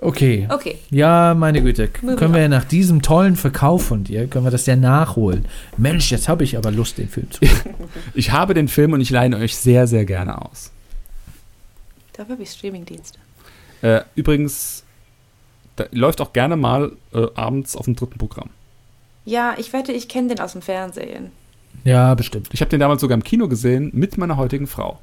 [0.00, 0.46] Okay.
[0.48, 0.78] Okay.
[0.90, 1.90] Ja, meine Güte.
[2.02, 5.46] Moving Können wir ja nach diesem tollen Verkauf von dir, können wir das ja nachholen.
[5.76, 7.74] Mensch, jetzt habe ich aber Lust, den Film zu gucken.
[8.14, 10.70] Ich habe den Film und ich leihe ihn euch sehr, sehr gerne aus.
[12.12, 13.18] Dafür habe ich Streamingdienste.
[13.82, 14.84] Äh, übrigens,
[15.74, 18.50] da läuft auch gerne mal äh, abends auf dem dritten Programm.
[19.28, 21.32] Ja, ich wette, ich kenne den aus dem Fernsehen.
[21.84, 22.48] ja, bestimmt.
[22.52, 24.98] Ich habe den damals sogar im Kino gesehen mit meiner heutigen Frau.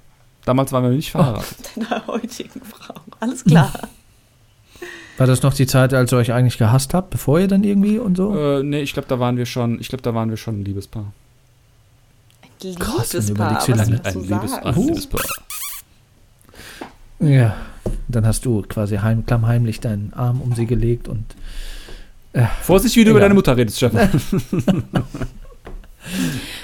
[0.46, 1.72] Damals waren wir nicht verheiratet.
[1.76, 2.96] Deiner heutigen Frau.
[3.20, 3.72] Alles klar.
[5.18, 8.00] War das noch die Zeit, als ihr euch eigentlich gehasst habt, bevor ihr dann irgendwie
[8.00, 8.36] und so?
[8.38, 10.66] äh, nee, ich glaube, da waren wir schon, ich glaube, da waren wir schon ein
[10.66, 11.14] Liebespaar.
[12.64, 14.66] Ein Krass, wenn du Liebespaar, überlegst, wie was lange- Ein, Liebes, sagst.
[14.66, 15.22] ein Liebespaar.
[17.20, 17.56] Ja.
[18.08, 21.24] Dann hast du quasi heim, klammheimlich deinen Arm um sie gelegt und
[22.62, 24.10] Vorsicht, wie du über deine Mutter redest, Stefan.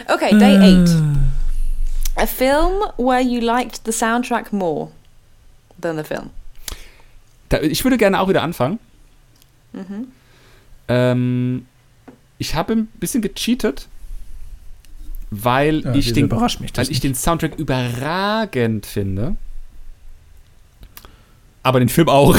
[0.08, 0.90] Okay, day eight.
[2.16, 4.92] A film where you liked the soundtrack more
[5.80, 6.30] than the film.
[7.50, 8.78] Da, ich würde gerne auch wieder anfangen.
[9.74, 10.08] Mhm.
[10.88, 11.66] Ähm,
[12.38, 13.88] ich habe ein bisschen gecheatet,
[15.32, 19.38] weil, Ja, ich, den, überrascht mich das weil ich den Soundtrack überragend finde.
[21.64, 22.38] Aber den Film auch.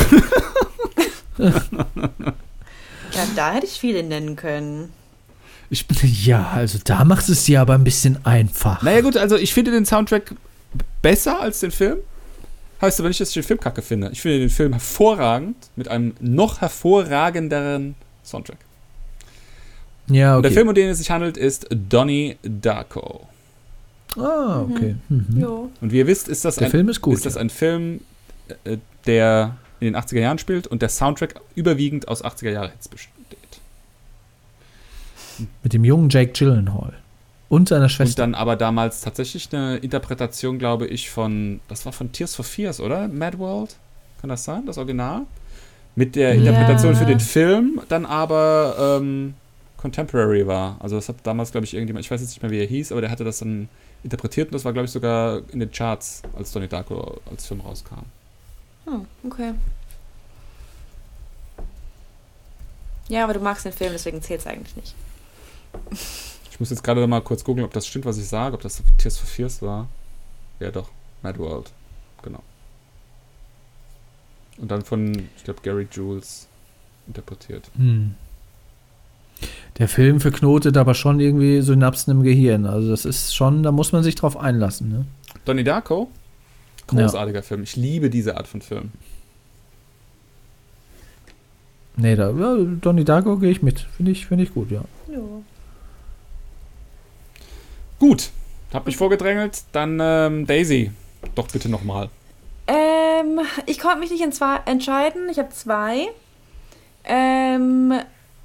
[3.15, 4.91] Ja, da hätte ich viele nennen können.
[5.71, 5.87] Ich,
[6.25, 8.83] Ja, also da macht es dir aber ein bisschen einfach.
[8.83, 10.35] naja gut, also ich finde den Soundtrack
[11.01, 11.99] besser als den Film.
[12.81, 14.11] Heißt aber nicht, dass ich den Film kacke finde.
[14.13, 17.95] Ich finde den Film hervorragend mit einem noch hervorragenderen
[18.25, 18.59] Soundtrack.
[20.09, 20.49] Ja, Und okay.
[20.49, 23.29] der Film, um den es sich handelt, ist Donnie Darko.
[24.17, 24.97] ah, okay.
[25.09, 25.41] Mhm.
[25.41, 25.71] Jo.
[25.81, 27.15] Und wie ihr wisst, ist das, Der ein, Film ist gut.
[27.15, 27.41] ist das ja.
[27.41, 28.01] ein Film,
[28.65, 32.89] äh, der in den 80er Jahren spielt und der Soundtrack überwiegend aus 80er Jahre Hits
[32.89, 33.13] besteht.
[35.63, 36.95] Mit dem jungen Jake Gyllenhaal.
[37.49, 38.23] Und seiner Und Schwester.
[38.23, 42.81] dann aber damals tatsächlich eine Interpretation, glaube ich, von, das war von Tears for Fears,
[42.81, 43.09] oder?
[43.09, 43.77] Mad World?
[44.21, 45.23] Kann das sein, das Original?
[45.95, 46.41] Mit der Ja.
[46.41, 49.35] Interpretation für den Film dann aber ähm,
[49.77, 50.77] Contemporary war.
[50.81, 52.93] Also das hat damals, glaube ich, irgendjemand, ich weiß jetzt nicht mehr, wie er hieß,
[52.93, 53.69] aber der hatte das dann
[54.05, 57.61] interpretiert und das war, glaube ich, sogar in den Charts, als Donnie Darko als Film
[57.61, 57.97] rauskam.
[58.87, 59.53] Hm, okay.
[63.09, 64.95] Ja, aber du magst den Film, deswegen zählt es eigentlich nicht.
[66.51, 68.63] Ich muss jetzt gerade noch mal kurz gucken, ob das stimmt, was ich sage, ob
[68.63, 69.89] das Tears for Fears war.
[70.61, 70.89] Ja, doch.
[71.23, 71.71] Mad World.
[72.23, 72.43] Genau.
[74.59, 76.47] Und dann von, ich glaube, Gary Jules
[77.07, 77.71] interpretiert.
[77.77, 78.15] Hm.
[79.79, 82.67] Der Film verknotet aber schon irgendwie Synapsen im Gehirn.
[82.67, 84.89] Also das ist schon, da muss man sich drauf einlassen.
[84.89, 85.07] Ne?
[85.45, 86.11] Donnie Darko.
[86.87, 87.63] Großartiger Film.
[87.63, 88.93] Ich liebe diese Art von Film.
[91.97, 93.81] Nee, da, ja, Donnie Darko gehe ich mit.
[93.81, 94.83] Finde ich, finde ich gut, ja.
[95.13, 95.43] Jo.
[97.99, 98.31] Gut.
[98.73, 99.63] Hab mich vorgedrängelt.
[99.73, 100.91] Dann ähm, Daisy.
[101.35, 102.09] Doch bitte nochmal.
[102.67, 105.29] Ähm, ich konnte mich nicht entscheiden.
[105.31, 106.09] Ich habe zwei.
[107.05, 107.93] Ähm,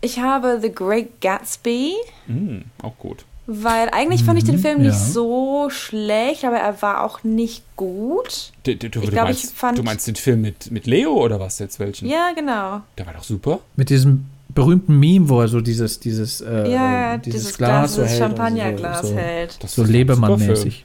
[0.01, 1.93] ich habe The Great Gatsby,
[2.27, 3.25] Mm, auch gut.
[3.47, 5.05] Weil eigentlich fand ich den Mhm, Film nicht ja.
[5.11, 8.51] so schlecht, aber er war auch nicht gut.
[8.63, 10.85] Du, du, du, Ich du glaub, meinst, ich fand- du meinst den Film mit, mit
[10.85, 12.07] Leo oder was jetzt welchen?
[12.09, 12.81] Ja, genau.
[12.97, 13.59] Der war doch super.
[13.77, 17.93] Mit diesem berühmten Meme, wo er so dieses, dieses, äh, ja, dieses, dieses, Glas, Glas,
[17.95, 19.63] so dieses Champagnerglas so, so, hält.
[19.63, 20.83] Das So Lebemann-mäßig.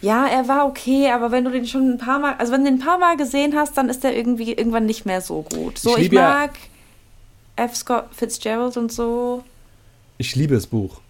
[0.00, 2.70] Ja, er war okay, aber wenn du den schon ein paar Mal, also wenn du
[2.70, 5.78] den ein paar Mal gesehen hast, dann ist er irgendwie irgendwann nicht mehr so gut.
[5.78, 6.50] So, Ich ich, lieb ja- mag
[7.56, 7.76] F.
[7.76, 9.44] Scott Fitzgerald und so.
[10.18, 11.00] Ich liebe das Buch.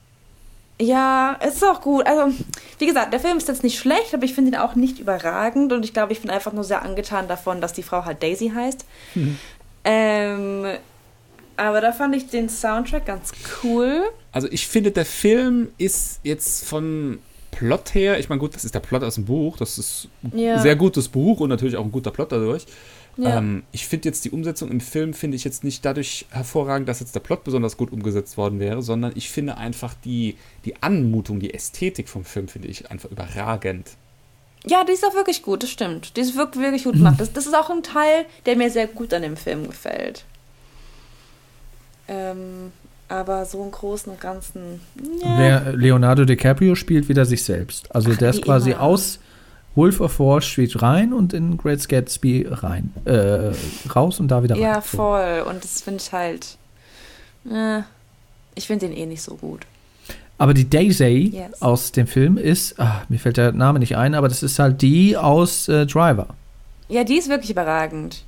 [0.82, 2.04] Ja, es ist auch gut.
[2.06, 2.34] Also,
[2.78, 5.72] wie gesagt, der Film ist jetzt nicht schlecht, aber ich finde ihn auch nicht überragend
[5.72, 8.50] und ich glaube, ich bin einfach nur sehr angetan davon, dass die Frau halt Daisy
[8.54, 8.84] heißt.
[9.84, 10.66] Ähm,
[11.56, 13.32] aber da fand ich den Soundtrack ganz
[13.62, 14.02] cool.
[14.32, 17.18] Also ich finde, der Film ist jetzt vom
[17.52, 20.36] Plot her, ich meine, gut, das ist der Plot aus dem Buch, das ist ein
[20.38, 20.58] Ja.
[20.58, 22.64] sehr gutes Buch und natürlich auch ein guter Plot dadurch.
[23.16, 23.38] Ja.
[23.38, 27.00] Ähm, ich finde jetzt die Umsetzung im Film, finde ich jetzt nicht dadurch hervorragend, dass
[27.00, 31.38] jetzt der Plot besonders gut umgesetzt worden wäre, sondern ich finde einfach die, die Anmutung,
[31.38, 33.90] die Ästhetik vom Film, finde ich einfach überragend.
[34.64, 36.16] Ja, die ist auch wirklich gut, das stimmt.
[36.16, 37.20] Die ist wirklich, wirklich gut gemacht.
[37.20, 40.24] Das, das ist auch ein Teil, der mir sehr gut an dem Film gefällt.
[42.06, 42.72] Ähm,
[43.08, 44.80] aber so im Großen und Ganzen.
[45.22, 45.36] Ja.
[45.36, 47.94] Le Leonardo DiCaprio spielt wieder sich selbst.
[47.94, 48.80] Also Ach, der ist quasi immer.
[48.80, 49.18] aus,
[49.74, 52.92] Wolf of Wall Street rein und in Great Gatsby rein.
[53.04, 53.52] Äh,
[53.94, 54.62] raus und da wieder rein.
[54.62, 55.44] Ja, voll.
[55.48, 56.58] Und das finde ich halt.
[57.50, 57.80] Äh,
[58.54, 59.62] ich finde den eh nicht so gut.
[60.38, 61.62] Aber die Daisy Yes.
[61.62, 64.82] aus dem Film ist, ah, mir fällt der Name nicht ein, aber das ist halt
[64.82, 66.28] die aus äh, Driver.
[66.88, 68.24] Ja, die ist wirklich überragend.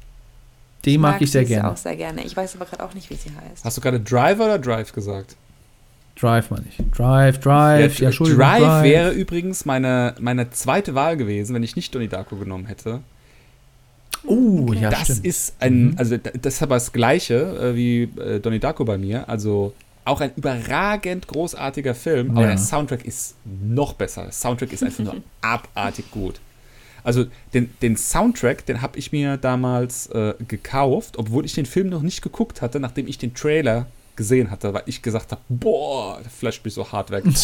[0.84, 1.70] Die mag, ich sehr sie gerne.
[1.70, 2.22] auch sehr gerne.
[2.24, 3.64] Ich weiß aber gerade auch nicht, wie sie heißt.
[3.64, 5.36] Hast du gerade Driver oder Drive gesagt?
[6.18, 6.76] Drive meine ich.
[6.96, 11.94] Drive, Drive, ja, Entschuldigung, Drive wäre übrigens meine, meine zweite Wahl gewesen, wenn ich nicht
[11.94, 13.00] Donnie Darko genommen hätte.
[14.26, 15.24] Oh, ja, das stimmt.
[15.26, 15.94] ist ein, Mhm.
[15.98, 17.34] also da- das ist aber das Gleiche
[17.72, 19.28] äh, wie äh, Donnie Darko bei mir.
[19.28, 19.74] Also
[20.06, 22.46] auch ein überragend großartiger Film, aber Ja.
[22.48, 24.22] der Soundtrack ist noch besser.
[24.24, 26.40] Der Soundtrack ist einfach nur abartig gut.
[27.02, 31.90] Also den, den Soundtrack, den habe ich mir damals äh, gekauft, obwohl ich den Film
[31.90, 33.86] noch nicht geguckt hatte, nachdem ich den Trailer
[34.16, 37.24] gesehen hatte, weil ich gesagt habe, boah, der flasht mich so hart weg.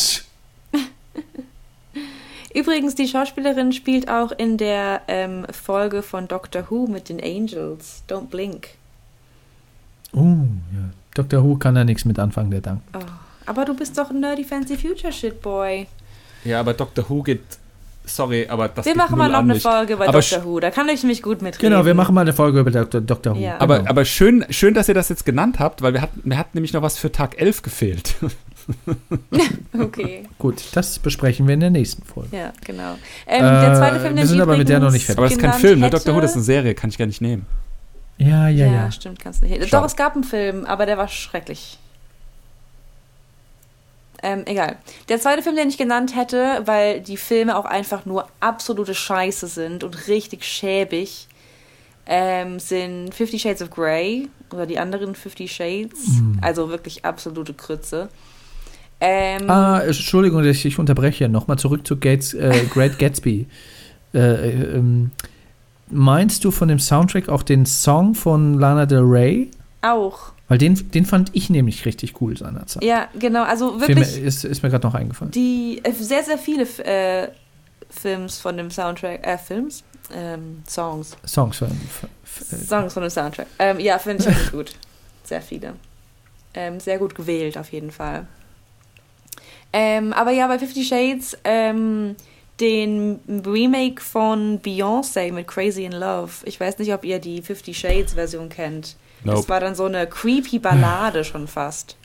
[2.55, 8.03] Übrigens, die Schauspielerin spielt auch in der ähm, Folge von Doctor Who mit den Angels.
[8.09, 8.71] Don't Blink.
[10.13, 10.91] Oh, ja.
[11.15, 11.45] Dr.
[11.45, 12.83] Who kann da nichts mit anfangen, der Dank.
[12.95, 12.99] Oh.
[13.47, 15.87] Aber du bist doch ein Nerdy Fancy Future Shit Boy.
[16.45, 17.09] Ja, aber Dr.
[17.09, 17.41] Who geht,
[18.05, 19.59] sorry, aber das Wir machen mal noch eine.
[19.61, 20.45] Folge bei Aber Dr.
[20.45, 20.61] Who.
[20.61, 21.71] Da kann ich mich gut mitreden.
[21.73, 23.01] Genau, wir machen mal eine Folge über Dr.
[23.01, 23.35] Dr.
[23.37, 23.41] Who.
[23.41, 23.61] Ja.
[23.61, 23.91] Aber, Genau.
[23.91, 26.73] aber schön, schön, dass ihr das jetzt genannt habt, weil wir hatten, mir hat nämlich
[26.73, 28.15] noch was für Tag 11 gefehlt.
[29.79, 32.37] Okay, Gut, das besprechen wir in der nächsten Folge.
[32.37, 32.93] ja, genau.
[33.27, 35.19] Ähm, der zweite Äh, Film, wir sind aber mit der noch nicht fertig.
[35.19, 35.87] Aber das ist kein Film, ne?
[35.87, 36.15] hätte- Dr.
[36.15, 37.47] Who, das ist eine Serie, kann ich gar nicht nehmen.
[38.19, 38.91] Ja, ja, Ja, ja.
[38.93, 39.55] stimmt, kannst nicht.
[39.55, 39.71] Schade.
[39.71, 41.79] Doch, es gab einen Film, aber der war schrecklich.
[44.23, 44.77] Ähm, egal.
[45.09, 49.47] Der zweite Film, den ich genannt hätte, weil die Filme auch einfach nur absolute Scheiße
[49.47, 51.27] sind und richtig schäbig,
[52.07, 56.21] ähm, sind Fifty Shades of Grey oder die anderen Fifty Shades.
[56.43, 58.09] Also wirklich absolute Krütze.
[59.01, 61.29] Ähm, Ah, Entschuldigung, dass ich unterbreche.
[61.29, 63.47] Nochmal zurück zu Gates, äh, Great Gatsby.
[64.13, 64.19] Äh,
[64.75, 65.13] ähm,
[65.89, 69.53] meinst du von dem Soundtrack auch den Song von Lana Del Rey?
[69.83, 70.33] Auch.
[70.51, 72.83] Weil den, den fand ich nämlich richtig cool seinerzeit.
[72.83, 73.45] Ja, genau.
[73.45, 74.19] Also wirklich.
[74.19, 75.31] ist, ist mir gerade noch eingefallen.
[75.31, 77.29] Die äh, sehr, sehr viele äh,
[77.89, 79.85] Films von dem Soundtrack, äh, Films?
[80.13, 81.17] Ähm, Songs.
[81.25, 81.69] Songs von.
[81.69, 83.47] f- Songs von dem Soundtrack.
[83.61, 84.73] Ähm, ja, finde ich wirklich gut.
[85.23, 85.75] Sehr viele.
[86.53, 88.27] Ähm, sehr gut gewählt, auf jeden Fall.
[89.73, 92.17] Ähm, aber ja, bei Fifty Shades, ähm,
[92.59, 96.33] den Remake von Beyoncé mit Crazy in Love.
[96.45, 98.97] Ich weiß nicht, ob ihr die Fifty Shades Version kennt.
[99.25, 99.49] Das Nope.
[99.49, 101.97] war dann so eine creepy Ballade schon fast.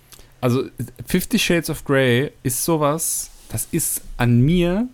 [0.41, 0.63] Also
[1.07, 4.87] Fifty Shades of Grey ist sowas, das ist an mir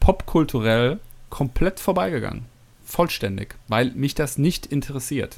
[0.00, 0.98] popkulturell
[1.30, 2.44] komplett vorbeigegangen.
[2.84, 5.36] Vollständig, weil mich das nicht interessiert.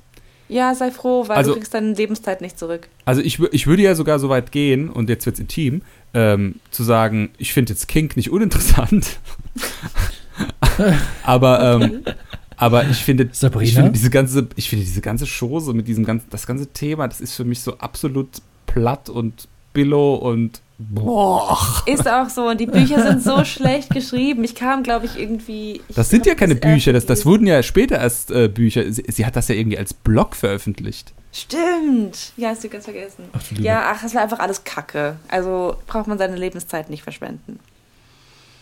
[0.49, 2.89] Ja, sei froh, weil Also- du kriegst deine Lebenszeit nicht zurück.
[3.05, 5.83] Also ich, ich würde ja sogar so weit gehen, und jetzt wird's intim,
[6.13, 9.19] ähm, zu sagen, ich finde jetzt Kink nicht uninteressant.
[11.23, 12.03] aber, ähm,
[12.61, 13.73] aber ich finde, ich Sabrina?
[13.73, 17.21] finde diese ganze, ich finde diese ganze Chose mit diesem ganzen, das ganze Thema, das
[17.21, 18.29] ist für mich so absolut
[18.67, 21.59] platt und billow und boah.
[21.87, 22.49] Ist auch so.
[22.49, 24.45] Und die Bücher sind so schlecht geschrieben.
[24.45, 25.81] Ich kam, glaube ich, irgendwie.
[25.89, 28.91] ich Das sind ja keine das Bücher, das, das wurden ja später erst äh, Bücher.
[28.93, 31.13] Sie, sie hat das ja irgendwie als Blog veröffentlicht.
[31.33, 32.33] Stimmt.
[32.37, 33.25] Ja, hast du ganz vergessen.
[33.33, 33.63] Ach, du.
[33.63, 35.17] Ja, ach, das war einfach alles Kacke.
[35.29, 37.61] Also braucht man seine Lebenszeit nicht verschwenden.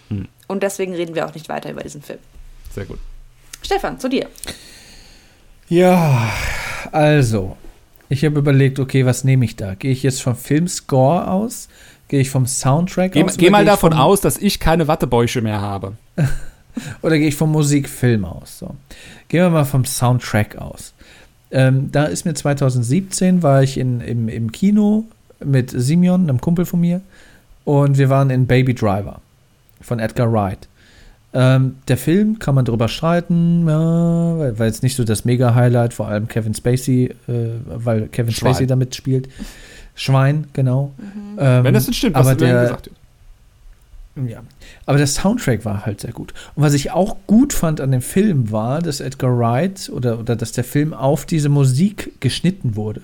[0.09, 0.29] Hm.
[0.47, 2.19] Und deswegen reden wir auch nicht weiter über diesen Film.
[2.73, 2.99] Sehr gut.
[3.62, 4.28] Stefan, zu dir.
[5.68, 6.30] Ja,
[6.93, 7.56] also,
[8.09, 9.74] ich habe überlegt, okay, was nehme ich da?
[9.74, 11.68] Gehe ich jetzt vom Filmscore aus?
[12.09, 13.36] Gehe ich vom Soundtrack Geh, aus?
[13.36, 15.97] geh mal ich davon vom, aus, dass ich keine Wattebäusche mehr habe.
[17.02, 18.60] Oder gehe ich vom Musikfilm aus?
[18.60, 18.76] So.
[19.28, 20.94] Gehen wir mal vom Soundtrack aus.
[21.51, 25.05] Ähm, da ist mir 2017, war ich in, im, im Kino
[25.44, 27.01] mit Simeon, einem Kumpel von mir,
[27.64, 29.20] und wir waren in Baby Driver
[29.80, 30.68] von Edgar Wright.
[31.35, 35.93] Ähm, der Film kann man drüber streiten, ja, weil, weil es nicht so das Mega-Highlight,
[35.93, 38.55] vor allem Kevin Spacey, äh, weil Kevin Schwein.
[38.55, 39.29] Spacey damit spielt.
[39.95, 40.93] Schwein, genau.
[41.39, 42.91] Ähm, Wenn das denn stimmt, was aber du mir der, gesagt
[44.17, 44.29] hast.
[44.31, 44.43] ja,
[44.87, 46.33] aber der Soundtrack war halt sehr gut.
[46.55, 50.35] Und was ich auch gut fand an dem Film war, dass Edgar Wright oder, oder
[50.35, 53.03] dass der Film auf diese Musik geschnitten wurde.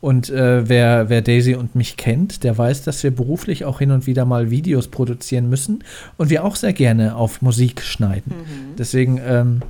[0.00, 3.90] Und äh, wer, wer Daisy und mich kennt, der weiß, dass wir beruflich auch hin
[3.90, 5.82] und wieder mal Videos produzieren müssen
[6.16, 8.32] und wir auch sehr gerne auf Musik schneiden.
[8.78, 9.62] Deswegen ähm,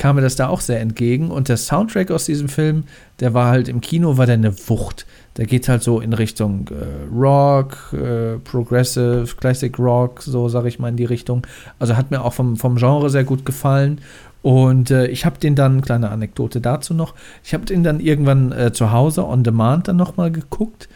[0.00, 1.30] kam mir das da auch sehr entgegen.
[1.30, 2.84] Und der Soundtrack aus diesem Film,
[3.20, 5.06] der war halt im Kino, war der eine Wucht.
[5.36, 10.78] Der geht halt so in Richtung äh, Rock, äh, Progressive, Classic Rock, so sage ich
[10.78, 11.46] mal in die Richtung.
[11.78, 14.00] Also hat mir auch vom, vom Genre sehr gut gefallen.
[14.42, 17.14] Und äh, ich habe den dann, kleine Anekdote dazu noch,
[17.44, 20.88] ich habe den dann irgendwann äh, zu Hause on demand dann nochmal geguckt.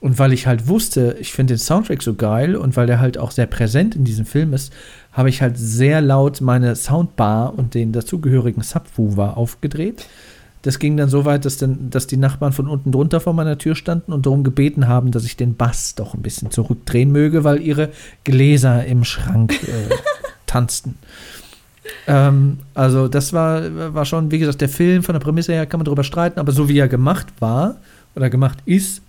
[0.00, 3.18] Und weil ich halt wusste, ich finde den Soundtrack so geil und weil der halt
[3.18, 4.72] auch sehr präsent in diesem Film ist,
[5.12, 10.06] habe ich halt sehr laut meine Soundbar und den dazugehörigen Subwoofer aufgedreht.
[10.62, 13.58] Das ging dann so weit, dass, dann, dass die Nachbarn von unten drunter vor meiner
[13.58, 17.44] Tür standen und darum gebeten haben, dass ich den Bass doch ein bisschen zurückdrehen möge,
[17.44, 17.90] weil ihre
[18.24, 19.94] Gläser im Schrank äh,
[20.46, 20.96] tanzten.
[22.06, 25.78] Ähm, also das war, war schon, wie gesagt, der Film von der Prämisse her kann
[25.78, 27.76] man darüber streiten, aber so wie er gemacht war
[28.14, 29.02] oder gemacht ist,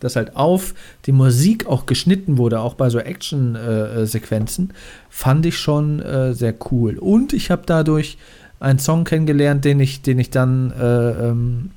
[0.00, 0.74] dass halt auf
[1.06, 4.72] die Musik auch geschnitten wurde, auch bei so Action-Sequenzen,
[5.08, 6.98] fand ich schon äh, sehr cool.
[6.98, 8.18] Und ich habe dadurch
[8.60, 11.70] einen Song kennengelernt, den ich, den ich dann äh, ähm,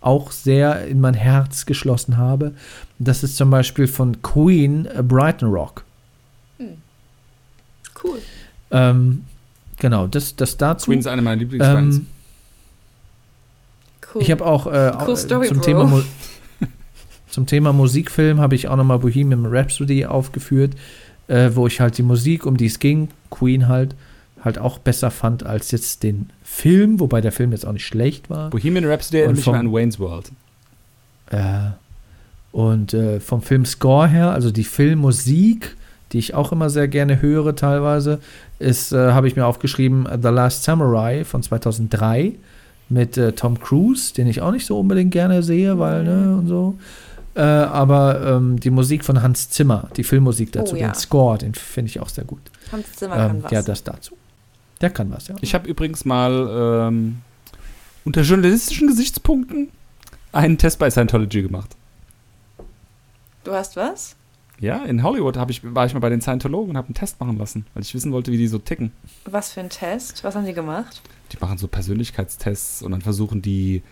[0.00, 2.52] auch sehr in mein Herz geschlossen habe.
[2.98, 5.84] Das ist zum Beispiel von Queen äh, Brighton Rock.
[8.02, 8.18] Cool.
[8.70, 9.24] Ähm,
[9.78, 10.90] genau, das, das dazu.
[10.90, 11.98] Queen ist eine meiner Lieblingsbands.
[11.98, 12.06] Ähm,
[14.16, 14.22] Cool.
[14.22, 15.64] Ich habe auch, äh, Cool auch Story, zum, Bro.
[15.64, 16.04] Thema
[17.28, 20.74] zum Thema Musikfilm habe ich auch nochmal Bohemian Rhapsody aufgeführt,
[21.28, 23.94] äh, wo ich halt die Musik, um die es ging, Queen halt,
[24.42, 28.30] halt auch besser fand als jetzt den Film, wobei der Film jetzt auch nicht schlecht
[28.30, 28.50] war.
[28.50, 30.30] Bohemian Rhapsody erinnert Und mich an Wayne's World.
[31.30, 31.72] Äh,
[32.52, 35.76] und äh, vom Filmscore her, also die Filmmusik,
[36.12, 38.20] die ich auch immer sehr gerne höre teilweise,
[38.58, 42.32] ist, äh, habe ich mir aufgeschrieben, The Last Samurai von 2003
[42.88, 46.46] mit äh, Tom Cruise, den ich auch nicht so unbedingt gerne sehe, weil, ne, und
[46.48, 46.78] so.
[47.34, 50.88] Äh, aber ähm, die Musik von Hans Zimmer, die Filmmusik dazu, Oh, ja.
[50.88, 52.40] den Score, den finde ich auch sehr gut.
[52.72, 53.52] Hans Zimmer kann Ähm, was.
[53.52, 54.16] ja, das dazu.
[54.80, 55.34] Der kann was, ja.
[55.40, 57.18] Ich habe übrigens mal ähm,
[58.04, 59.68] unter journalistischen Gesichtspunkten
[60.32, 61.70] einen Test bei Scientology gemacht.
[63.44, 64.16] du hast was?
[64.58, 67.36] Ja, in Hollywood ich, war ich mal bei den Scientologen und habe einen Test machen
[67.36, 68.92] lassen, weil ich wissen wollte, wie die so ticken.
[69.26, 70.24] Was für ein Test?
[70.24, 71.02] Was haben die gemacht?
[71.32, 73.82] Die machen so Persönlichkeitstests und dann versuchen die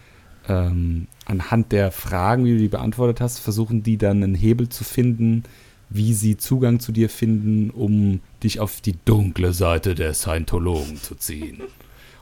[0.49, 4.85] ähm, anhand der Fragen, die du die beantwortet hast, versuchen die dann einen Hebel zu
[4.85, 5.43] finden,
[5.91, 11.15] wie sie Zugang zu dir finden, um dich auf die dunkle Seite der Scientologen zu
[11.15, 11.63] ziehen.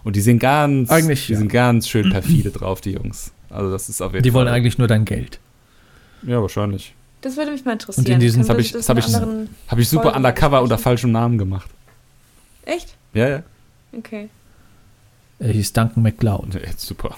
[0.05, 1.39] Und die sind ganz, Eigentlich, die ja.
[1.39, 3.33] sind ganz schön perfide drauf, die Jungs.
[3.51, 4.41] Also das ist auf jeden Die Fall.
[4.41, 5.39] wollen eigentlich nur dein Geld.
[6.27, 6.95] Ja, wahrscheinlich.
[7.23, 8.05] Das würde mich mal interessieren.
[8.07, 10.17] Und in diesen- Können hab wir ich- das hab ich- anderen- Habe ich super Folgen
[10.19, 11.71] undercover unter falschem Namen gemacht.
[12.67, 12.95] Echt?
[13.15, 13.43] Ja, ja.
[13.97, 14.29] Okay.
[15.39, 16.55] Er hieß Duncan McLeod.
[16.55, 17.17] Ja, super.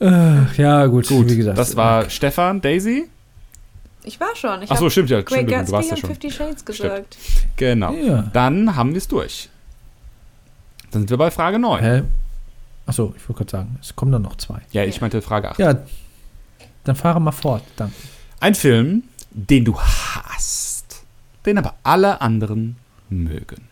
[0.00, 1.56] Ach, ja, gut, Gut, wie gesagt.
[1.58, 3.08] das war Stefan, Daisy.
[4.02, 4.60] Ich war schon.
[4.62, 6.10] Ich Achso, habe stimmt ja, Great stimmt, du warst ja und schon.
[6.10, 7.16] Fifty Shades gesagt.
[7.56, 7.92] Genau.
[7.94, 8.22] Ja.
[8.32, 9.48] Dann haben wir es durch.
[10.90, 11.82] Dann sind wir bei Frage 9.
[11.82, 12.02] Hä?
[12.86, 14.60] Achso, ich wollte gerade sagen, es kommen dann noch zwei.
[14.72, 15.58] Ja, ich meinte Frage 8.
[15.58, 15.78] Ja,
[16.84, 17.64] dann fahre mal fort.
[17.76, 17.94] Danke.
[18.40, 21.04] Ein Film, den du hast,
[21.46, 22.76] den aber alle anderen
[23.08, 23.68] mögen.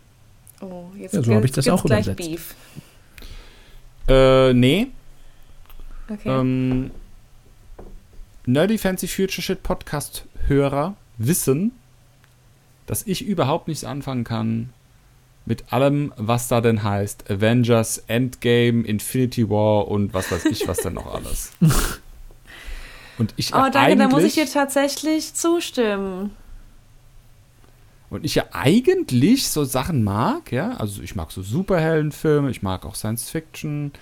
[0.60, 2.28] Oh, jetzt Ja, so hab ich das auch gleich übersetzt.
[2.28, 2.54] Beef.
[4.08, 4.88] Äh, nee.
[6.08, 6.28] Okay.
[6.28, 6.90] Ähm,
[8.46, 11.72] Nerdy Fancy Future Shit Podcast Hörer wissen,
[12.86, 14.70] dass ich überhaupt nichts anfangen kann
[15.44, 17.30] mit allem, was da denn heißt.
[17.30, 21.52] Avengers, Endgame, Infinity War und was weiß ich, was denn noch alles.
[23.22, 26.32] Und ich oh, danke, da muss ich dir tatsächlich zustimmen.
[28.10, 32.84] Und ich ja eigentlich so Sachen mag, ja, also ich mag so Superheldenfilme, ich mag
[32.84, 33.92] auch Science Fiction.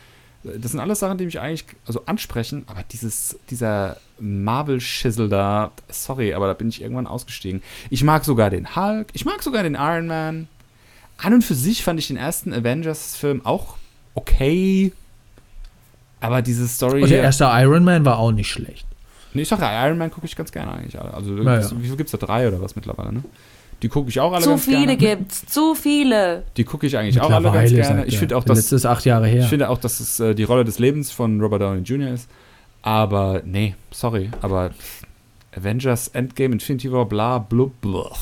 [0.43, 6.33] Das sind alles Sachen, die mich eigentlich also ansprechen, aber dieses, dieser Marvel-Schissel da, sorry,
[6.33, 7.63] aber da bin ich irgendwann ausgestiegen.
[7.91, 10.49] Ich mag sogar den Hulk, ich mag sogar den Iron Man.
[11.19, 13.77] An und für sich fand ich den ersten Avengers-Film auch
[14.15, 14.93] okay.
[16.21, 17.03] Aber diese Story.
[17.03, 18.87] Und der erste Iron Man war auch nicht schlecht.
[19.35, 20.99] Nee, ich sag ja, Iron Man gucke ich ganz gerne eigentlich.
[21.01, 21.15] alle.
[21.15, 21.77] Also, Ja, das- ja.
[21.81, 22.19] wie viel gibt's da?
[22.19, 23.23] Drei oder was mittlerweile, ne?
[23.83, 25.17] Die gucke ich auch alle Zu ganz viele gerne.
[25.17, 26.43] gibt's, zu viele.
[26.59, 28.05] Die gucke ich eigentlich auch alle ganz gerne.
[28.05, 29.43] Ich finde auch, dass, letzte ist acht Jahre her.
[29.43, 32.13] ich finde auch, dass es äh, die Rolle des Lebens von Robert Downey Jr.
[32.13, 32.29] ist.
[32.83, 34.71] Aber, nee, sorry, aber
[35.57, 38.17] Avengers, Endgame, Infinity War, bla, blub, blub.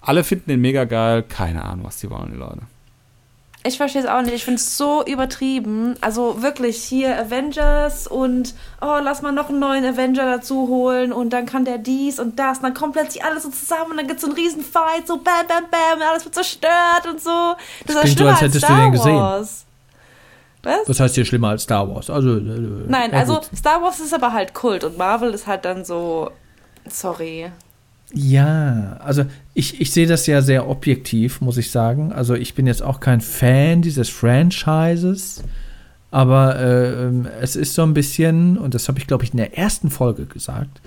[0.00, 1.22] Alle finden den mega geil.
[1.22, 2.62] Keine Ahnung, was die wollen, die Leute.
[3.64, 4.34] Ich verstehe es auch nicht.
[4.34, 5.94] Ich finde es so übertrieben.
[6.00, 11.30] Also wirklich hier Avengers und oh, lass mal noch einen neuen Avenger dazu holen und
[11.30, 14.08] dann kann der dies und das und dann kommt plötzlich alles so zusammen und dann
[14.08, 17.20] gibt es so einen riesen Fight, so bam, bam, bam und alles wird zerstört und
[17.20, 17.54] so.
[17.86, 19.16] Das, ist klingt so, schlimmer als hättest du Star den gesehen.
[19.16, 19.64] Wars.
[20.64, 20.88] Was?
[20.88, 22.10] Was heißt hier schlimmer als Star Wars?
[22.10, 22.40] Also, äh,
[22.88, 23.48] Nein, also gut.
[23.56, 26.30] Star Wars ist aber halt Kult und Marvel ist halt dann so.
[26.88, 27.50] Sorry.
[28.14, 29.24] Ja, also
[29.54, 32.12] ich, ich sehe das ja sehr objektiv, muss ich sagen.
[32.12, 35.42] Also ich bin jetzt auch kein Fan dieses Franchises,
[36.10, 37.10] aber äh,
[37.40, 40.26] es ist so ein bisschen, und das habe ich, glaube ich, in der ersten Folge
[40.26, 40.80] gesagt,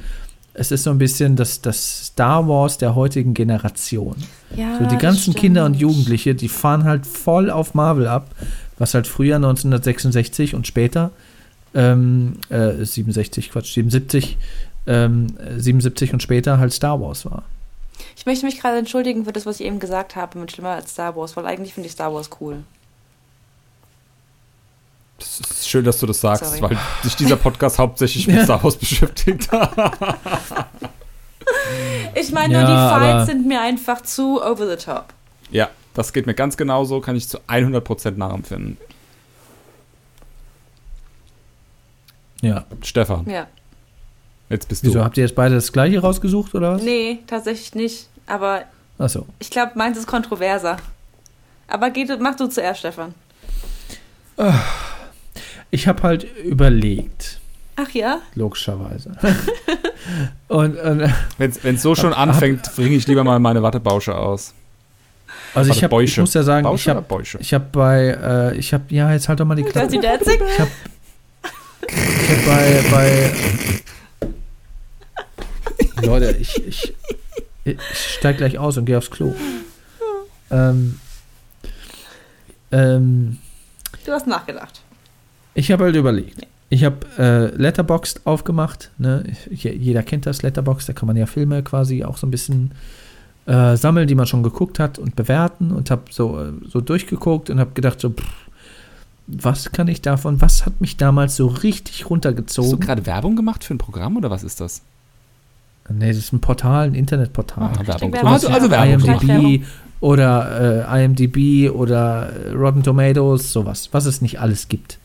[0.53, 4.15] es ist so ein bisschen das, das Star Wars der heutigen Generation.
[4.55, 5.37] Ja, So die ganzen stimmt.
[5.37, 8.29] Kinder und Jugendliche, die fahren halt voll auf Marvel ab,
[8.77, 11.11] was halt früher 1966 und später
[11.73, 14.37] ähm, äh, 67, Quatsch, 77,
[14.87, 17.43] ähm, 77 und später halt Star Wars war.
[18.17, 20.91] Ich möchte mich gerade entschuldigen für das, was ich eben gesagt habe mit schlimmer als
[20.91, 22.63] Star Wars, weil eigentlich finde ich Star Wars cool.
[25.17, 26.61] Es ist schön, dass du das sagst, Sorry.
[26.61, 29.49] weil sich dieser Podcast hauptsächlich mit Star Wars beschäftigt.
[32.15, 35.13] Ich meine Ja, nur, die Fights sind mir einfach zu over the top.
[35.51, 38.77] ja, das geht mir ganz genauso, kann ich zu 100% nachempfinden.
[42.41, 42.65] Ja.
[42.81, 43.47] Stefan, Ja.
[44.49, 45.03] Jetzt bist Wieso, du.
[45.03, 46.81] habt ihr jetzt beide das gleiche rausgesucht oder was?
[46.81, 48.07] Nee, tatsächlich nicht.
[48.27, 48.63] Aber
[48.97, 49.25] Achso.
[49.39, 50.77] ich glaube, meins ist kontroverser.
[51.67, 53.13] Aber geht, mach du zuerst, Stefan.
[55.71, 57.39] Ich habe halt überlegt,
[57.75, 58.19] Ach ja?
[58.35, 59.11] logischerweise.
[60.47, 64.53] und, und Wenn es so schon anfängt, bringe ich lieber mal meine Wattebausche aus.
[65.53, 68.17] also ich, hab, ich muss ja sagen, ich Bausche oder habe ich hab bei,
[68.53, 69.95] äh, ich habe, ja, jetzt halt doch mal die Klappe.
[69.95, 70.69] Ich habe
[71.87, 73.31] ich hab bei, bei
[76.05, 76.93] Leute, ich, ich,
[77.63, 79.33] ich steig gleich aus und gehe aufs Klo.
[80.51, 80.99] Ähm,
[82.71, 83.37] ähm,
[84.05, 84.81] Du hast nachgedacht.
[85.55, 86.45] Ich habe halt überlegt.
[86.69, 88.91] Ich habe äh, Letterboxd aufgemacht.
[88.97, 89.23] Ne?
[89.49, 90.89] Je- Jeder kennt das Letterboxd.
[90.89, 92.71] Da kann man ja Filme quasi auch so ein bisschen
[93.45, 95.71] äh, sammeln, die man schon geguckt hat und bewerten.
[95.71, 98.25] Und habe so, äh, so durchgeguckt und habe gedacht, so, pff,
[99.27, 102.79] was kann ich davon, was hat mich damals so richtig Hast du runtergezogen?
[102.79, 104.81] gerade Werbung gemacht für ein Programm oder was ist das?
[105.89, 107.63] Nee, das ist ein Portal, ein Internetportal.
[107.63, 108.13] Ah, Werbung.
[108.13, 108.31] Werbung.
[108.31, 109.09] Also, also Werbung.
[109.09, 109.65] IMDb
[110.01, 114.99] oder äh, IMDb oder äh, Rotten Tomatoes, sowas, was es nicht alles gibt.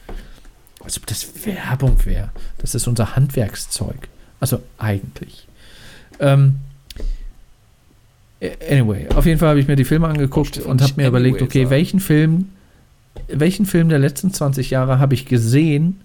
[0.82, 2.30] Als ob das Werbung wäre.
[2.58, 4.08] Das ist unser Handwerkszeug.
[4.40, 5.46] Also eigentlich.
[6.18, 6.56] Ähm,
[8.40, 11.08] äh, anyway, auf jeden Fall habe ich mir die Filme angeguckt Stefan, und habe mir
[11.08, 11.70] überlegt, anyway okay, sagen.
[11.70, 12.48] welchen Film,
[13.28, 16.00] welchen Film der letzten 20 Jahre habe ich gesehen,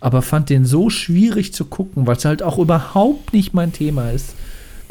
[0.00, 4.10] aber fand den so schwierig zu gucken, weil es halt auch überhaupt nicht mein Thema
[4.10, 4.34] ist,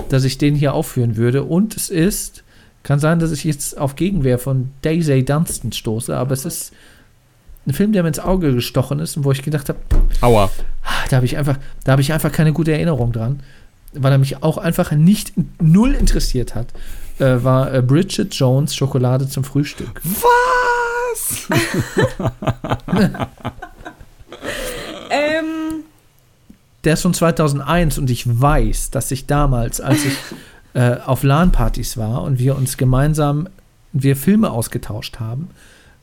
[0.10, 1.44] dass ich den hier aufführen würde.
[1.44, 2.44] Und es ist,
[2.84, 6.74] kann sein, dass ich jetzt auf Gegenwehr von Daisy Dunstan stoße, aber es ist
[7.66, 9.80] ein Film, der mir ins Auge gestochen ist und wo ich gedacht habe,
[10.22, 10.50] Aua.
[10.84, 13.42] ah, da habe ich einfach, da habe ich einfach keine gute Erinnerung dran,
[13.94, 16.68] weil er mich auch einfach nicht null interessiert hat.
[17.20, 20.02] Äh, war äh, Bridget Jones Schokolade zum Frühstück.
[20.04, 21.48] Was?
[26.84, 30.18] Der ist von 2001 und ich weiß, dass ich damals, als ich
[30.74, 33.50] äh, auf LAN-Partys war und wir uns gemeinsam,
[33.94, 35.50] wir Filme ausgetauscht haben,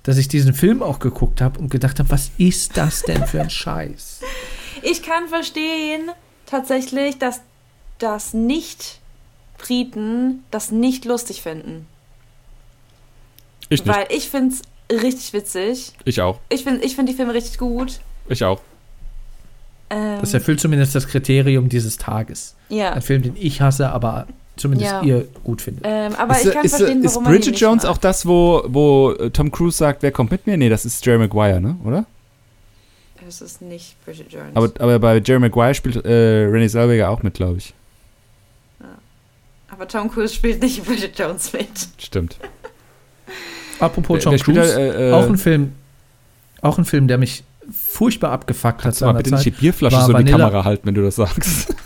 [0.03, 3.41] dass ich diesen Film auch geguckt habe und gedacht habe, was ist das denn für
[3.41, 4.21] ein Scheiß?
[4.83, 6.11] ich kann verstehen,
[6.47, 7.41] tatsächlich, dass
[7.99, 11.87] das Nicht-Briten das nicht lustig finden.
[13.69, 13.97] Ich nicht.
[13.97, 15.93] Weil ich finde es richtig witzig.
[16.05, 16.41] Ich auch.
[16.49, 18.01] Ich finde ich find die Filme richtig gut.
[18.29, 18.61] Ich auch.
[19.95, 22.55] Ähm, Das erfüllt zumindest das Kriterium dieses Tages.
[22.69, 22.93] ja.
[22.93, 24.27] Ein Film, den ich hasse, aber
[24.57, 25.03] zumindest Ja.
[25.03, 25.85] ihr gut findet.
[25.87, 27.93] Ähm, aber ist, ich kann ist, verstehen, ist warum man die Bridget Jones mag.
[27.93, 30.57] auch das, wo, wo äh, Tom Cruise sagt, wer kommt mit mir?
[30.57, 31.77] Nee, das ist Jerry Maguire, ne?
[31.85, 32.07] Oder?
[33.27, 34.55] Es ist nicht Bridget Jones.
[34.55, 37.73] Aber, aber bei Jerry Maguire spielt äh, Renée Zellweger auch mit, glaube ich.
[39.71, 41.67] Aber Tom Cruise spielt nicht Bridget Jones mit.
[41.99, 42.37] Stimmt.
[43.81, 45.73] Apropos Tom Cruise, da, äh, äh, auch ein Film,
[46.61, 47.43] auch ein Film, der mich
[47.73, 49.51] furchtbar abgefuckt hat Kannst du mal bitte nicht die.
[49.51, 51.75] Bierflasche so in die Kamera halten, wenn du das sagst?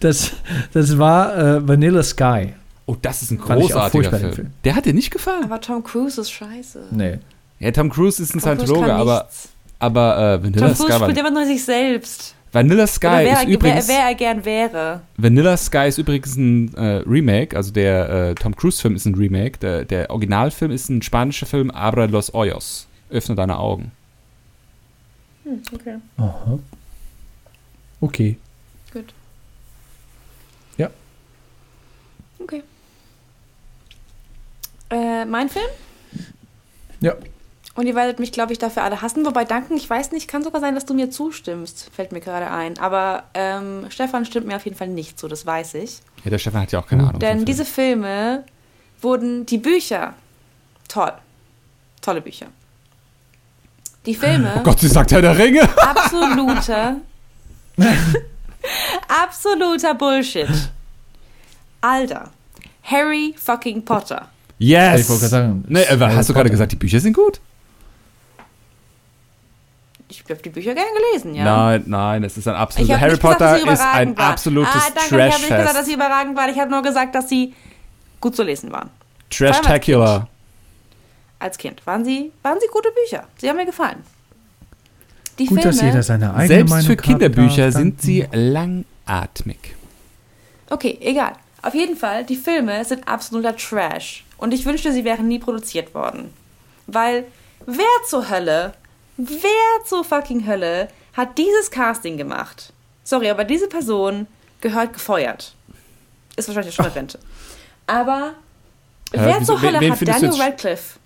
[0.00, 0.32] Das,
[0.72, 2.54] das war äh, Vanilla Sky.
[2.86, 4.32] Oh, das ist ein großartiger Film.
[4.32, 4.50] Film.
[4.64, 5.44] Der hat dir nicht gefallen.
[5.44, 6.88] Aber Tom Cruise ist scheiße.
[6.90, 7.18] Nee.
[7.58, 9.50] Ja, Tom Cruise ist ein Scientologe, kann aber, nichts.
[9.78, 12.34] aber äh, Vanilla Tom Sky, Cruise spielt immer nur sich selbst.
[12.52, 15.02] Vanilla Sky wer, ist wer, übrigens wer er gern wäre.
[15.16, 19.14] Vanilla Sky ist übrigens ein äh, Remake, also der äh, Tom Cruise Film ist ein
[19.14, 22.88] Remake, der, der Originalfilm ist ein spanischer Film, Abra los Hoyos.
[23.08, 23.92] Öffne deine Augen.
[25.44, 26.58] Hm, okay, Aha.
[28.00, 28.36] Okay.
[28.92, 29.12] gut.
[30.76, 30.90] Ja.
[32.38, 32.62] Okay.
[34.90, 35.66] Äh, mein Film?
[37.00, 37.14] Ja.
[37.74, 39.24] Und ihr werdet mich, glaube ich, dafür alle hassen.
[39.24, 41.88] Wobei, danken, ich weiß nicht, kann sogar sein, dass du mir zustimmst.
[41.94, 42.78] Fällt mir gerade ein.
[42.78, 45.98] Aber ähm, Stefan stimmt mir auf jeden Fall nicht zu, das weiß ich.
[46.24, 47.04] Ja, der Stefan hat ja auch keine.
[47.04, 47.20] Ahnung.
[47.20, 48.44] Denn von diese Filme
[49.00, 50.14] wurden, die Bücher,
[50.88, 51.12] toll.
[52.02, 52.46] Tolle Bücher.
[54.06, 54.54] Die Filme.
[54.56, 55.62] Oh Gott, sie sagt Herr der Ringe.
[55.76, 56.96] absoluter,
[59.08, 60.48] absoluter Bullshit.
[61.82, 62.30] Alter.
[62.82, 64.28] Harry fucking Potter.
[64.58, 65.02] Yes.
[65.02, 66.50] Ich wollte gerade sagen, nee, Harry hast du gerade Potter.
[66.50, 67.40] gesagt, die Bücher sind gut?
[70.10, 71.44] Ich habe die Bücher gerne gelesen, ja.
[71.44, 73.00] Nein, nein, es ist ein absoluter.
[73.00, 74.32] Harry nicht gesagt, Potter dass sie ist ein waren.
[74.32, 76.50] absolutes ah, danke, ich habe nicht gesagt, dass sie überragend waren.
[76.50, 77.54] Ich habe nur gesagt, dass sie
[78.20, 78.90] gut zu lesen waren.
[79.30, 80.28] Trashtacular.
[81.38, 81.86] Als Kind.
[81.86, 83.24] Waren sie, waren sie gute Bücher.
[83.38, 84.02] Sie haben mir gefallen.
[85.38, 89.74] Die Gut, dass Filme, jeder seine eigene Selbst Meinung für Kinderbücher darf, sind sie langatmig.
[90.68, 91.32] Okay, egal.
[91.62, 94.24] Auf jeden Fall, die Filme sind absoluter Trash.
[94.36, 96.32] Und ich wünschte, sie wären nie produziert worden.
[96.86, 97.24] Weil,
[97.64, 98.74] wer zur Hölle,
[99.28, 102.72] wer zur fucking Hölle hat dieses Casting gemacht?
[103.04, 104.26] Sorry, aber diese Person
[104.60, 105.54] gehört gefeuert.
[106.36, 107.18] Ist wahrscheinlich schon eine Rente.
[107.86, 108.34] Aber,
[109.10, 110.98] wer wieso- zur wen- Hölle wen hat findest du Daniel Radcliffe?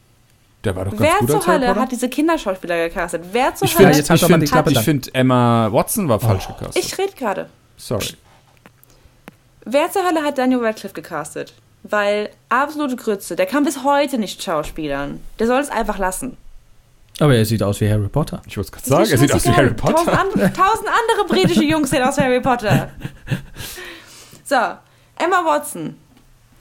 [0.65, 3.23] Der war doch ganz Wer gut zur Hölle hat diese Kinderschauspieler gecastet?
[3.32, 4.27] Wer zur Ich Hölle finde, jetzt halt ich
[4.78, 6.77] finde, find, Emma Watson war falsch gecastet.
[6.85, 7.49] Ich rede gerade.
[7.77, 8.15] Sorry.
[9.65, 11.55] Wer zur Hölle hat Daniel Radcliffe gecastet?
[11.82, 15.20] Weil absolute Grütze, der kann bis heute nicht schauspielern.
[15.39, 16.36] Der soll es einfach lassen.
[17.20, 18.43] Aber er sieht aus wie Harry Potter.
[18.47, 19.51] Ich wollte es gerade sagen, er sieht aus wie.
[19.51, 19.95] Harry Potter.
[19.95, 22.91] Tausend, andere, tausend andere britische Jungs sehen aus wie Harry Potter.
[24.47, 25.97] So, Emma Watson.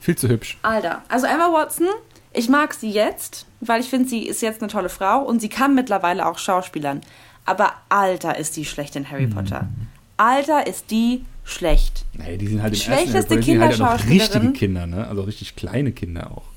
[0.00, 0.56] Viel zu hübsch.
[0.62, 1.86] Alter, also Emma Watson,
[2.32, 5.50] ich mag sie jetzt, weil ich finde, sie ist jetzt eine tolle Frau und sie
[5.50, 7.02] kann mittlerweile auch Schauspielern.
[7.44, 9.68] Aber Alter, ist die schlecht in Harry Potter.
[10.16, 12.06] Alter, ist die schlecht.
[12.14, 14.42] Nee, die sind halt im Schlechteste ersten Harry Potter, die sind halt ja noch Kinderschauspielerin.
[14.42, 15.06] richtige Kinder, ne?
[15.06, 16.53] Also richtig kleine Kinder auch.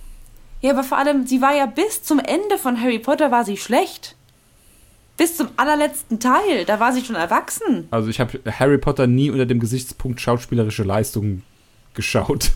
[0.62, 3.58] Ja, aber vor allem, sie war ja bis zum Ende von Harry Potter war sie
[3.58, 4.16] schlecht.
[5.18, 7.88] Bis zum allerletzten Teil, da war sie schon erwachsen.
[7.90, 11.42] Also ich habe Harry Potter nie unter dem Gesichtspunkt schauspielerische Leistung
[11.96, 12.52] geschaut.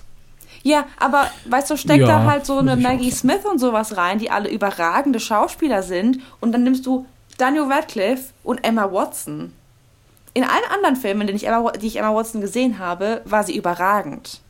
[0.64, 3.12] Ja, aber weißt du, steckt Ja, da halt so eine Maggie.
[3.12, 7.08] Smith und sowas rein, die alle überragende Schauspieler sind und dann nimmst du
[7.38, 9.54] Daniel Radcliffe und Emma Watson.
[10.34, 13.58] In allen anderen Filmen, die ich Emma, die ich Emma Watson gesehen habe, war sie
[13.58, 14.42] überragend.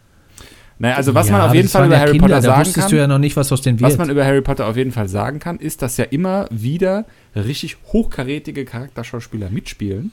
[0.82, 2.98] Naja, also was Ja, man auf jeden Fall über Harry Kinder, Potter sagen kann, du
[2.98, 3.92] ja noch nicht, was aus denen wird.
[3.92, 7.06] was man über Harry Potter auf jeden Fall sagen kann, ist, dass ja immer wieder
[7.36, 10.12] richtig hochkarätige Charakterschauspieler mitspielen.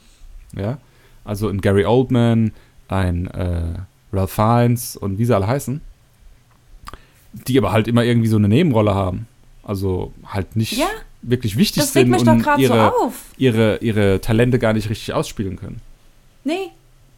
[0.55, 0.77] Ja,
[1.25, 2.51] also ein Gary Oldman,
[2.87, 3.79] ein äh,
[4.13, 5.81] Ralph Fiennes und wie sie alle heißen,
[7.47, 9.27] die aber halt immer irgendwie so eine Nebenrolle haben.
[9.63, 10.85] Also halt nicht Ja,
[11.23, 13.13] wirklich wichtig Das regt sind mich doch und gerade so ihre, auf.
[13.37, 15.81] ihre, ihre Talente gar nicht richtig ausspielen können.
[16.43, 16.69] Nee.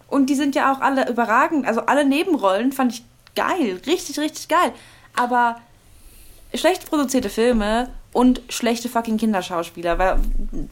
[0.07, 1.65] Und die sind ja auch alle überragend.
[1.67, 3.03] Also alle Nebenrollen fand ich
[3.35, 3.79] geil.
[3.85, 4.71] Richtig, richtig geil.
[5.15, 5.57] Aber
[6.53, 9.97] schlecht produzierte Filme und schlechte fucking Kinderschauspieler.
[9.99, 10.17] Weil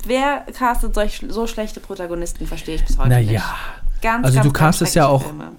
[0.05, 3.27] wer castet solch, so schlechte Protagonisten, verstehe ich bis heute nicht.
[3.27, 3.55] Naja,
[4.01, 5.51] Ganz, Also ganz, du castest ja auch- Filme.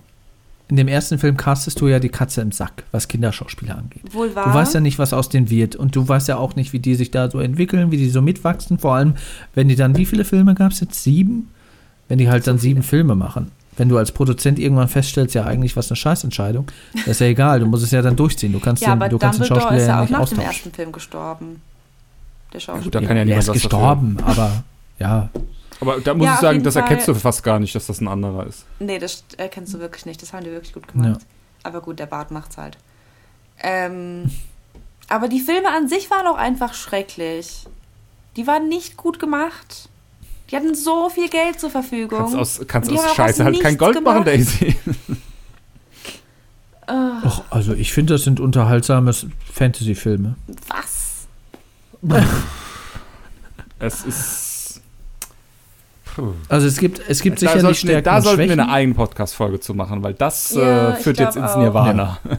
[0.68, 4.14] in dem ersten Film castest du ja die Katze im Sack, was Kinderschauspieler angeht.
[4.14, 4.47] Wohl wahr.
[4.47, 5.77] Du weißt ja nicht, was aus denen wird.
[5.77, 8.22] Und du weißt ja auch nicht, wie die sich da so entwickeln, wie die so
[8.22, 8.78] mitwachsen.
[8.78, 9.14] Vor allem,
[9.55, 11.02] wenn die dann, wie viele Filme gab es jetzt?
[11.02, 11.51] Sieben?
[12.09, 13.52] Wenn die halt dann sieben Filme machen.
[13.81, 17.61] Wenn du als Produzent irgendwann feststellst, ja eigentlich was eine Scheißentscheidung, das ist ja egal,
[17.61, 18.52] du musst es ja dann durchziehen.
[18.52, 20.28] Du kannst, ja, den, aber du kannst den Schauspieler ist ja ja auch nicht nach
[20.28, 21.62] dem ersten Film gestorben.
[22.52, 22.85] Der Ja, Schauspieler.
[22.85, 23.70] gut, da kann ja er niemand ist was dafür.
[23.70, 24.65] gestorben, aber
[24.98, 25.31] ja.
[25.81, 26.82] Aber da muss Ja, ich sagen, das Fall.
[26.82, 28.66] erkennst du fast gar nicht, dass das ein anderer ist.
[28.81, 30.20] Nee, das erkennst du wirklich nicht.
[30.20, 31.20] Das haben die wirklich gut gemacht.
[31.62, 32.77] Aber gut, der Bart macht's halt.
[33.62, 34.31] Ähm,
[35.09, 37.66] aber die Filme an sich waren auch einfach schrecklich.
[38.36, 39.89] Die waren nicht gut gemacht.
[40.51, 42.18] Die hatten so viel Geld zur Verfügung.
[42.18, 44.27] Kannst aus, kannst aus Scheiße aus halt kein Gold machen, gemacht.
[44.27, 44.77] Daisy.
[46.86, 49.12] Ah, Och, also ich finde, das sind unterhaltsame
[49.52, 50.35] Fantasy-Filme.
[50.68, 51.28] was?
[53.78, 54.81] Es ist.
[56.05, 56.32] Puh.
[56.48, 58.68] Also es gibt, es gibt Da sicherlich sollten, wir, Stärken da und sollten wir eine
[58.70, 61.59] eigene Podcast-Folge zu machen, weil das Ja, äh, führt jetzt ins auch.
[61.59, 62.18] Nirvana.
[62.28, 62.39] Ja,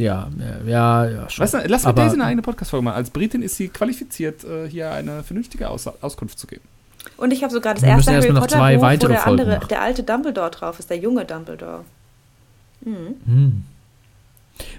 [0.00, 0.28] ja,
[0.66, 1.42] ja, schon.
[1.44, 2.96] Weißt du, lass mir Aber- Daisy eine eigene Podcast-Folge machen.
[2.96, 6.62] Als Britin ist sie qualifiziert, äh, hier eine vernünftige Aus Auskunft zu geben.
[7.16, 9.12] Und ich habe sogar das Wir erste Harry mal noch Potter zwei Buch, wo weitere
[9.12, 9.68] der Folgen andere, machen.
[9.68, 11.84] der alte Dumbledore drauf ist, der junge Dumbledore.
[12.82, 13.14] Mhm.
[13.26, 13.64] Hm.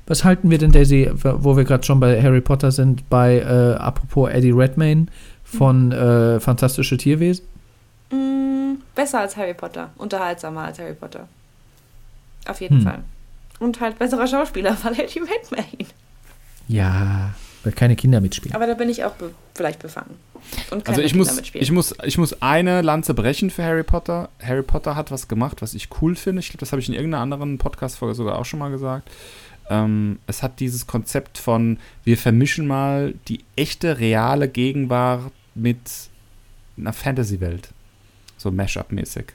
[0.05, 3.75] Was halten wir denn, Daisy, wo wir gerade schon bei Harry Potter sind, bei, äh,
[3.79, 5.07] apropos Eddie Redmayne
[5.43, 7.45] von äh, Fantastische Tierwesen?
[8.11, 9.89] Mm, besser als Harry Potter.
[9.97, 11.27] Unterhaltsamer als Harry Potter.
[12.47, 12.83] Auf jeden Hm.
[12.83, 12.99] Fall.
[13.61, 15.89] Und halt besserer Schauspieler, weil Eddie Redmayne.
[16.67, 17.33] Ja,
[17.63, 18.55] weil keine Kinder mitspielen.
[18.55, 20.17] Aber da bin ich auch be vielleicht befangen.
[20.71, 21.63] Und Also keine ich Kinder muss, mitspielen.
[21.63, 24.29] ich, muss, ich muss eine Lanze brechen für Harry Potter.
[24.41, 26.39] Harry Potter hat was gemacht, was ich cool finde.
[26.39, 29.09] Ich glaube, das habe ich in irgendeiner anderen Podcast-Folge sogar auch schon mal gesagt.
[29.69, 35.77] Ähm, es hat dieses Konzept von, wir vermischen mal die echte, reale Gegenwart mit
[36.77, 37.69] einer Fantasy-Welt.
[38.37, 39.25] So Mash-up-mäßig.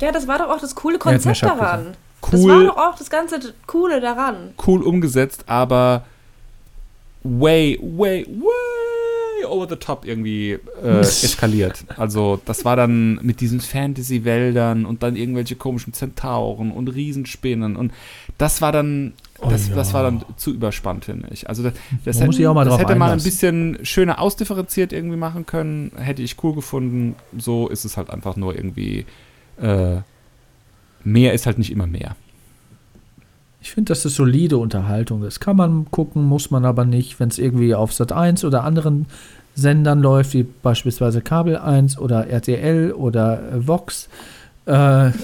[0.00, 1.96] ja, das war doch auch das coole Konzept Schab daran.
[2.30, 4.54] Das war Cool, doch auch das ganze Coole daran.
[4.66, 6.04] cool umgesetzt, aber
[7.24, 11.84] way, way, way over the top irgendwie äh, eskaliert.
[11.96, 17.92] Also das war dann mit diesen Fantasy-Wäldern und dann irgendwelche komischen Zentauren und Riesenspinnen und
[18.38, 19.76] das war dann, das, Oh ja.
[19.76, 21.48] das war dann zu überspannt, finde ich.
[21.48, 21.72] Also das,
[22.04, 26.42] das, mal das drauf hätte man ein bisschen schöner ausdifferenziert irgendwie machen können, hätte ich
[26.42, 27.16] cool gefunden.
[27.36, 29.06] So ist es halt einfach nur irgendwie,
[29.60, 29.96] äh,
[31.04, 32.16] mehr ist halt nicht immer mehr.
[33.60, 35.22] Ich finde, das ist solide Unterhaltung.
[35.22, 38.64] Das kann man gucken, muss man aber nicht, wenn es irgendwie auf Sat 1 oder
[38.64, 39.06] anderen
[39.54, 44.08] Sendern läuft, wie beispielsweise Kabel 1 oder RTL oder äh, Vox.
[44.66, 45.10] Äh,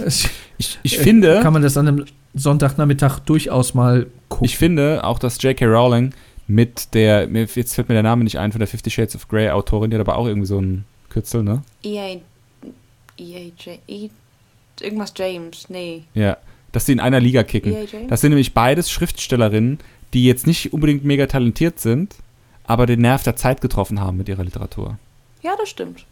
[0.60, 4.44] Ich, ich finde, kann man das an einem Sonntagnachmittag durchaus mal gucken.
[4.44, 5.64] ich finde auch, dass J.K.
[5.66, 6.12] Rowling
[6.48, 9.50] mit der, jetzt fällt mir der Name nicht ein, von der Fifty Shades of Grey
[9.50, 11.62] Autorin, die hat aber auch irgendwie so ein Kürzel, ne?
[11.84, 12.16] EA.
[13.16, 14.08] EA.
[14.80, 15.68] E- Irgendwas James.
[15.68, 16.04] Nee.
[16.14, 16.36] Ja.
[16.72, 17.72] Dass die in einer Liga kicken.
[17.72, 18.08] James?
[18.08, 19.78] Das sind nämlich beides Schriftstellerinnen,
[20.14, 22.14] die jetzt nicht unbedingt mega talentiert sind,
[22.64, 24.98] aber den Nerv der Zeit getroffen haben mit ihrer Literatur.
[25.42, 26.04] Ja, das stimmt.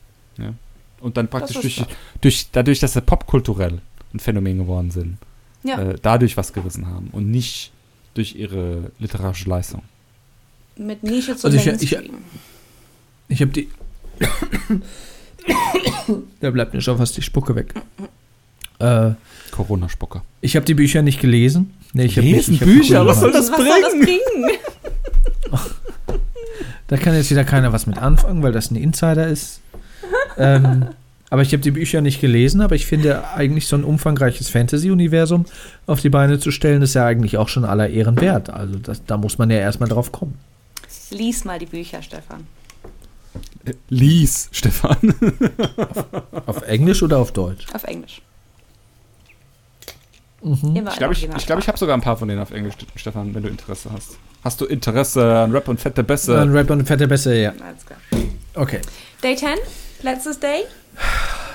[1.00, 1.82] Und dann praktisch durch,
[2.22, 3.80] durch, dadurch, dass sie popkulturell
[4.14, 5.18] ein Phänomen geworden sind,
[5.62, 5.78] Ja.
[5.80, 7.70] äh, dadurch was gerissen haben und nicht
[8.14, 9.82] durch ihre literarische Leistung.
[10.76, 12.14] Mit Nische zu Also ich- Mainstream.
[13.28, 13.68] Ich habe die.
[16.40, 17.74] da bleibt mir schon fast die Spucke weg.
[18.78, 19.12] Äh,
[19.52, 20.22] Corona-Spucker.
[20.40, 21.74] ich habe die Bücher nicht gelesen.
[21.92, 24.50] Nee, ich Lesen nicht, ich Bücher, was soll das Was soll das bringen?
[26.88, 29.60] Da kann jetzt wieder keiner was mit anfangen, weil das ein Insider ist.
[30.38, 30.86] ähm,
[31.30, 35.46] aber ich habe die Bücher nicht gelesen, aber ich finde eigentlich so ein umfangreiches Fantasy-Universum
[35.86, 38.50] auf die Beine zu stellen, ist ja eigentlich auch schon aller Ehren wert.
[38.50, 40.38] Also das, da muss man ja erstmal drauf kommen.
[41.10, 42.46] Lies mal die Bücher, Stefan.
[43.64, 44.96] Äh, Lies, Stefan.
[46.46, 47.66] Auf Englisch oder auf Deutsch?
[47.72, 48.22] Auf Englisch.
[50.46, 50.76] Mhm.
[50.76, 52.74] Immer Ich glaube, ich, ich, glaub, ich habe sogar ein paar von denen auf Englisch,
[52.94, 54.16] Stefan, wenn du Interesse hast.
[54.44, 56.40] Hast du Interesse an Rap und fette Bässe?
[56.40, 57.50] Ein Rap und fette Bässe, ja.
[57.50, 57.98] Alles klar.
[58.54, 58.80] Okay.
[59.24, 59.48] Day 10,
[60.02, 60.62] letztes Day.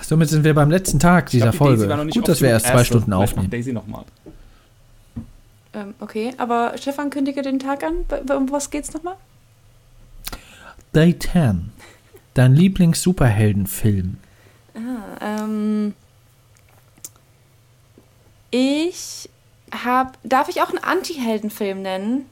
[0.02, 1.90] Somit sind wir beim letzten Tag dieser glaub, die Daisy Folge.
[1.90, 2.86] war noch nicht Gut, dass wir erst zwei Erste.
[2.88, 3.50] Stunden aufnehmen.
[3.50, 4.04] Daisy nochmal.
[5.74, 8.06] Ähm, okay, aber Stefan kündige den Tag an.
[8.36, 9.16] Um was geht's nochmal?
[10.94, 11.72] Day 10.
[12.34, 14.18] Dein Lieblings-Superheldenfilm.
[14.76, 15.94] Ah, ähm,
[18.52, 19.30] ich
[19.74, 20.12] habe.
[20.24, 22.26] Darf ich auch einen Anti-Heldenfilm nennen?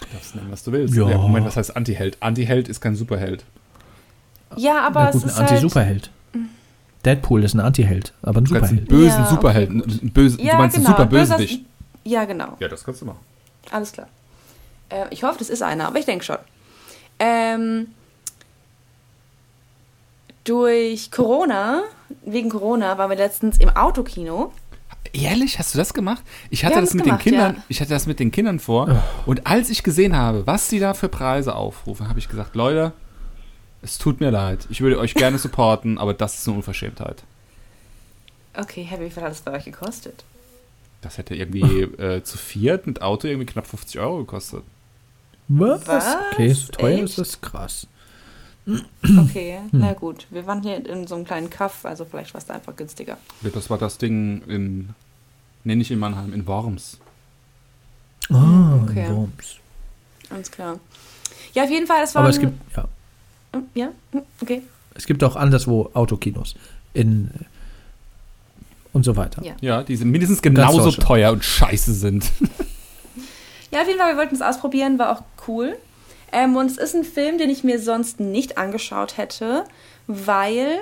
[0.00, 0.94] Du darfst nennen, was du willst.
[0.94, 1.04] Ja.
[1.18, 2.18] Moment, was heißt Anti-Held?
[2.20, 3.44] Anti-Held ist kein Superheld.
[4.56, 5.50] Ja, aber Na es gut, ein ist halt.
[5.50, 6.10] Anti-Superheld.
[7.04, 8.88] Deadpool ist ein Anti-Held, aber ein Du kannst einen Superheld.
[8.88, 9.82] bösen Ja, okay, Superhelden.
[9.82, 11.64] einen bösen, Ja, du meinst genau, einen super Bösewicht.
[12.04, 12.56] Ja, genau.
[12.60, 13.20] Ja, das kannst du machen.
[13.70, 14.08] Alles klar.
[14.88, 16.38] Äh, ich hoffe, das ist einer, aber ich denke schon.
[17.18, 17.88] Ähm,
[20.44, 21.82] durch Corona,
[22.24, 24.52] wegen Corona, waren wir letztens im Autokino.
[25.12, 26.22] Ehrlich, hast du das gemacht?
[26.50, 27.62] Ich hatte das mit gemacht, den Kindern, ja.
[27.68, 29.02] ich hatte das mit den Kindern vor.
[29.26, 32.92] Und als ich gesehen habe, was sie da für Preise aufrufen, habe ich gesagt, Leute,
[33.80, 34.66] es tut mir leid.
[34.70, 37.22] Ich würde euch gerne supporten, aber das ist eine Unverschämtheit.
[38.54, 40.24] Okay, Herr, wie viel hat es bei euch gekostet?
[41.00, 44.64] Das hätte irgendwie äh, zu viert mit Auto irgendwie knapp 50 Euro gekostet.
[45.46, 45.86] Was?
[45.86, 46.16] Was?
[46.32, 47.04] Okay, so teuer Echt?
[47.04, 47.86] ist das krass.
[49.02, 49.80] Okay, Hm.
[49.80, 50.26] na gut.
[50.30, 53.16] Wir waren hier in so einem kleinen Kaff, also vielleicht war es da einfach günstiger.
[53.54, 54.90] Das war das Ding in,
[55.64, 56.98] nee, nicht in Mannheim, in Worms.
[58.30, 59.06] Ah, okay.
[59.06, 59.56] in Worms.
[60.30, 60.78] Alles klar.
[61.54, 62.22] Ja, auf jeden Fall, es war.
[62.22, 62.88] Aber es gibt, ja,
[63.74, 64.62] Ja, hm, okay.
[64.94, 66.54] es gibt auch anderswo Autokinos.
[66.92, 67.44] In äh,
[68.92, 69.42] und so weiter.
[69.44, 69.54] Ja.
[69.60, 72.30] Ja, die sind mindestens genauso teuer und scheiße sind.
[73.70, 75.76] Ja, auf jeden Fall, wir wollten es ausprobieren, war auch cool.
[76.32, 79.64] Ähm, und es ist ein Film, den ich mir sonst nicht angeschaut hätte,
[80.06, 80.78] weil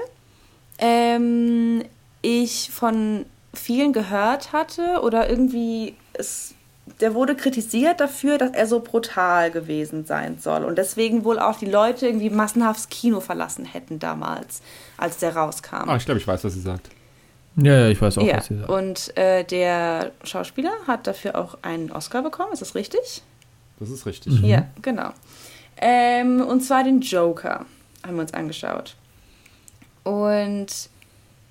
[0.78, 1.85] ähm,
[2.23, 6.55] ich von vielen gehört hatte oder irgendwie es,
[7.01, 11.59] der wurde kritisiert dafür, dass er so brutal gewesen sein soll und deswegen wohl auch
[11.59, 14.60] die Leute irgendwie massenhaft das Kino verlassen hätten damals,
[14.97, 15.89] als der rauskam.
[15.89, 16.90] Ah, ich glaube, ich weiß, was sie sagt.
[17.56, 18.68] Ja, ja, ich weiß auch, ja, was sie sagt.
[18.68, 23.23] und äh, der Schauspieler hat dafür auch einen Oscar bekommen, ist das richtig?
[23.78, 24.40] Das ist richtig.
[24.40, 25.10] Ja, genau.
[25.78, 27.66] Ähm, und zwar den Joker
[28.04, 28.94] haben wir uns angeschaut.
[30.04, 30.68] Und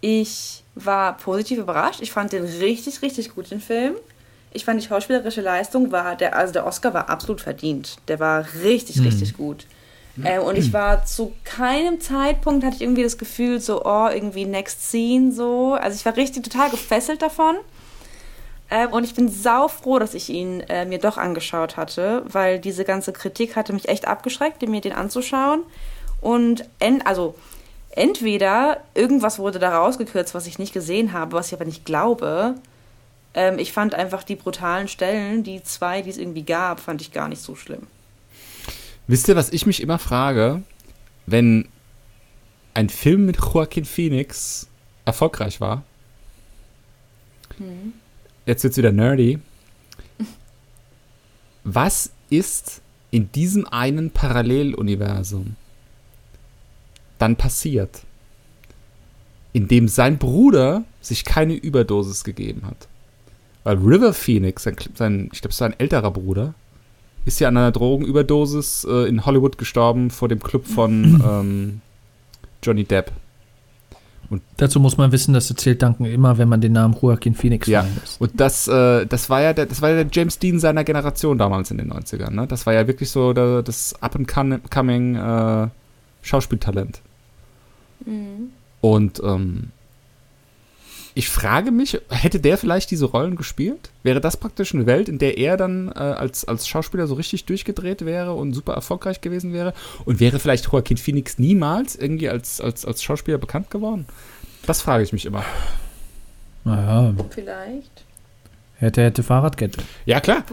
[0.01, 2.01] ich war positiv überrascht.
[2.01, 3.95] Ich fand den richtig, richtig gut, den Film.
[4.51, 7.97] Ich fand die schauspielerische Leistung war, der, also der Oscar war absolut verdient.
[8.07, 9.65] Der war richtig, richtig gut.
[10.23, 14.45] Ähm, und ich war zu keinem Zeitpunkt, hatte ich irgendwie das Gefühl, so, oh, irgendwie
[14.45, 15.73] Next Scene, so.
[15.73, 17.57] Also ich war richtig total gefesselt davon.
[18.69, 22.83] Ähm, und ich bin saufroh, dass ich ihn äh, mir doch angeschaut hatte, weil diese
[22.83, 25.63] ganze Kritik hatte mich echt abgeschreckt, mir den anzuschauen.
[26.21, 27.35] Und en also
[27.91, 32.55] entweder irgendwas wurde da rausgekürzt, was ich nicht gesehen habe, was ich aber nicht glaube.
[33.35, 37.11] Ähm, ich fand einfach die brutalen Stellen, die zwei, die es irgendwie gab, fand ich
[37.11, 37.87] gar nicht so schlimm.
[39.07, 40.63] Wisst ihr, was ich mich immer frage,
[41.27, 41.67] wenn
[42.73, 44.67] ein Film mit Joaquin Phoenix
[45.05, 45.83] erfolgreich war?
[48.45, 49.39] Jetzt wird's wieder nerdy.
[51.63, 52.81] Was ist
[53.11, 55.55] in diesem einen Paralleluniversum
[57.17, 58.01] dann passiert,
[59.53, 62.87] in dem sein Bruder sich keine Überdosis gegeben hat
[63.63, 66.53] Weil River Phoenix, sein, sein ich glaube, sein älterer Bruder,
[67.23, 71.81] ist ja an einer Drogenüberdosis äh, in Hollywood gestorben vor dem Club von ähm,
[72.61, 73.11] Johnny Depp.
[74.57, 77.81] Dazu muss man wissen, das erzählt Duncan immer, wenn man den Namen Joaquin Phoenix Ja.
[77.81, 78.21] fallen lässt.
[78.21, 81.37] Und das, äh, das war ja der, das war ja der James Dean seiner Generation
[81.37, 82.31] damals in den 90ern.
[82.31, 82.47] Ne?
[82.47, 85.67] Das war ja wirklich so der, das up-and-coming äh,
[86.21, 87.01] Schauspieltalent.
[88.81, 89.71] Und ähm,
[91.17, 93.89] ich frage mich, hätte der vielleicht diese Rollen gespielt?
[94.03, 97.45] Wäre das praktisch eine Welt, in der er dann äh, als, als Schauspieler so richtig
[97.45, 99.73] durchgedreht wäre und super erfolgreich gewesen wäre?
[100.03, 104.05] Und wäre vielleicht Joaquin Phoenix niemals irgendwie als, als, als Schauspieler bekannt geworden?
[104.65, 105.45] Das frage ich mich immer.
[106.65, 108.03] Naja, Vielleicht.
[108.75, 109.81] hätte, hätte Fahrradkette.
[110.05, 110.43] Ja, klar,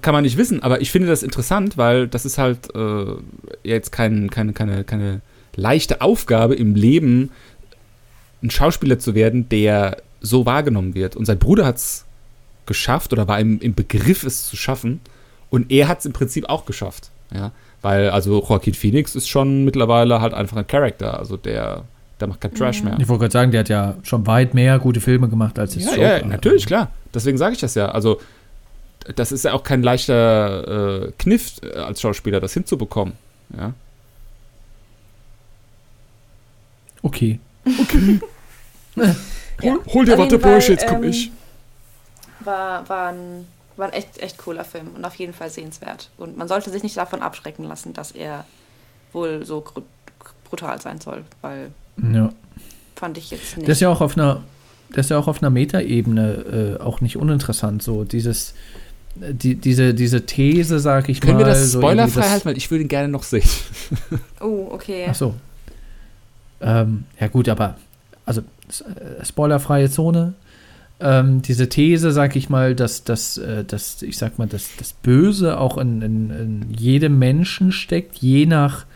[0.00, 3.16] kann man nicht wissen, aber ich finde das interessant, weil das ist halt äh,
[3.64, 5.22] jetzt kein, keine, keine, keine
[5.56, 7.30] leichte Aufgabe im Leben,
[8.44, 11.16] ein Schauspieler zu werden, der so wahrgenommen wird.
[11.16, 12.04] Und sein Bruder hat es
[12.66, 15.00] geschafft oder war im, im Begriff, es zu schaffen.
[15.50, 17.10] Und er hat es im Prinzip auch geschafft.
[17.32, 17.52] Ja?
[17.82, 21.18] Weil, also Joaquin Phoenix ist schon mittlerweile halt einfach ein Charakter.
[21.18, 21.84] Also der,
[22.20, 22.96] der macht kein Trash mehr.
[22.98, 25.86] Ich wollte gerade sagen, der hat ja schon weit mehr gute Filme gemacht als jetzt
[25.86, 26.20] Ja, Joker.
[26.20, 26.90] ja, natürlich, klar.
[27.12, 27.88] Deswegen sage ich das ja.
[27.88, 28.20] Also,
[29.16, 33.14] das ist ja auch kein leichter äh, Kniff äh, als Schauspieler, das hinzubekommen.
[33.56, 33.74] Ja.
[37.02, 37.38] Okay.
[39.62, 39.76] Ja.
[39.92, 41.30] hol dir Bursche, Fall, jetzt komm ähm, ich.
[42.40, 43.46] War, war, ein,
[43.76, 46.10] war ein echt, echt cooler Film und auf jeden Fall sehenswert.
[46.18, 48.44] Und man sollte sich nicht davon abschrecken lassen, dass er
[49.12, 49.64] wohl so
[50.50, 51.70] brutal sein soll, weil
[52.12, 52.30] Ja.
[52.96, 53.68] fand ich jetzt nicht.
[53.68, 54.42] Das ist ja auch auf einer,
[54.90, 57.82] das ist ja auch auf einer Metaebene äh, auch nicht uninteressant.
[57.82, 58.54] So dieses,
[59.14, 61.40] die, diese, diese These, sag ich Können mal.
[61.40, 63.48] wir das so spoilerfrei das- halten, weil ich würde ihn gerne noch sehen.
[64.40, 65.06] oh, okay.
[65.08, 65.34] Ach so.
[66.60, 67.76] Ähm, ja gut, aber
[68.26, 68.42] also
[69.22, 70.34] spoilerfreie Zone.
[71.00, 74.92] Ähm, diese These, sag ich mal, dass, dass, äh, dass ich sag mal, dass das
[74.92, 78.86] Böse auch in, in, in jedem Menschen steckt, je nach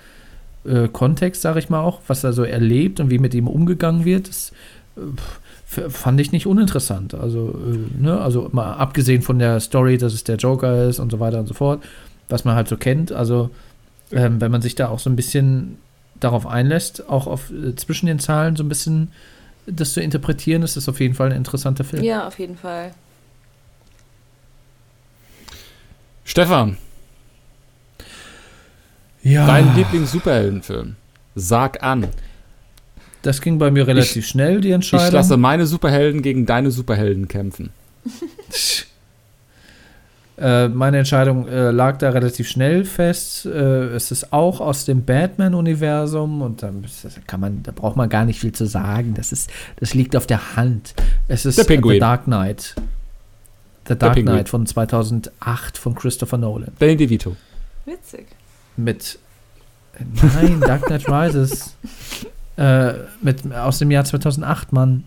[0.65, 4.05] äh, Kontext, sag ich mal auch, was er so erlebt und wie mit ihm umgegangen
[4.05, 4.53] wird, das
[4.97, 7.15] äh, fand ich nicht uninteressant.
[7.15, 11.11] Also, äh, ne, also mal abgesehen von der Story, dass es der Joker ist und
[11.11, 11.82] so weiter und so fort,
[12.28, 13.12] was man halt so kennt.
[13.12, 13.51] Also,
[14.12, 15.78] ähm, wenn man sich da auch so ein bisschen
[16.20, 19.11] darauf einlässt, auch auf äh, zwischen den Zahlen so ein bisschen
[19.70, 22.03] das zu interpretieren, ist das auf jeden Fall ein interessanter Film.
[22.03, 22.93] Ja, auf jeden Fall.
[26.24, 26.77] Stefan,
[29.23, 30.97] Ja, dein Lieblings-Superheldenfilm.
[31.35, 32.09] Sag an.
[33.23, 35.07] das ging bei mir relativ schnell, die Entscheidung.
[35.07, 37.70] Ich lasse meine Superhelden gegen deine Superhelden kämpfen.
[40.40, 43.44] Äh, meine Entscheidung äh, lag da relativ schnell fest.
[43.47, 46.70] Äh, es ist auch aus dem Batman-Universum und da
[47.27, 49.15] kann man, da braucht man gar nicht viel zu sagen.
[49.15, 49.51] Das ist,
[49.81, 50.94] das liegt auf der Hand.
[51.27, 51.94] Es ist Der Pinguin.
[51.94, 52.74] The Dark Knight.
[53.89, 54.36] The Dark Pinguin.
[54.36, 56.70] Knight von 2008 von Christopher Nolan.
[56.78, 57.36] Danny DeVito.
[57.85, 58.27] Witzig.
[58.77, 59.19] Mit
[59.98, 61.74] Nein, Dark Knight Rises.
[62.56, 62.93] äh,
[63.23, 65.05] mit, aus dem Jahr 2008, Mann.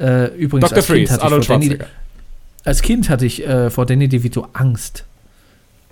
[0.00, 0.78] Äh, übrigens, Dr.
[0.78, 1.86] als kind, Freeze, Arnold Schwarzenegger.
[2.64, 5.04] Als Kind hatte ich äh, vor Danny DeVito Angst.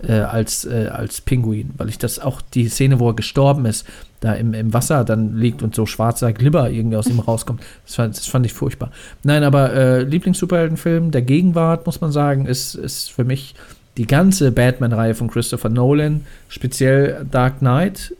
[0.04, 3.86] Äh, als, äh, als Pinguin, weil ich das auch die Szene, wo er gestorben ist,
[4.18, 7.94] da im, im Wasser dann liegt und so schwarzer Glibber irgendwie aus ihm rauskommt, das
[7.94, 8.90] fand, das fand ich furchtbar.
[9.22, 13.54] Nein, aber äh, Lieblings-Superheldenfilm der Gegenwart, muss man sagen, ist, ist für mich
[13.96, 18.12] die ganze Batman-Reihe von Christopher Nolan, speziell Dark Knight,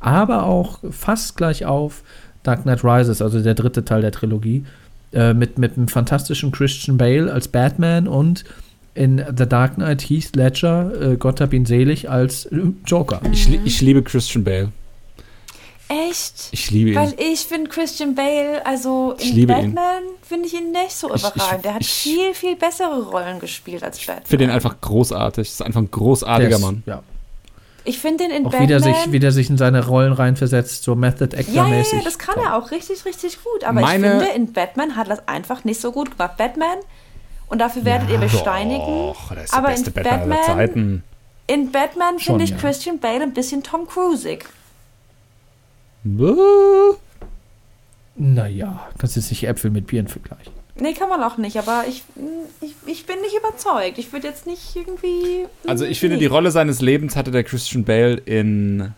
[0.00, 2.02] aber auch fast gleich auf
[2.42, 4.64] Dark Knight Rises, also der dritte Teil der Trilogie,
[5.12, 8.44] äh, mit, mit einem fantastischen Christian Bale als Batman und
[8.94, 12.48] in The Dark Knight Heath Ledger, äh, Gott hab ihn selig, als
[12.84, 13.20] Joker.
[13.32, 14.72] Ich, ich liebe Christian Bale.
[15.88, 16.48] Echt?
[16.50, 16.96] Ich liebe ihn.
[16.96, 19.74] Weil ich finde Christian Bale, also Ich in liebe ihn.
[19.74, 21.64] Batman finde ich ihn nicht so Ich- ich- überragend.
[21.64, 24.22] Der hat ich- viel, viel bessere Rollen gespielt als Batman.
[24.24, 25.46] Ich finde ihn einfach großartig.
[25.48, 26.82] Das ist einfach ein großartiger ist- Mann.
[26.84, 27.02] Ja.
[27.84, 28.68] Ich finde ihn in Auch Batman.
[28.68, 32.04] wieder sich, wieder sich in seine Rollen reinversetzt, so Method ja, ja, ja, Actor-mäßig.
[32.04, 32.44] das kann Toll.
[32.44, 33.64] er auch richtig, richtig gut.
[33.64, 36.36] Aber Meine- ich finde, in Batman hat er das einfach nicht so gut gemacht.
[36.36, 36.78] Batman,
[37.48, 38.82] und dafür werdet ihr mich steinigen.
[38.82, 41.02] Och, das ist aber der beste in Batman aller Batman- Zeiten.
[41.46, 42.56] In Batman finde ich ja.
[42.58, 44.44] Christian Bale ein bisschen Tom Cruisig.
[46.04, 46.96] Buh.
[48.16, 50.52] Naja, kannst jetzt nicht Äpfel mit Bieren vergleichen.
[50.80, 52.04] Nee, kann man auch nicht, aber ich,
[52.60, 53.98] ich, ich bin nicht überzeugt.
[53.98, 55.46] Ich würde jetzt nicht irgendwie.
[55.66, 56.20] Also ich finde, nee.
[56.20, 58.92] die Rolle seines Lebens hatte der Christian Bale in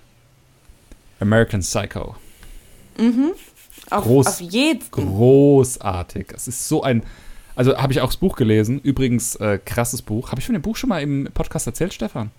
[1.20, 2.16] American Psycho.
[3.90, 6.32] Auf, groß- auf jeden Großartig.
[6.35, 7.02] Es ist so ein.
[7.57, 8.81] Also habe ich auch das Buch gelesen.
[8.81, 10.31] Übrigens, äh, krasses Buch.
[10.31, 12.31] Habe ich von dem Buch schon mal im Podcast erzählt, Stefan?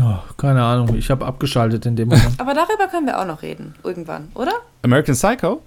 [0.00, 2.40] Oh, keine Ahnung, ich habe abgeschaltet in dem Moment.
[2.40, 4.52] Aber darüber können wir auch noch reden, irgendwann, oder?
[4.80, 5.60] American Psycho?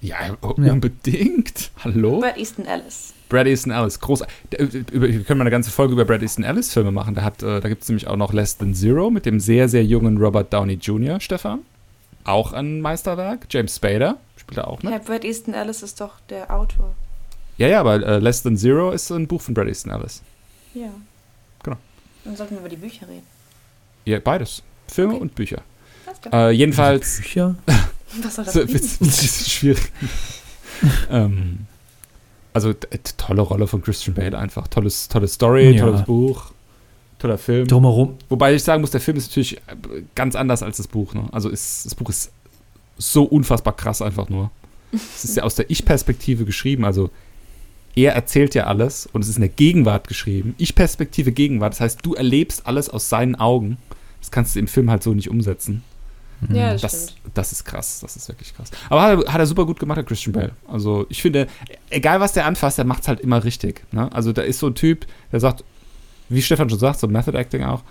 [0.00, 1.70] Ja, unbedingt.
[1.82, 2.20] Hallo?
[2.20, 3.14] Brad Easton Ellis.
[3.28, 4.22] Brad Easton Ellis, groß.
[4.58, 7.14] über- Wir können mal eine ganze Folge über Brad Easton Ellis Filme machen.
[7.14, 9.68] Der hat, äh, da gibt es nämlich auch noch Less Than Zero mit dem sehr,
[9.68, 11.60] sehr jungen Robert Downey Jr., Stefan.
[12.24, 13.46] Auch ein Meisterwerk.
[13.50, 14.92] James Spader spielt er auch mit.
[14.92, 16.94] Ja, Brad Easton Ellis ist doch der Autor.
[17.56, 20.22] Ja, ja, aber äh, Less Than Zero ist ein Buch von Brad Easton Ellis.
[20.74, 20.90] Ja.
[21.64, 21.76] Genau.
[22.24, 23.26] Dann sollten wir über die Bücher reden.
[24.04, 24.62] Ja, beides.
[24.86, 25.22] Filme Okay.
[25.22, 25.62] und Bücher.
[26.32, 27.16] Äh, jedenfalls.
[27.18, 27.56] Bücher?
[28.22, 29.92] Was soll das So, das ist schwierig.
[31.10, 31.60] ähm,
[32.52, 32.72] also
[33.16, 34.68] tolle Rolle von Christian Bale einfach.
[34.68, 35.84] Tolles, tolle Story, Ja.
[35.84, 36.52] tolles Buch,
[37.18, 37.66] toller Film.
[37.66, 38.16] Drumherum.
[38.28, 39.60] Wobei ich sagen muss, der Film ist natürlich äh,
[40.14, 41.14] ganz anders als das Buch.
[41.14, 41.24] Ne?
[41.32, 42.30] Also ist, das Buch ist
[42.96, 44.50] so unfassbar krass einfach nur.
[44.92, 46.84] Es ist ja aus der Ich-Perspektive geschrieben.
[46.84, 47.10] Also
[47.94, 50.54] er erzählt ja alles und es ist in der Gegenwart geschrieben.
[50.58, 51.74] Ich-Perspektive Gegenwart.
[51.74, 53.76] Das heißt, du erlebst alles aus seinen Augen.
[54.20, 55.82] Das kannst du im Film halt so nicht umsetzen.
[56.52, 58.70] Ja, das, Das, das ist krass, das ist wirklich krass.
[58.88, 60.52] Aber hat er, hat er super gut gemacht, der Christian Bale.
[60.68, 61.48] Also ich finde,
[61.90, 63.82] egal was der anfasst, der macht es halt immer richtig.
[63.92, 64.10] Ne?
[64.12, 65.64] Also da ist so ein Typ, der sagt,
[66.28, 67.82] wie Stefan schon sagt, so Method Acting auch,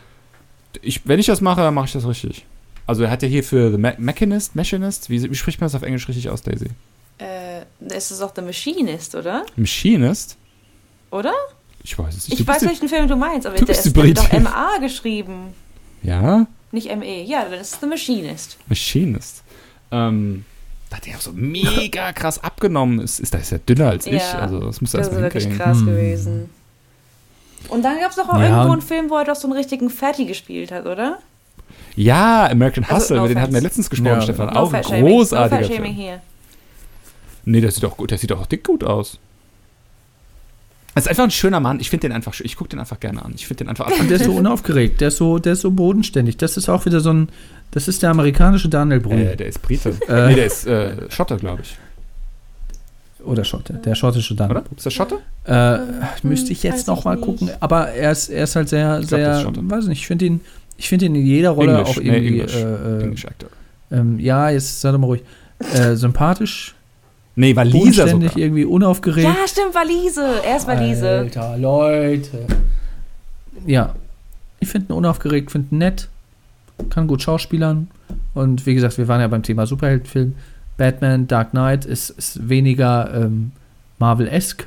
[0.81, 2.45] ich, wenn ich das mache, dann mache ich das richtig.
[2.85, 5.75] Also er hat ja hier für The Me Mechanist, Machinist, wie, wie spricht man das
[5.75, 6.69] auf Englisch richtig aus, Daisy?
[7.17, 9.45] Äh, es ist auch The Machinist, oder?
[9.55, 10.37] Machinist?
[11.11, 11.33] Oder?
[11.83, 12.39] Ich weiß es nicht.
[12.39, 14.31] Ich weiß, welchen Film du meinst, aber du der ist doch.
[14.39, 15.53] MA geschrieben.
[16.03, 16.47] Ja,
[16.77, 17.23] Nicht ME.
[17.23, 18.57] Ja, dann ist es The Machinist.
[18.67, 19.43] Machinist.
[19.91, 20.45] Ähm,
[20.89, 22.99] da hat er auch so mega krass abgenommen.
[22.99, 24.13] Ist, ist, da ist er dünner als ich.
[24.13, 25.65] Ja, Also das muss er Das ist wirklich hinkriegen.
[25.65, 25.85] krass Hm.
[25.87, 26.49] gewesen.
[27.69, 28.49] Und dann gab es doch auch Ja.
[28.49, 31.17] irgendwo einen Film, wo er doch so einen richtigen Fatty gespielt hat, oder?
[31.95, 34.21] Ja, American Also, Hustle, no über den hatten wir letztens gesprochen, Ja.
[34.21, 34.53] Stefan.
[34.53, 35.83] No auch ein großartiger No Film.
[35.85, 36.21] hier.
[37.43, 39.19] Nee, der sieht auch gut, der sieht auch dick gut aus.
[40.97, 41.79] Das ist einfach ein schöner Mann.
[41.79, 42.45] Ich finde den einfach schön.
[42.45, 43.31] Ich gucke den einfach gerne an.
[43.35, 45.71] Ich finde den einfach Und der ist so unaufgeregt, der ist so, der ist so
[45.71, 46.37] bodenständig.
[46.37, 47.29] Das ist auch wieder so ein,
[47.71, 49.19] das ist der amerikanische Daniel Brühl.
[49.19, 49.89] äh, der ist Brite.
[50.07, 50.27] Äh.
[50.29, 51.77] nee, der ist äh, Schotter, glaube ich.
[53.23, 54.65] Oder Schotte, der schottische Daniel Oder?
[54.75, 55.17] Ist der Schotter?
[55.45, 55.79] Äh,
[56.23, 57.25] müsste ich jetzt weiß noch ich mal nicht.
[57.25, 57.49] gucken.
[57.59, 59.59] Aber er ist, er ist halt sehr, Ich glaub, sehr, Schotte.
[59.69, 60.41] weiß nicht, ich finde ihn,
[60.77, 62.55] ich finde ihn in jeder Rolle English, auch nee, irgendwie, English.
[62.55, 63.49] äh, äh, English Actor.
[63.91, 65.21] ähm, ja, jetzt sei doch mal ruhig,
[65.73, 66.75] äh, sympathisch,
[67.39, 68.43] Nee, Waliser bodenständig, sogar.
[68.43, 69.27] irgendwie unaufgeregt.
[69.27, 70.41] Ja, stimmt, Walise.
[70.43, 71.07] Er ist Walise.
[71.19, 72.47] Alter, Leute.
[73.67, 73.93] Ja,
[74.59, 76.09] ich finde ihn unaufgeregt, finde ihn nett,
[76.89, 77.89] kann gut schauspielern.
[78.33, 80.33] Und wie gesagt, wir waren ja beim Thema Superheldenfilm.
[80.77, 83.51] Batman, Dark Knight ist, ist weniger ähm,
[83.99, 84.65] Marvel-esque,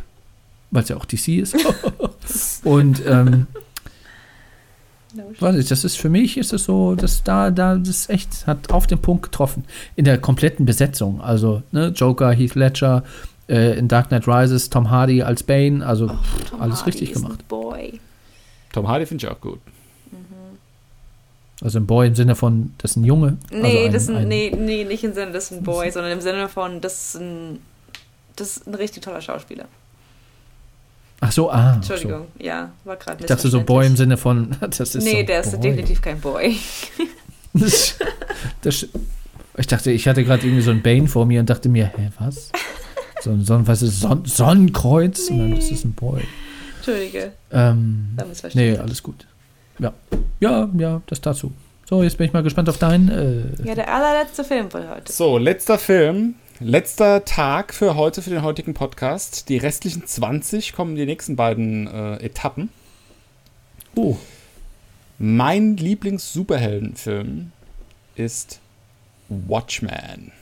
[0.70, 1.56] weil es ja auch DC ist.
[2.64, 3.48] Und ähm,
[5.40, 8.46] weiß ich, das ist für mich ist es so, dass da, da, das ist echt,
[8.46, 9.64] hat auf den Punkt getroffen.
[9.96, 11.20] In der kompletten Besetzung.
[11.20, 13.04] Also, ne, Joker, Heath Ledger,
[13.48, 17.10] äh, in Dark Knight Rises, Tom Hardy als Bane, also pff, Tom alles Hardy richtig
[17.10, 17.48] ist ein gemacht.
[17.48, 18.00] Boy.
[18.72, 19.60] Tom Hardy finde ich auch gut.
[21.62, 23.36] Also ein Boy im Sinne von, das ist ein Junge.
[23.50, 25.62] Nee, also ein, das ist ein, ein, nee, nee, nicht im Sinne, das ist ein
[25.62, 27.58] Boy, sondern im Sinne von, das ist ein,
[28.36, 29.66] das ist ein richtig toller Schauspieler.
[31.20, 31.76] Ach so, ah.
[31.78, 31.92] ach so.
[31.94, 35.26] Entschuldigung, ja, war gerade Ich dachte so Boy im Sinne von, das ist Nee, so
[35.26, 35.60] der ist Boy.
[35.60, 36.56] definitiv kein Boy.
[37.52, 37.96] Das,
[38.62, 38.86] das,
[39.58, 42.10] ich dachte, ich hatte gerade irgendwie so ein Bane vor mir und dachte mir, hä,
[42.20, 42.52] was?
[43.22, 45.28] So ein Son, was ist Son Sonnenkreuz?
[45.30, 46.22] Und dann, das ist ein Boy.
[46.76, 48.16] Entschuldige, Ähm,
[48.54, 49.26] nee, alles gut.
[49.80, 49.92] Ja.
[50.38, 51.52] Ja, ja, das dazu.
[51.88, 53.08] So, jetzt bin ich mal gespannt auf deinen.
[53.08, 55.12] Äh, Ja, der allerletzte Film von heute.
[55.12, 56.36] So, letzter Film.
[56.62, 59.48] Letzter Tag für heute, für den heutigen Podcast.
[59.48, 62.68] Die restlichen 20 kommen die nächsten beiden äh, Etappen.
[63.96, 64.18] oh,
[65.18, 67.52] Mein Lieblings-Superheldenfilm
[68.14, 68.60] ist
[69.30, 70.32] Watchmen.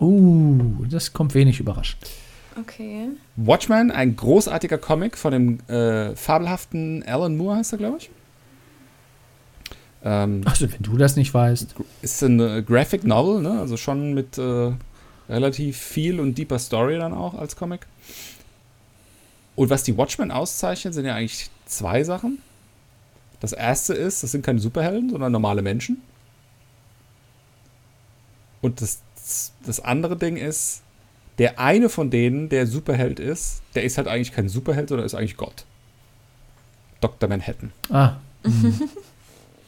[0.00, 2.10] uh, das kommt wenig überraschend.
[2.60, 3.06] Okay.
[3.36, 8.10] Watchmen, ein großartiger Comic von dem äh, fabelhaften Alan Moore, heißt er, glaube ich.
[10.04, 11.74] Ähm, Also, wenn du das nicht weißt.
[12.02, 13.60] ist eine Graphic Novel, ne?
[13.60, 14.72] also schon mit äh,
[15.28, 17.86] relativ viel und deeper Story dann auch als Comic.
[19.54, 22.38] Und was die Watchmen auszeichnet, sind ja eigentlich zwei Sachen.
[23.40, 26.00] Das erste ist, das sind keine Superhelden, sondern normale Menschen.
[28.60, 29.02] Und das,
[29.66, 30.82] das andere Ding ist,
[31.38, 35.14] der eine von denen, der Superheld ist, der ist halt eigentlich kein Superheld, sondern ist
[35.14, 35.64] eigentlich Gott.
[37.00, 37.28] Dr.
[37.28, 37.72] Manhattan.
[37.90, 38.16] Ah,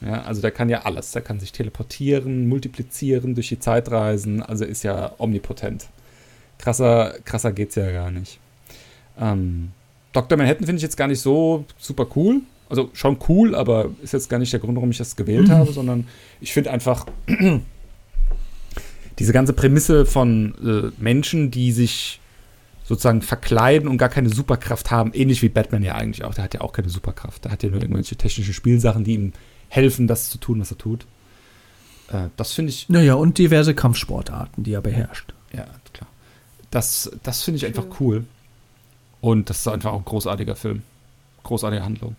[0.01, 1.11] Ja, also der kann ja alles.
[1.11, 4.41] Der kann sich teleportieren, multiplizieren, durch die Zeit reisen.
[4.41, 5.87] Also ist ja omnipotent.
[6.57, 8.39] Krasser, krasser geht's ja gar nicht.
[9.19, 9.71] Ähm,
[10.13, 10.37] Dr.
[10.37, 12.41] Manhattan finde ich jetzt gar nicht so super cool.
[12.69, 15.71] Also schon cool, aber ist jetzt gar nicht der Grund, warum ich das gewählt habe,
[15.73, 16.07] sondern
[16.41, 17.05] ich finde einfach
[19.19, 22.19] diese ganze Prämisse von äh, Menschen, die sich
[22.83, 26.33] sozusagen verkleiden und gar keine Superkraft haben, ähnlich wie Batman ja eigentlich auch.
[26.33, 27.43] Der hat ja auch keine Superkraft.
[27.43, 29.33] Der hat ja nur irgendwelche technischen Spielsachen, die ihm
[29.69, 31.05] helfen, das zu tun, was er tut.
[32.09, 35.33] Äh, das finde ich, naja, und diverse Kampfsportarten, die er beherrscht.
[35.53, 36.09] Ja, klar.
[36.71, 38.25] Das, das finde ich einfach cool.
[39.21, 40.83] Und das ist einfach auch ein großartiger Film.
[41.43, 42.15] Großartige Handlung.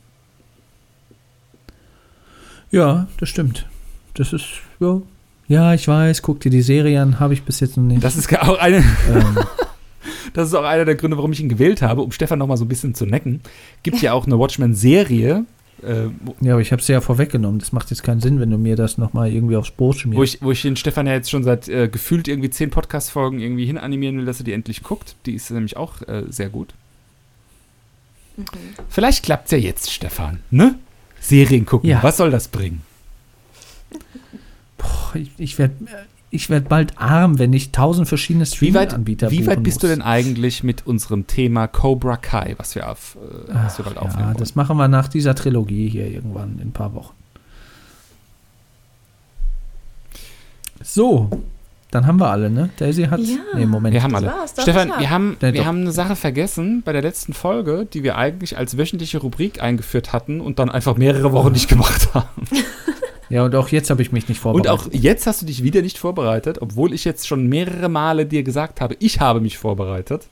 [2.70, 3.66] Ja, das stimmt.
[4.14, 4.46] Das ist,
[4.80, 5.00] ja.
[5.48, 8.02] Ja, ich weiß, guck dir die Serie an, habe ich bis jetzt noch nicht.
[8.02, 9.38] Das ist auch eine, ähm,
[10.34, 12.56] das ist auch einer der Gründe, warum ich ihn gewählt habe, um Stefan noch mal
[12.56, 13.40] so ein bisschen zu necken.
[13.84, 15.44] Gibt ja auch eine Watchmen-Serie,
[15.82, 17.58] äh, wo- ja, aber ich habe es ja vorweggenommen.
[17.60, 20.34] Das macht jetzt keinen Sinn, wenn du mir das nochmal irgendwie aufs Brot wo schmierst.
[20.36, 23.66] ich, wo ich den Stefan ja jetzt schon seit äh, gefühlt irgendwie zehn Podcast-Folgen irgendwie
[23.66, 25.16] hinanimieren will, dass er die endlich guckt.
[25.26, 26.74] Die ist nämlich auch äh, sehr gut.
[28.88, 30.74] Vielleicht klappt's ja jetzt, Stefan, ne?
[31.20, 32.02] Serien gucken, Ja.
[32.02, 32.82] was soll das bringen?
[34.78, 35.74] Boah, ich ich werde
[36.30, 39.86] ich werd bald arm, wenn ich tausend verschiedene Wie weit, Streaming-Anbieter wie weit bist du
[39.86, 39.94] muss.
[39.96, 43.16] denn eigentlich mit unserem Thema Cobra Kai, was wir, auf,
[43.48, 44.36] äh, was wir bald Ja, aufnehmen wollen?
[44.38, 47.14] das machen wir nach dieser Trilogie hier irgendwann in ein paar Wochen.
[50.82, 51.30] So,
[51.90, 52.70] dann haben wir alle, ne?
[52.78, 53.20] Daisy hat.
[53.20, 53.36] Ja.
[53.54, 53.94] nee, Moment.
[53.94, 54.26] Wir haben alle.
[54.26, 57.86] war's, das Stefan, wir haben, Ja, wir haben eine Sache vergessen bei der letzten Folge,
[57.90, 62.12] die wir eigentlich als wöchentliche Rubrik eingeführt hatten und dann einfach mehrere Wochen nicht gemacht
[62.14, 62.28] haben.
[63.28, 64.70] Ja, und auch jetzt habe ich mich nicht Und vorbereitet.
[64.70, 68.42] auch jetzt hast du dich wieder nicht vorbereitet, obwohl ich jetzt schon mehrere Male dir
[68.42, 70.28] gesagt habe, ich habe mich vorbereitet.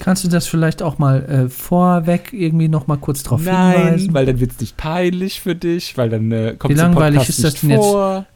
[0.00, 4.12] Kannst du das vielleicht auch mal äh, vorweg irgendwie noch mal kurz drauf hinweisen?
[4.12, 7.38] weil dann wird es nicht peinlich für dich, weil dann äh, kommt Wie langweilig Podcast
[7.38, 7.80] ist das nicht denn jetzt?
[7.80, 8.26] vor.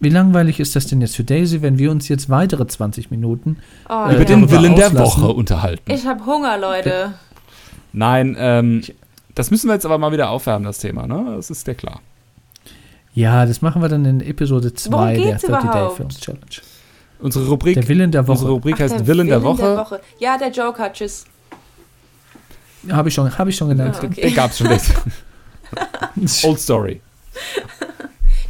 [0.00, 3.56] Wie langweilig ist das denn jetzt für Daisy, wenn wir uns jetzt weitere 20 Minuten
[3.88, 4.24] Oh, Äh, Über ja.
[4.26, 4.96] den Willen der.
[4.96, 5.90] Woche unterhalten.
[5.90, 7.14] Ich habe Hunger, Leute.
[7.92, 8.82] Nein, ähm,
[9.34, 11.32] das müssen wir jetzt aber mal wieder aufwärmen, das Thema, ne?
[11.34, 12.00] Das ist dir klar.
[13.18, 15.96] Ja, das machen wir dann in Episode 2 Worum der geht's 30 Day überhaupt?
[15.96, 16.44] Films Challenge.
[17.18, 18.48] Unsere Rubrik, Der Willen der unsere Woche.
[18.52, 20.00] Rubrik Ach, heißt Willen, der, Woche.
[20.20, 21.24] Ja, der Joker, tschüss.
[22.88, 23.96] Habe ich schon, habe ich schon genannt.
[24.00, 24.20] Ah, okay.
[24.20, 24.68] Den gab's schon.
[26.44, 27.00] Old Story.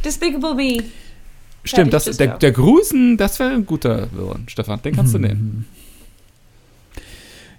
[0.05, 0.83] Despicable Me.
[1.63, 4.79] Stimmt, das, der, der Grusen, das wäre ein guter Willen, Stefan.
[4.83, 5.65] Den kannst du nehmen.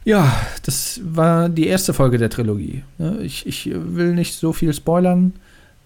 [0.05, 0.33] Ja,
[0.63, 2.85] das war die erste Folge der Trilogie.
[2.99, 5.33] Ne, Ich, ich will nicht so viel spoilern,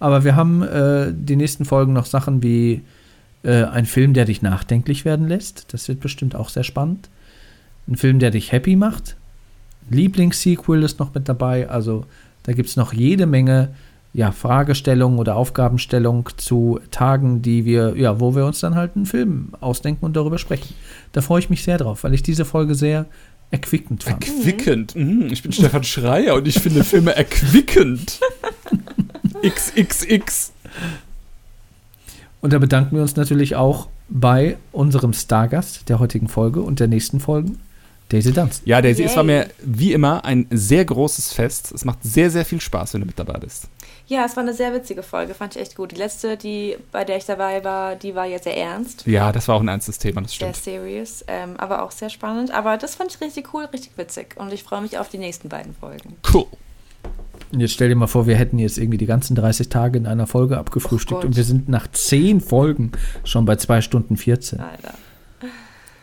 [0.05, 2.83] aber wir haben äh, die nächsten Folgen noch Sachen wie
[3.43, 5.73] äh, ein Film, der dich nachdenklich werden lässt.
[5.73, 7.09] Das wird bestimmt auch sehr spannend.
[7.89, 9.17] Ein Film, der dich happy macht.
[9.89, 11.71] Lieblingssequel ist noch mit dabei.
[11.71, 12.05] Also
[12.43, 13.71] da gibt es noch jede Menge
[14.13, 19.07] ja, Fragestellungen oder Aufgabenstellungen zu Tagen, die wir, ja, wo wir uns dann halt einen
[19.07, 20.75] Film ausdenken und darüber sprechen.
[21.13, 23.07] Da freue ich mich sehr drauf, weil ich diese Folge sehr
[23.51, 24.27] erquickend fand.
[24.27, 24.97] Erquickend.
[24.97, 28.21] Mhm, ich bin Stefan Schreier und ich finde Filme erquickend.
[29.43, 30.53] XXX.
[32.41, 36.89] Und da bedanken wir uns natürlich auch bei unserem Stargast der heutigen Folge und der
[36.89, 37.59] nächsten Folgen,
[38.11, 38.63] Daisy Dunstan.
[38.67, 39.47] Ja, Daisy, es war Yay.
[39.47, 41.73] mir wie immer ein sehr großes Fest.
[41.73, 43.69] Es macht sehr, sehr viel Spaß, wenn du mit dabei bist.
[44.07, 45.93] Ja, es war eine sehr witzige Folge, fand ich echt gut.
[45.93, 49.49] Die letzte, die, bei der ich dabei war, die war ja sehr ernst, Ja, das
[49.49, 50.57] war auch ein ernstes Thema, das sehr stimmt.
[50.65, 52.51] serious, ähm, aber auch sehr spannend.
[52.51, 54.35] Aber das fand ich richtig cool, richtig witzig.
[54.39, 56.17] Und ich freue mich auf die nächsten beiden Folgen.
[56.33, 56.47] Cool.
[57.53, 60.07] Und jetzt stell dir mal vor, wir hätten jetzt irgendwie die ganzen 30 Tage in
[60.07, 64.61] einer Folge abgefrühstückt Oh und wir sind nach 10 Folgen schon bei 2 Stunden 14.
[64.61, 64.95] Alter.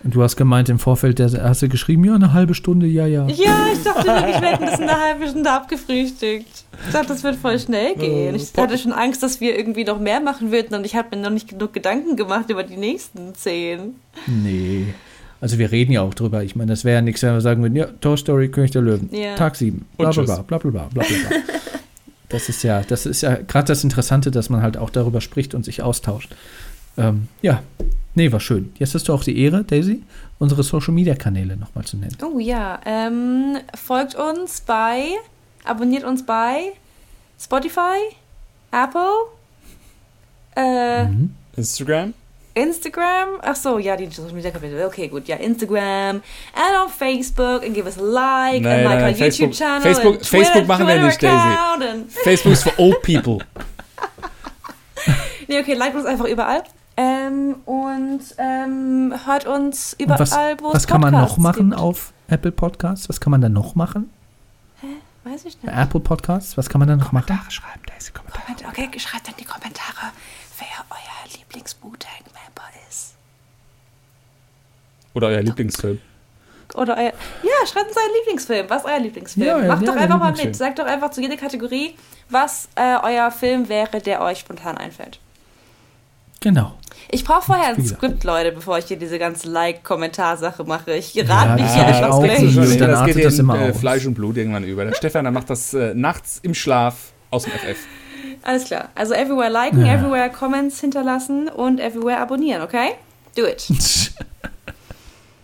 [0.04, 3.06] Und du hast gemeint im Vorfeld, der, hast du geschrieben, ja, eine halbe Stunde, ja,
[3.06, 3.28] ja.
[3.28, 6.64] Ja, ich dachte wirklich, wir hätten das in einer halben Stunde abgefrühstückt.
[6.88, 8.36] Ich dachte, das wird voll schnell gehen.
[8.36, 11.22] Ich hatte schon Angst, dass wir irgendwie noch mehr machen würden und ich habe mir
[11.22, 13.96] noch nicht genug Gedanken gemacht über die nächsten zehn.
[14.26, 14.88] Nee.
[15.40, 16.44] Also wir reden ja auch drüber.
[16.44, 18.82] Ich meine, das wäre ja nichts, wenn wir sagen würden, ja, Toy Story, König der
[18.82, 19.36] Löwen, Ja.
[19.36, 21.38] Tag 7, bla bla bla, bla bla bla bla bla.
[22.30, 25.54] Das ist ja, das ist ja gerade das Interessante, dass man halt auch darüber spricht
[25.54, 26.34] und sich austauscht.
[26.98, 27.62] Ähm, ja,
[28.16, 28.74] nee, war schön.
[28.78, 30.04] Jetzt hast du auch die Ehre, Daisy,
[30.40, 32.16] unsere Social Media Kanäle nochmal zu nennen.
[32.24, 35.10] Oh ja, ähm, folgt uns bei,
[35.64, 36.74] abonniert uns bei
[37.40, 37.98] Spotify,
[38.72, 39.12] Apple,
[40.56, 41.36] äh, Mhm.
[41.56, 42.14] Instagram?
[42.54, 43.30] Instagram.
[43.44, 44.84] Ach so, ja, die Social Media Kapitel.
[44.86, 46.18] Okay, gut, ja, Instagram
[46.54, 49.54] and on Facebook and give us a like Nein, and like nein, our Facebook- YouTube
[49.58, 52.24] Channel Facebook- and Facebook Twitter, machen wir Twitter nicht, Daisy.
[52.24, 53.38] Facebook ist for old people.
[55.48, 56.64] Nee, okay, liked uns einfach überall.
[56.98, 60.32] Ähm, und ähm, hört uns überall, was,
[60.62, 61.82] wo es was kann man noch machen gibt.
[61.82, 63.08] auf Apple Podcasts?
[63.10, 64.10] Was kann man dann noch machen?
[65.24, 65.80] Weiß ich Bei nicht.
[65.82, 67.38] Apple Podcasts, was kann man dann noch machen?
[67.50, 68.42] schreiben, Daisy, Kommentare.
[68.48, 70.12] Moment, Okay, schreibt in die Kommentare,
[70.58, 73.14] wer euer Lieblings-Wu-Tang-Member ist.
[75.14, 76.00] Oder euer Lieblingsfilm.
[76.74, 77.14] Oder euer.
[77.44, 78.70] Ja, schreibt uns euren Lieblingsfilm.
[78.70, 79.46] Was ist euer Lieblingsfilm?
[79.48, 80.56] Ja, ja, Macht ja, doch der einfach mal mit.
[80.56, 81.96] Sagt doch einfach zu jeder Kategorie,
[82.30, 85.20] was äh, euer Film wäre, der euch spontan einfällt.
[86.42, 86.74] Genau.
[87.10, 87.86] Ich brauche vorher ein.
[87.86, 90.94] Skript, Leute, bevor ich hier diese ganze Like-Kommentarsache mache.
[90.94, 92.78] Ich Ja, rate das nicht hab ich hier einfach gleich.
[92.80, 93.78] Das artet geht das in immer äh, aus.
[93.80, 94.86] Fleisch und Blut irgendwann über.
[94.86, 97.78] Der Stefan, der macht das äh, nachts im Schlaf aus dem FF.
[98.44, 98.90] Alles klar.
[98.96, 99.94] Also everywhere liken, Ja.
[99.94, 102.92] everywhere Comments hinterlassen und everywhere abonnieren, okay?
[103.36, 103.62] Do it.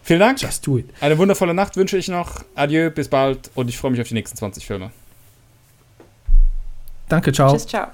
[0.03, 0.41] Vielen Dank.
[0.41, 0.89] Just do it.
[1.01, 2.43] Eine wundervolle Nacht wünsche ich noch.
[2.55, 4.91] Adieu, bis bald und ich freue mich auf die nächsten 20 Filme.
[7.09, 7.51] Danke, ciao.
[7.51, 7.87] Tschüss, ciao.